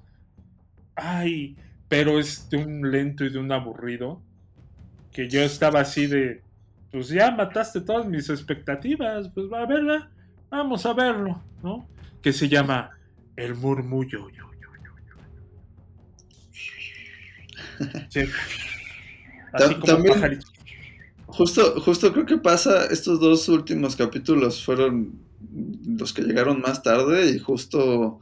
[0.95, 1.57] Ay,
[1.89, 4.21] pero es de un lento y de un aburrido.
[5.13, 6.41] Que yo estaba así de,
[6.91, 10.11] pues ya mataste todas mis expectativas, pues va a verla,
[10.51, 11.87] vamos a verlo, ¿no?
[12.23, 12.93] Que se llama
[13.41, 14.29] El murmullo.
[19.53, 20.05] Así como
[21.27, 25.21] justo, justo creo que pasa, estos dos últimos capítulos fueron
[25.87, 28.21] los que llegaron más tarde y justo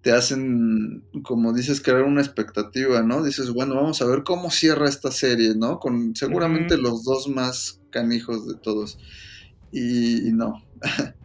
[0.00, 3.22] te hacen, como dices, crear una expectativa, ¿no?
[3.22, 5.78] Dices, bueno, vamos a ver cómo cierra esta serie, ¿no?
[5.78, 8.98] Con seguramente los dos más canijos de todos.
[9.72, 10.62] Y, no.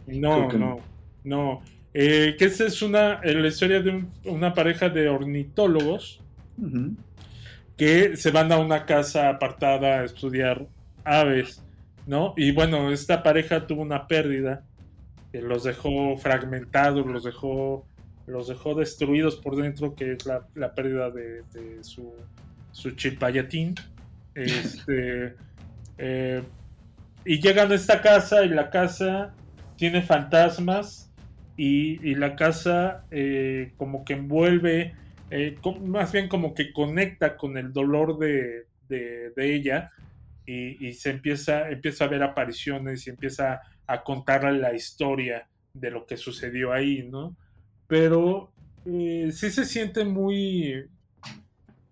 [0.06, 0.78] No, no,
[1.24, 1.62] no.
[1.92, 6.20] Eh, que esta es una, la historia de una pareja de ornitólogos
[7.76, 10.66] que se van a una casa apartada a estudiar
[11.04, 11.62] aves,
[12.06, 12.34] ¿no?
[12.36, 14.64] Y bueno, esta pareja tuvo una pérdida
[15.32, 17.86] los dejó fragmentados, los dejó,
[18.26, 21.44] los dejó destruidos por dentro, que es la, pérdida de,
[21.82, 22.12] su,
[22.72, 23.74] su chilpayatín.
[24.32, 25.34] Este,
[25.98, 26.40] eh,
[27.24, 29.34] y llegan a esta casa y la casa
[29.76, 31.09] tiene fantasmas
[31.56, 34.94] y, la casa eh, como que envuelve,
[35.30, 38.66] eh, más bien como que conecta con el dolor de,
[39.36, 39.90] ella
[40.46, 45.90] y, y, se empieza, empieza a ver apariciones y empieza a contarle la historia de
[45.90, 47.36] lo que sucedió ahí, ¿no?
[47.86, 48.52] Pero
[48.84, 50.86] eh, sí se siente muy...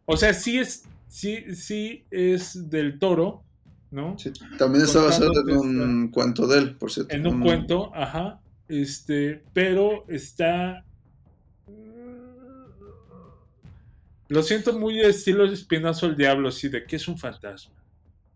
[0.07, 3.43] O sea, sí es, sí, sí es del toro,
[3.91, 4.17] ¿no?
[4.59, 7.15] también está basado en un cuento de él, por cierto.
[7.15, 8.41] En un cuento, ajá.
[8.69, 10.85] Este, pero está...
[14.29, 17.79] Lo siento muy estilo espinazo el diablo, así de que es un fantasma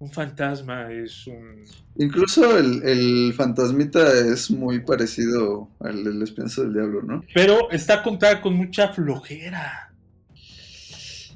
[0.02, 1.62] un fantasma es un...
[1.96, 7.24] Incluso el, fantasmita es muy parecido al del espinazo del diablo, ¿no?
[7.32, 9.92] Pero está contada con mucha flojera.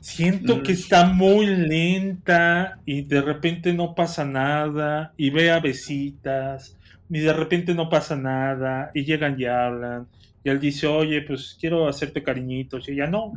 [0.01, 0.74] Siento que mm.
[0.74, 6.76] está muy lenta y de repente no pasa nada y ve a besitas
[7.11, 10.09] y de repente no pasa nada y llegan y hablan
[10.47, 13.33] y él dice, oye, pues quiero hacerte cariñitos y ella no.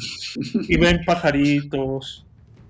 [0.67, 2.23] Y ven pajaritos.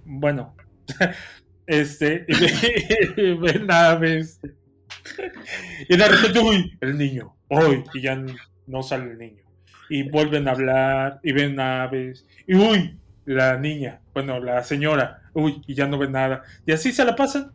[0.06, 0.56] Bueno,
[1.68, 2.26] este,
[3.18, 4.40] y ven aves.
[5.90, 8.18] Y de repente, uy, el niño, hoy, y ya
[8.66, 9.44] no sale el niño.
[9.90, 15.62] Y vuelven a hablar, y ven aves, y uy, la niña, bueno, la señora, uy,
[15.68, 16.44] y ya no ven nada.
[16.66, 17.52] Y así se la pasan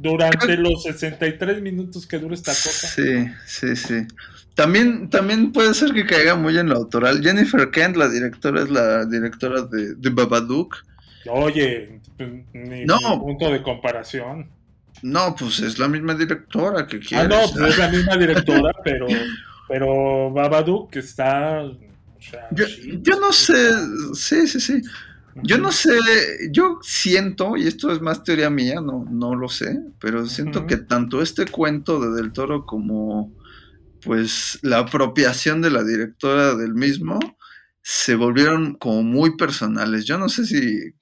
[0.00, 2.88] durante los 63 minutos que dura esta cosa.
[2.88, 4.06] Sí, sí, sí.
[4.54, 7.22] También, también puede ser que caiga muy en lo autoral.
[7.22, 10.76] Jennifer Kent, la directora, es la directora de, de Babadook.
[11.28, 12.00] Oye,
[12.52, 12.98] ni, no.
[13.20, 14.48] punto de comparación.
[15.02, 17.24] No, pues es la misma directora que quiere.
[17.24, 19.06] Ah, no, pues es la misma directora, pero,
[19.68, 21.62] pero Babadook está.
[22.50, 23.54] yo, no sé,
[24.14, 24.82] sí, sí, sí.
[25.42, 25.98] Yo no sé,
[26.50, 30.76] yo siento, y esto es más teoría mía, no, no lo sé, pero siento que
[30.76, 33.32] tanto este cuento de Del Toro como
[34.02, 37.18] pues la apropiación de la directora del mismo
[37.82, 40.04] se volvieron como muy personales.
[40.04, 40.94] Yo no sé si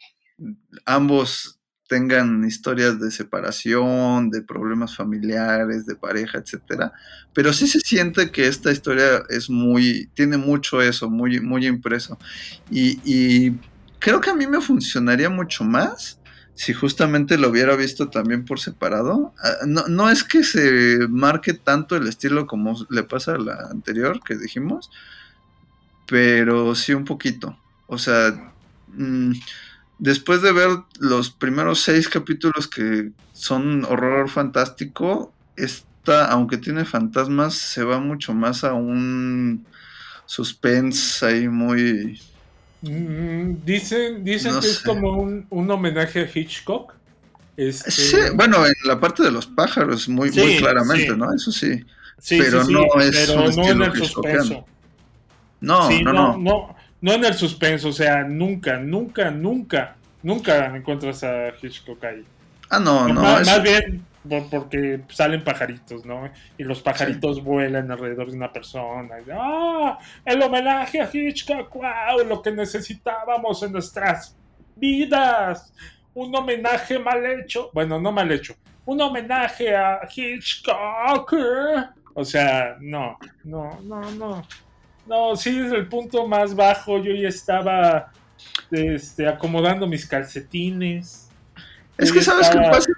[0.84, 6.92] ambos tengan historias de separación, de problemas familiares, de pareja, etcétera,
[7.32, 12.18] pero sí se siente que esta historia es muy, tiene mucho eso, muy, muy impreso.
[12.70, 13.54] Y,
[13.98, 16.20] creo que a mí me funcionaría mucho más
[16.54, 19.32] si justamente lo hubiera visto también por separado.
[19.42, 23.68] Ah, no, no es que se marque tanto el estilo como le pasa a la
[23.70, 24.90] anterior que dijimos,
[26.06, 27.56] pero sí un poquito.
[27.86, 28.52] O sea,
[28.88, 29.32] mm,
[29.98, 36.84] después de ver los primeros seis capítulos que son horror fantástico, es gusta, aunque tiene
[36.84, 39.66] fantasmas, se va mucho más a un
[40.26, 42.20] suspense ahí muy...
[42.80, 46.94] Mm, dicen dicen No que es como un, un homenaje a Hitchcock.
[47.56, 51.16] Este, Sí, bueno, en la parte de los pájaros, muy, Sí, muy claramente, sí.
[51.16, 51.32] ¿no?
[51.34, 51.84] Eso sí.
[52.18, 54.44] sí, pero sí, sí, no es pero un no en el hitchcockiano.
[54.44, 54.66] suspenso.
[55.60, 57.12] No, Sí, no, no, no.
[57.14, 62.24] en el suspenso, o sea, nunca, nunca, nunca, nunca encuentras a Hitchcock ahí.
[62.70, 63.22] Ah, no, no.
[63.22, 64.04] más, bien
[64.50, 66.30] porque salen pajaritos, ¿no?
[66.56, 69.16] Y los pajaritos vuelan alrededor de una persona.
[69.32, 69.98] ¡Ah!
[70.24, 74.36] El homenaje a Hitchcock, wow, lo que necesitábamos en nuestras
[74.76, 75.72] vidas.
[76.14, 77.70] Un homenaje mal hecho.
[77.72, 78.54] Bueno, no mal hecho.
[78.84, 81.34] Un homenaje a Hitchcock.
[82.14, 84.44] O sea, no, no, no, no.
[85.06, 88.12] No, sí, desde el punto más bajo yo ya estaba
[88.70, 91.27] este, acomodando mis calcetines.
[91.98, 92.88] Es que sabes qué pasa,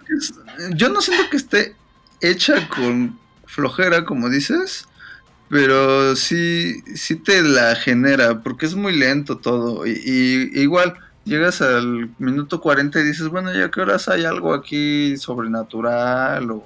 [0.74, 1.74] yo no siento que esté
[2.20, 4.86] hecha con flojera, como dices,
[5.48, 9.86] pero sí, sí te la genera, porque es muy lento todo.
[9.86, 10.94] Y, y igual
[11.24, 16.64] llegas al minuto 40 y dices, bueno, ya que horas hay algo aquí sobrenatural o,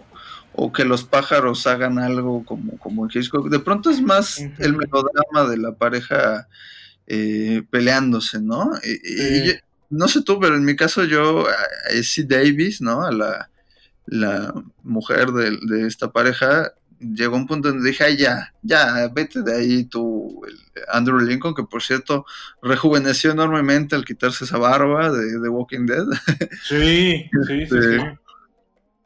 [0.52, 3.48] o que los pájaros hagan algo como, como en Hitchcock.
[3.48, 6.48] De pronto es más el melodrama de la pareja
[7.06, 8.70] eh, peleándose, ¿no?
[8.82, 9.52] Y- yo-
[9.90, 12.24] no sé tú, pero en mi caso yo, a C.
[12.24, 13.02] Davis, ¿no?
[13.04, 13.50] A la,
[14.06, 19.42] la mujer de, de esta pareja, llegó un punto donde dije, ay, ya, ya, vete
[19.42, 20.42] de ahí tú,
[20.92, 22.26] Andrew Lincoln, que por cierto
[22.62, 26.06] rejuveneció enormemente al quitarse esa barba de, de Walking Dead.
[26.70, 28.18] Sí, sí, sí, Este, sí.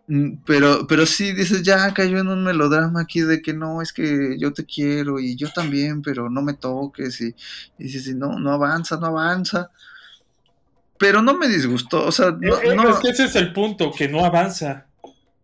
[0.07, 3.93] Mm, Pero, pero sí dices, ya cayó en un melodrama aquí de que no, es
[3.93, 7.35] que yo te quiero y yo también, pero no me toques y,
[7.79, 9.71] y dices, no, no avanza, no avanza.
[10.99, 14.09] Pero no me disgustó, o sea, no, no- Es que ese es el punto, que
[14.09, 14.87] no avanza.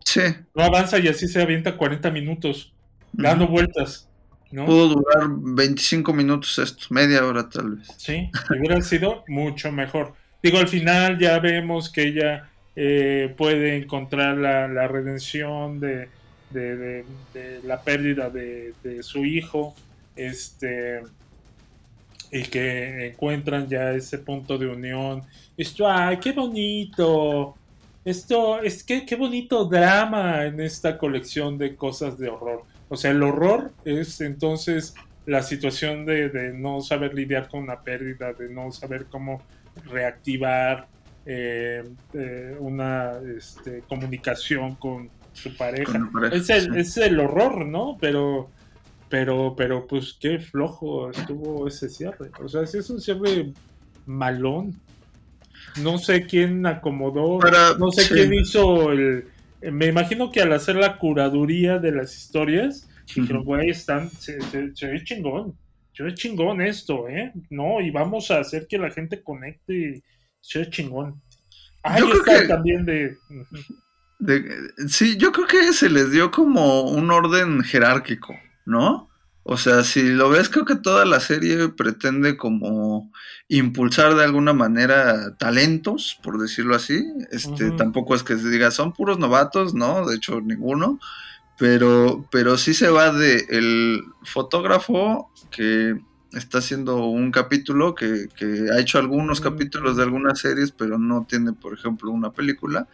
[0.04, 0.20] sí,
[0.54, 2.72] No avanza y así se avienta 40 minutos,
[3.12, 4.08] dando vueltas.
[4.50, 4.66] ¿no?
[4.66, 7.88] pudo durar 25 minutos esto, media hora tal vez.
[7.96, 10.14] Sí, hubiera sido mucho mejor.
[10.44, 16.08] Digo, al final ya vemos que ella eh, puede encontrar la, la redención de,
[16.50, 19.74] de- de- de la pérdida de, de su hijo,
[20.14, 21.02] este
[22.30, 25.22] y que encuentran ya ese punto de unión.
[25.56, 27.54] Esto, ay, qué bonito.
[28.04, 32.64] Esto, es que qué bonito drama en esta colección de cosas de horror.
[32.88, 34.94] O sea, el horror es entonces
[35.26, 39.42] la situación de, de no saber lidiar con la pérdida, de no saber cómo
[39.86, 40.86] reactivar
[41.26, 41.82] eh,
[42.12, 45.92] eh, una este, comunicación con su pareja.
[45.92, 46.80] Con la pareja, es, el, sí.
[46.80, 47.96] es el horror, ¿no?
[47.98, 48.50] Pero,
[49.08, 52.30] pero, pero, pues qué flojo estuvo ese cierre.
[52.42, 53.52] O sea, sí es un cierre
[54.04, 54.78] malón.
[55.82, 58.14] No sé quién acomodó, Para- no sé sí.
[58.14, 59.24] quién hizo el...
[59.72, 63.46] Me imagino que al hacer la curaduría de las historias, dijeron, Ujú.
[63.46, 65.56] güey, están, se, se- se ve chingón,
[65.94, 67.32] se ve chingón esto, ¿eh?
[67.50, 70.02] No, y vamos a hacer que la gente conecte,
[70.40, 71.22] se ve chingón.
[71.82, 72.84] Ah, Yo y creo está que- también.
[72.86, 73.16] De-
[74.88, 78.34] sí, yo creo que se les dio como un orden jerárquico,
[78.64, 79.08] ¿no?
[79.46, 83.12] O sea, si lo ves, creo que toda la serie pretende como
[83.48, 87.04] impulsar de alguna manera talentos, por decirlo así.
[87.30, 90.06] Este, tampoco es que se diga, son puros novatos, ¿no?
[90.06, 90.98] De hecho, ninguno.
[91.58, 96.00] Pero, pero sí se va de el fotógrafo que
[96.36, 101.26] está haciendo un capítulo, que, que ha hecho algunos capítulos de algunas series, pero no
[101.28, 102.86] tiene, por ejemplo, una película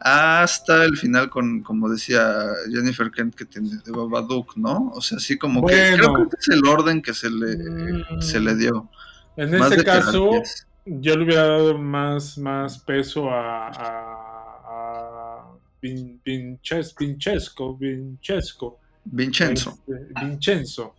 [0.00, 4.90] hasta el final con, como decía Jennifer Kent, que tiene de Babadook, ¿no?
[4.94, 8.20] O sea, así como que creo que es el orden que se le, Mm.
[8.20, 8.88] se le dio.
[9.36, 10.66] En Más este caso, jerarquías.
[10.86, 15.46] yo le hubiera dado más, más peso a, a, a
[15.82, 19.78] Vin- Vinches- Vinchesco, Vinchesco, Vincenzo.
[19.86, 20.94] este, Vincenzo.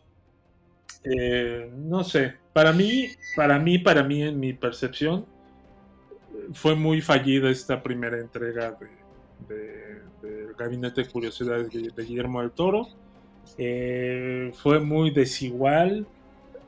[1.06, 5.26] Eh, no sé, para mí, para mí, para mí, en mi percepción,
[6.53, 8.77] fue muy fallida esta primera entrega
[9.48, 10.02] de,
[10.57, 12.88] Gabinete de Curiosidades de, Guillermo del Toro.
[13.57, 16.07] Eh, fue muy desigual.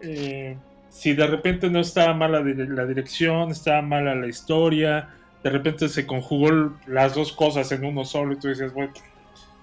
[0.02, 0.58] Eh,
[0.90, 5.10] si de repente no estaba mala la dirección, estaba mala la historia,
[5.44, 8.94] de repente se conjugó las dos cosas en uno solo y tú dices, bueno,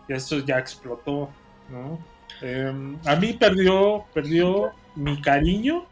[0.08, 1.30] esto ya explotó,
[1.70, 1.98] ¿no?
[2.42, 5.86] Eh, a mí perdió, perdió mi cariño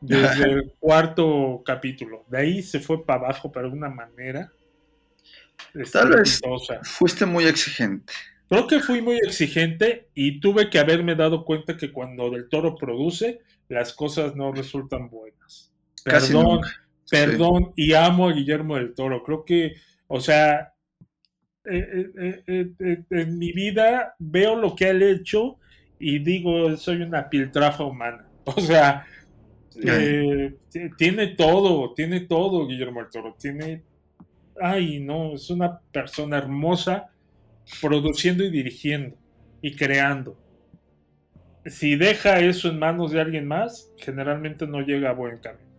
[0.00, 2.24] desde el cuarto capítulo.
[2.28, 4.50] De ahí se fue para abajo, pero de una manera
[5.92, 6.40] Tal vez
[6.82, 8.12] fuiste muy exigente.
[8.48, 12.74] Creo que fui muy exigente y tuve que haberme dado cuenta que cuando Del Toro
[12.76, 15.72] produce, las cosas no resultan buenas.
[16.04, 16.68] Casi Perdón, nunca.
[17.04, 17.16] Sí.
[17.16, 19.22] perdón, y amo a Guillermo del Toro.
[19.22, 19.76] Creo que,
[20.06, 20.74] o sea,
[21.64, 25.58] eh, eh, eh, en mi vida veo lo que él ha hecho
[26.02, 28.26] y digo, soy una piltrafa humana.
[28.44, 29.06] O sea,
[29.82, 30.52] eh,
[30.98, 33.36] tiene todo, tiene todo Guillermo del Toro.
[33.40, 33.82] Tiene,
[34.60, 37.08] ay, no, es una persona hermosa
[37.80, 39.16] produciendo y dirigiendo
[39.62, 40.36] y creando.
[41.66, 45.70] Si deja eso en manos de alguien más, generalmente no llega a buen camino.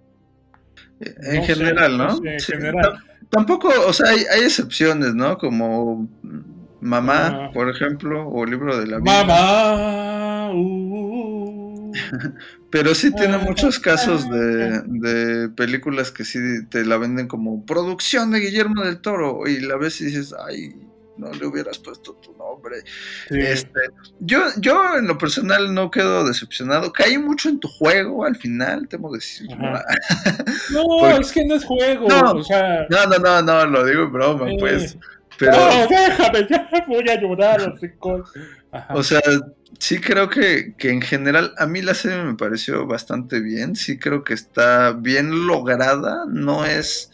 [1.02, 2.26] En No general, ¿no?
[2.26, 2.94] en Sí, general.
[2.94, 5.38] tam- Tampoco, o sea, hay, hay excepciones, ¿no?
[5.38, 6.08] Como
[6.84, 7.52] Mamá, Ah.
[7.54, 9.24] por ejemplo, o Libro de la Vida.
[9.24, 10.52] Mamá.
[10.54, 11.92] uh,
[12.70, 14.84] Pero sí tiene Ah, muchos casos de, ah.
[14.86, 16.40] de películas que sí
[16.70, 20.74] te la venden como producción de Guillermo del Toro y la ves y dices, ay,
[21.18, 22.78] no le hubieras puesto tu nombre.
[23.30, 23.38] sí.
[23.40, 23.80] Este,
[24.20, 26.92] yo, yo en lo personal no quedo decepcionado.
[26.92, 29.54] Caí mucho en tu juego al final, temo decirlo.
[29.68, 29.84] Ajá.
[30.72, 32.08] No, Porque- es que no es juego.
[32.10, 32.32] No.
[32.32, 32.88] o sea.
[32.90, 34.98] No, no, no, no, lo digo en broma, eh, pues.
[35.40, 37.74] Pero, No, déjame, ya voy a llorar.
[37.76, 38.24] así con-
[38.94, 39.22] o sea,
[39.80, 43.76] sí creo que, que en general a mí la serie me pareció bastante bien.
[43.76, 46.26] Sí creo que está bien lograda.
[46.28, 47.12] No es,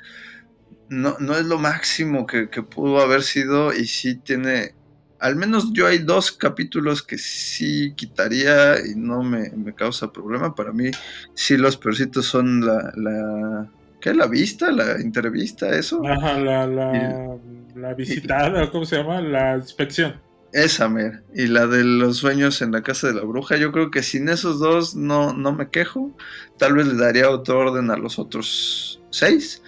[0.90, 4.76] no, no es lo máximo que, que pudo haber sido y sí tiene...
[5.20, 10.56] Al menos yo hay dos capítulos que sí quitaría y no me, me causa problema.
[10.56, 10.91] Para mí,
[11.34, 13.70] sí, los peorcitos son la, la
[14.00, 14.14] ¿qué?
[14.14, 16.02] La vista, la entrevista, eso.
[16.08, 17.38] Ajá, la, la,
[17.82, 19.22] la visitada, ¿cómo se llama?
[19.22, 20.20] La inspección.
[20.52, 21.24] Esa, mer.
[21.36, 23.58] Y la de los sueños en la casa de la bruja.
[23.58, 26.12] Yo creo que sin esos dos no, no me quejo.
[26.58, 29.62] Tal vez le daría otro orden a los otros seis.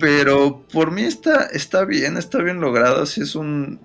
[0.00, 3.06] Pero por mí está, está bien, está bien logrado.
[3.06, 3.78] Sí es un,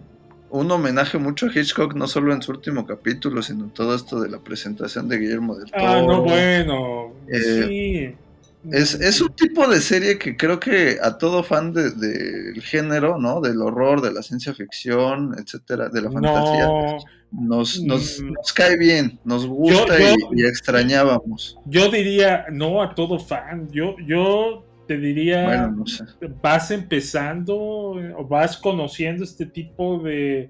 [0.49, 4.29] un homenaje mucho a Hitchcock, no solo en su último capítulo, sino todo esto de
[4.29, 5.87] la presentación de Guillermo del Toro.
[5.87, 7.13] Ah, no, bueno.
[7.27, 8.26] Eh, sí.
[8.71, 13.17] Es, es un tipo de serie que creo que a todo fan de- del género,
[13.17, 13.39] ¿no?
[13.39, 16.97] Del horror, de la ciencia ficción, etcétera, de la fantasía, No,
[17.31, 18.33] nos, nos, Mm.
[18.33, 21.57] nos cae bien, nos gusta yo- y, y extrañábamos.
[21.65, 23.69] yo diría no a todo fan.
[23.71, 26.03] Yo, yo te diría, Bueno, no sé.
[26.41, 30.49] vas empezando o vas conociendo este tipo de,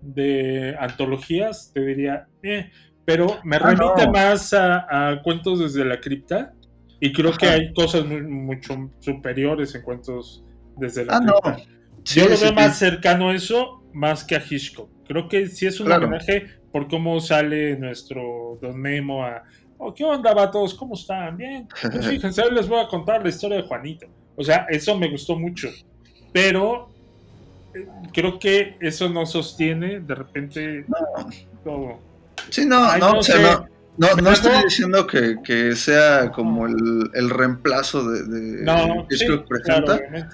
[0.00, 2.70] de antologías, te diría, eh,
[3.04, 4.12] pero me Ah, remite no.
[4.12, 6.52] más a, a cuentos desde la cripta
[7.00, 10.44] y creo que hay cosas muy- mucho superiores en cuentos
[10.76, 11.34] desde la Ah, no.
[12.04, 12.54] Sí, Yo lo veo sí.
[12.54, 14.88] más cercano a eso, más que a Hitchcock.
[15.06, 16.06] Creo que sí es un Claro.
[16.06, 19.42] homenaje por cómo sale nuestro Don Memo a.
[19.78, 20.74] Oh, ¿Qué onda, vatos?
[20.74, 21.36] ¿Cómo están?
[21.36, 21.68] Bien.
[21.80, 24.06] Pues fíjense, hoy les voy a contar la historia de Juanito.
[24.36, 25.68] O sea, eso me gustó mucho.
[26.32, 26.88] Pero
[27.74, 30.84] eh, creo que eso no sostiene de repente
[31.64, 31.98] todo.
[32.50, 33.42] Sí, no, no, no o sea, sé.
[33.42, 33.66] no,
[33.98, 39.16] no, no estoy diciendo que, que sea como el, el reemplazo de, de No, sí,
[39.16, 40.30] Hitchcock claro, presenta,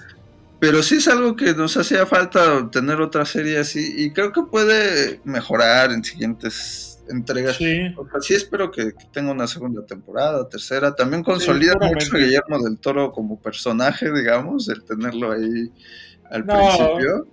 [0.59, 4.43] pero sí es algo que nos hacía falta tener otra serie así y creo que
[4.43, 7.57] puede mejorar en siguientes entregas.
[7.57, 7.93] Sí.
[7.97, 10.95] O sea, sí espero que, que tenga una segunda temporada, tercera.
[10.95, 15.71] También consolida mucho a Guillermo del Toro como personaje, digamos, el tenerlo ahí
[16.31, 17.27] al No, principio.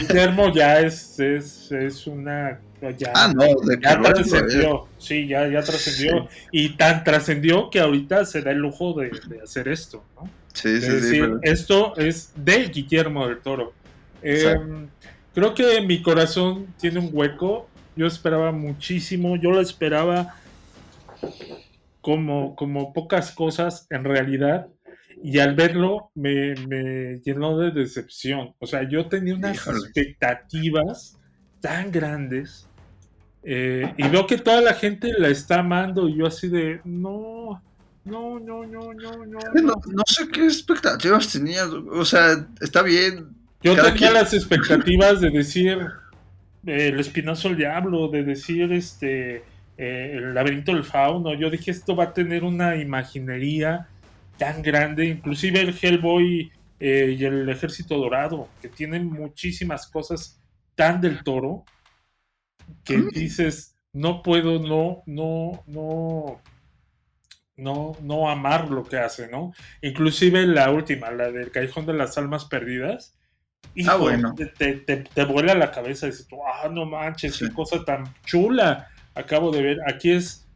[0.00, 2.60] Guillermo ya es, es, es una.
[2.98, 3.44] Ya, Ah, no,
[3.80, 4.88] ya es, trascendió.
[4.98, 6.28] Sí, ya, ya trascendió.
[6.52, 10.28] Y tan trascendió que ahorita se da el lujo de, de hacer esto, ¿no?
[10.52, 10.92] Sí, De sí, sí.
[10.92, 13.72] decir, pero- esto es de Guillermo del Toro.
[14.22, 14.74] Eh, Exacto.
[15.34, 17.68] creo que mi corazón tiene un hueco.
[17.96, 19.36] Yo esperaba muchísimo.
[19.36, 20.34] Yo lo esperaba
[22.00, 24.66] como, como pocas cosas en realidad.
[25.22, 28.54] Y al verlo me, me llenó de decepción.
[28.58, 29.78] O sea, yo tenía unas Híjole.
[29.78, 31.18] expectativas
[31.60, 32.68] tan grandes.
[33.42, 36.08] eh, y veo que toda la gente la está amando.
[36.08, 37.62] Y yo así de, no,
[38.04, 39.38] no, no, no, no, no.
[39.54, 41.68] no, no sé qué expectativas tenías.
[41.68, 43.28] O sea, está bien.
[43.62, 45.78] Yo tenía quien- las expectativas de decir
[46.66, 49.36] eh, el espinazo del diablo, de decir este
[49.78, 51.34] eh, el laberinto del fauno.
[51.34, 53.88] Yo dije esto va a tener una imaginería
[54.38, 56.50] tan grande, inclusive el Hellboy
[56.80, 60.40] eh, y el Ejército Dorado, que tienen muchísimas cosas
[60.74, 61.64] tan del toro
[62.84, 66.40] que dices no puedo no no no
[67.56, 69.52] no no amar lo que hace, ¿no?
[69.82, 73.16] Inclusive la última, la del Callejón de las Almas Perdidas.
[73.76, 74.34] hijo, Ah, bueno.
[74.34, 77.46] te, te, te- te vuela la cabeza y dices, ah, no manches, Sí.
[77.48, 79.78] qué cosa tan chula acabo de ver.
[79.86, 80.46] Aquí es,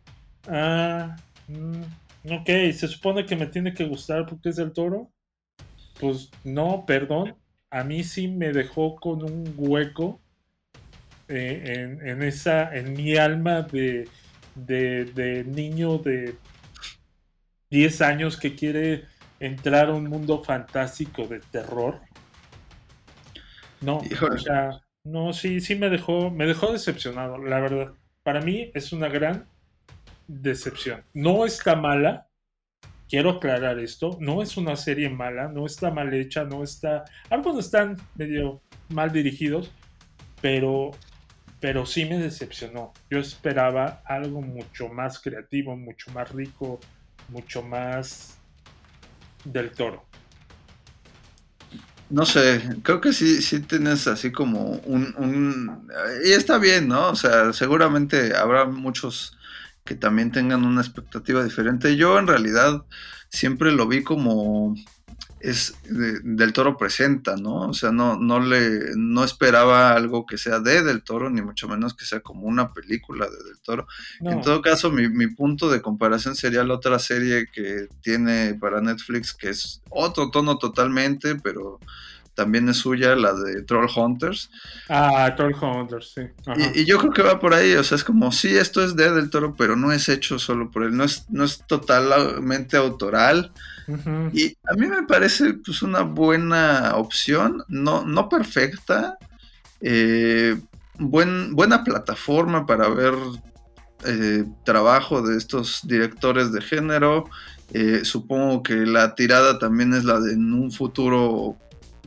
[0.49, 1.83] ah, mm,
[2.24, 5.11] ok, se supone que me tiene que gustar porque es del toro.
[6.01, 7.36] Pues no, perdón,
[7.70, 10.20] a mí sí me dejó con un hueco
[11.28, 14.09] eh, en, en esa, en mi alma de,
[14.55, 16.36] de, de niño de
[17.70, 19.07] 10 años que quiere
[19.40, 22.01] entrar a un mundo fantástico de terror.
[23.81, 24.35] No, Híjole.
[24.35, 27.93] o sea, no, sí, sí me dejó, me dejó decepcionado, la verdad.
[28.23, 29.49] Para mí es una gran
[30.29, 31.03] decepción.
[31.15, 32.29] No está mala,
[33.09, 37.05] quiero aclarar esto, no es una serie mala, no está mal hecha, no está...
[37.31, 39.73] Algunos están medio mal dirigidos,
[40.41, 40.93] pero,
[41.61, 42.93] pero sí me decepcionó.
[43.11, 46.79] Yo esperaba algo mucho más creativo, mucho más rico,
[47.29, 48.39] mucho más
[49.45, 50.05] del toro.
[52.11, 55.89] No sé, creo que sí, sí tienes así como un, un...
[56.25, 57.11] Y está bien, ¿no?
[57.11, 59.38] O sea, seguramente habrá muchos
[59.89, 61.97] que también tengan una expectativa diferente.
[61.97, 62.85] Yo en realidad
[63.31, 64.74] siempre lo vi como
[65.40, 67.69] es de- del toro presenta, ¿no?
[67.69, 71.69] O sea, no, no le, no esperaba algo que sea de del toro, ni mucho
[71.69, 73.86] menos que sea como una película de del toro.
[74.20, 74.32] No.
[74.32, 78.82] En todo caso, mi, mi punto de comparación sería la otra serie que tiene para
[78.82, 81.78] Netflix, que es otro tono totalmente, pero
[82.39, 84.48] también es suya, la de Troll Hunters.
[84.89, 86.20] Ah, Troll Hunters, sí.
[86.56, 88.94] Y, y yo creo que va por ahí, o sea, es como, sí, esto es
[88.94, 92.77] de Del Toro, pero no es hecho solo por él, no es, no es totalmente
[92.77, 93.52] autoral.
[94.32, 99.19] Y a mí me parece pues una buena opción, no, no perfecta,
[99.81, 100.60] eh,
[100.97, 103.15] buen, buena plataforma para ver
[104.05, 107.24] eh, trabajo de estos directores de género.
[107.73, 111.56] Eh, supongo que la tirada también es la de en un futuro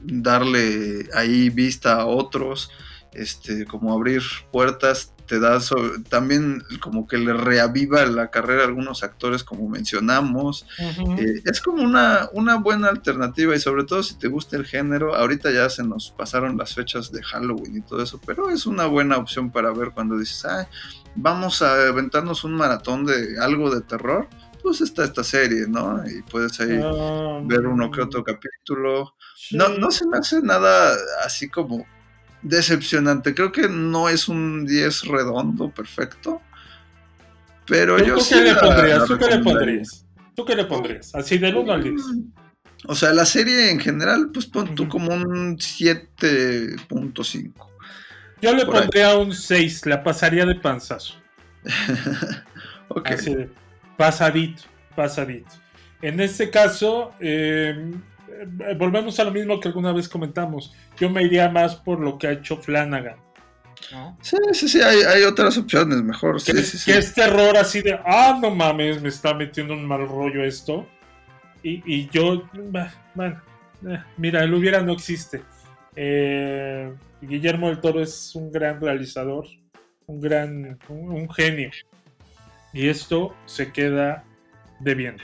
[0.03, 2.69] darle ahí vista a otros,
[3.13, 4.21] este, como abrir
[4.51, 5.59] puertas, te da
[6.09, 10.65] también como que le reaviva la carrera a algunos actores como mencionamos.
[11.17, 15.15] Eh, es como una, una buena alternativa y sobre todo si te gusta el género,
[15.15, 18.87] ahorita ya se nos pasaron las fechas de Halloween y todo eso, pero es una
[18.87, 20.65] buena opción para ver cuando dices, "Ay,
[21.15, 24.27] vamos a aventarnos un maratón de algo de terror,
[24.61, 26.03] pues está esta serie, ¿no?
[26.09, 29.15] Y puedes ahí Ah, ver uno que otro capítulo.
[29.47, 29.57] Sí.
[29.57, 30.95] No, no se me hace nada
[31.26, 31.85] así como
[32.41, 36.41] decepcionante, creo que no es un 10 redondo perfecto,
[37.68, 38.99] pero ¿Tú, yo tú sí qué le pondrías?
[38.99, 40.05] la ¿Tú qué le pondrías?
[40.35, 41.13] ¿Tú qué le pondrías?
[41.15, 42.01] Así del 1 al 10.
[42.88, 47.53] O sea, la serie en general, pues pon tú como un 7.5.
[48.41, 48.68] Yo le ahí.
[48.68, 51.13] pondría un 6, la pasaría de panzazo.
[52.88, 53.11] ok.
[53.11, 53.49] Así de
[53.97, 54.63] pasadito,
[54.95, 55.51] pasadito.
[56.01, 57.91] En este caso, eh,
[58.77, 60.73] volvemos a lo mismo que alguna vez comentamos.
[60.97, 63.17] Yo me iría más por lo que ha hecho Flanagan.
[63.91, 64.17] ¿no?
[64.21, 66.35] Sí, sí, sí, hay, hay otras opciones mejor.
[66.43, 66.91] Que, Sí, es, sí, sí.
[66.91, 70.87] que es terror así de, ah, no mames, me está metiendo un mal rollo esto.
[71.63, 73.41] Y, y yo, bah, bueno,
[73.87, 75.41] eh, mira, el hubiera no existe.
[75.95, 79.47] Eh, Guillermo del Toro es un gran realizador,
[80.07, 81.71] un gran, un, un genio.
[82.73, 84.23] Y esto se queda
[84.79, 85.23] debiendo.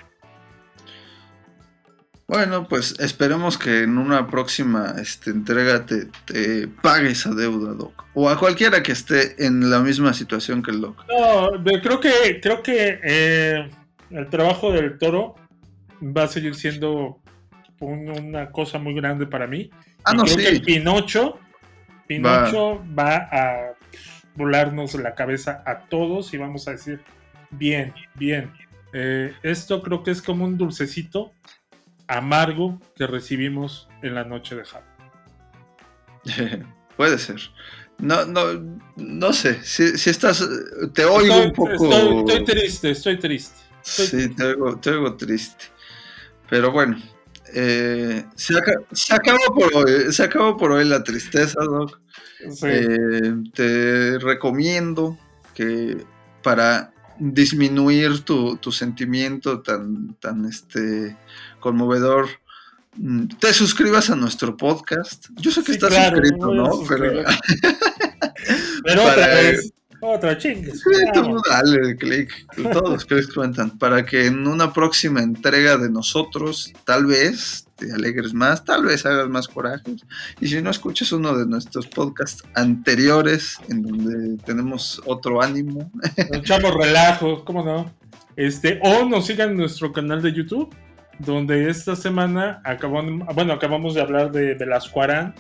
[2.28, 8.04] Bueno, pues esperemos que en una próxima este, entrega te, te pague esa deuda, Doc.
[8.14, 11.06] O a cualquiera que esté en la misma situación que el Doc.
[11.08, 11.50] No,
[11.82, 13.70] creo que, creo que eh,
[14.10, 15.36] el trabajo del toro
[16.02, 17.22] va a seguir siendo
[17.80, 19.70] un- una cosa muy grande para mí.
[20.04, 20.44] Ah, Y no, creo sí.
[20.44, 21.40] que el Pinocho,
[22.08, 23.16] Pinocho va.
[23.32, 23.74] a
[24.36, 27.00] volarnos la cabeza a todos y vamos a decir,
[27.52, 28.52] bien, bien.
[28.94, 31.32] Eh, esto creo que es como un dulcecito
[32.08, 34.64] amargo que recibimos en la noche de
[36.26, 36.68] Halloween.
[36.98, 37.40] Puede ser.
[38.00, 38.42] No, no,
[38.96, 39.64] no sé.
[39.64, 40.48] Si, si estás.
[40.94, 41.72] Te oigo Estoy, un poco.
[41.74, 43.58] estoy- estoy triste, estoy triste.
[43.86, 45.66] Estoy Sí, te oigo, te oigo triste.
[46.50, 46.98] Pero bueno,
[47.54, 52.00] eh, se, aca- se acabó por hoy, se acabó por hoy la tristeza, Doc.
[52.52, 52.68] Sí.
[52.68, 55.18] Eh, te recomiendo
[55.56, 56.06] que
[56.44, 61.16] para disminuir tu, tu sentimiento tan, tan este,
[61.60, 62.28] conmovedor,
[62.96, 65.28] mm, te suscribas a nuestro podcast.
[65.36, 66.72] Yo sé que Sí, estás claro, suscrito, ¿no?
[66.74, 67.26] suscribir.
[68.84, 70.80] Pero Pero para- otra vez, otra chingues.
[70.82, 72.32] Sí, tú dale clic,
[72.72, 77.92] todos los clics cuentan, para que en una próxima entrega de nosotros, tal vez te
[77.94, 80.06] alegres más, tal vez hagas más corajes,
[80.42, 86.42] y si no escuches uno de nuestros podcasts anteriores, en donde tenemos otro ánimo, Nos
[86.42, 87.92] echamos relajo, ¿cómo no?
[88.36, 90.76] Este, o nos sigan en nuestro canal de YouTube,
[91.20, 95.34] donde esta semana acabamos, bueno, acabamos de hablar de, de las Cuarán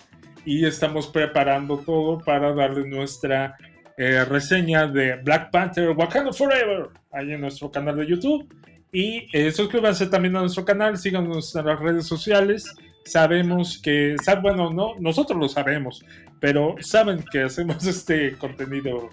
[0.45, 3.57] y estamos preparando todo para darle nuestra
[3.97, 8.47] eh, reseña de Black Panther Wakanda Forever ahí en nuestro canal de YouTube.
[8.91, 12.73] Y eh, suscríbanse también a nuestro canal, síganos en las redes sociales.
[13.05, 16.03] Sabemos que, bueno, no, nosotros lo sabemos,
[16.39, 19.09] pero saben que hacemos este contenido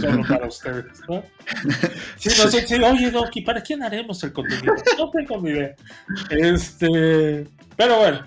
[0.00, 1.22] solo para ustedes, ¿no?
[2.16, 4.74] Sí, no sé, sí, oye, Doki, ¿para quién haremos el contenido?
[4.98, 5.74] No tengo ni idea.
[6.30, 7.46] Este,
[7.76, 8.26] pero bueno,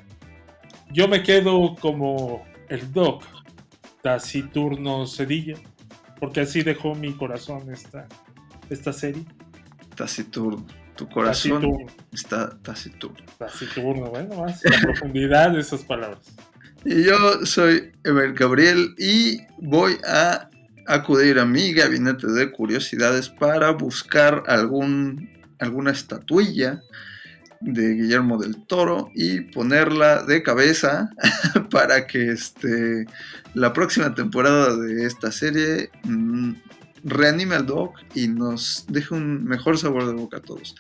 [0.92, 3.24] yo me quedo como el Doc
[4.02, 5.58] Taciturno Cedillo,
[6.20, 8.08] porque así dejó mi corazón esta,
[8.70, 9.24] esta serie.
[9.98, 10.66] Taciturno.
[10.96, 11.88] Tu corazón Taciturno.
[12.12, 13.26] está taciturno.
[13.38, 16.22] Taciturno, bueno, más la profundidad de esas palabras.
[16.86, 20.50] Y yo soy Ever Gabriel y voy a
[20.88, 25.30] acudir a mi gabinete de curiosidades para buscar algún,
[25.60, 26.82] alguna estatuilla
[27.60, 31.10] de Guillermo del Toro y ponerla de cabeza
[31.72, 33.06] para que este,
[33.54, 36.54] la próxima temporada de esta serie mm,
[37.08, 40.76] reanime al Doc y nos deje un mejor sabor de boca a todos.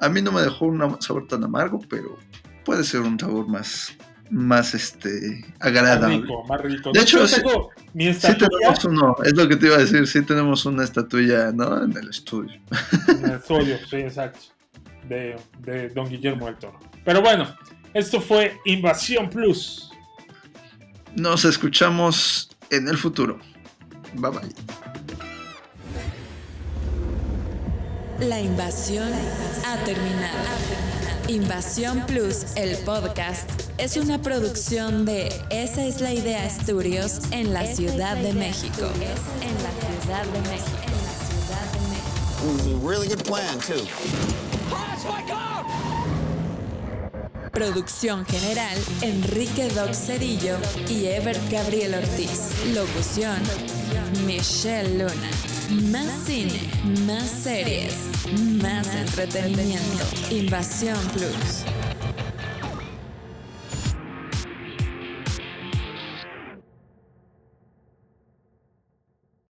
[0.00, 2.18] A mí no me dejó un sabor tan amargo, pero
[2.64, 3.96] puede ser un sabor más,
[4.30, 6.18] más este, Más agradable.
[6.18, 6.90] rico, más rico.
[6.92, 7.40] De hecho, sí-
[7.94, 10.84] mi Sí estatuilla tenemos uno, es lo que te iba a decir, sí tenemos una
[10.84, 11.84] estatuilla, ¿no?
[11.84, 12.60] En el estudio.
[13.08, 14.40] en el estudio, sí, exacto,
[15.08, 16.78] de, de Don Guillermo del Toro.
[17.04, 17.54] Pero bueno,
[17.94, 19.90] esto fue Invasión Plus.
[21.16, 23.38] Nos escuchamos en el futuro.
[24.14, 24.81] Bye bye.
[28.28, 29.10] La invasión
[29.66, 30.38] ha terminado.
[31.26, 37.66] Invasión Plus, el podcast, es una producción de Esa es la idea Studios en la
[37.66, 38.88] Ciudad de México.
[39.40, 40.78] En la Ciudad de México.
[42.42, 43.86] It was a really good plan, too.
[47.52, 50.56] Producción general, Enrique Doc Cerillo
[50.88, 52.52] y Ever Gabriel Ortiz.
[52.72, 53.36] Locución,
[54.26, 55.30] Michelle Luna.
[55.90, 56.60] Más cine,
[57.06, 57.94] más series,
[58.62, 60.04] más entretenimiento.
[60.30, 61.64] Invasión Plus.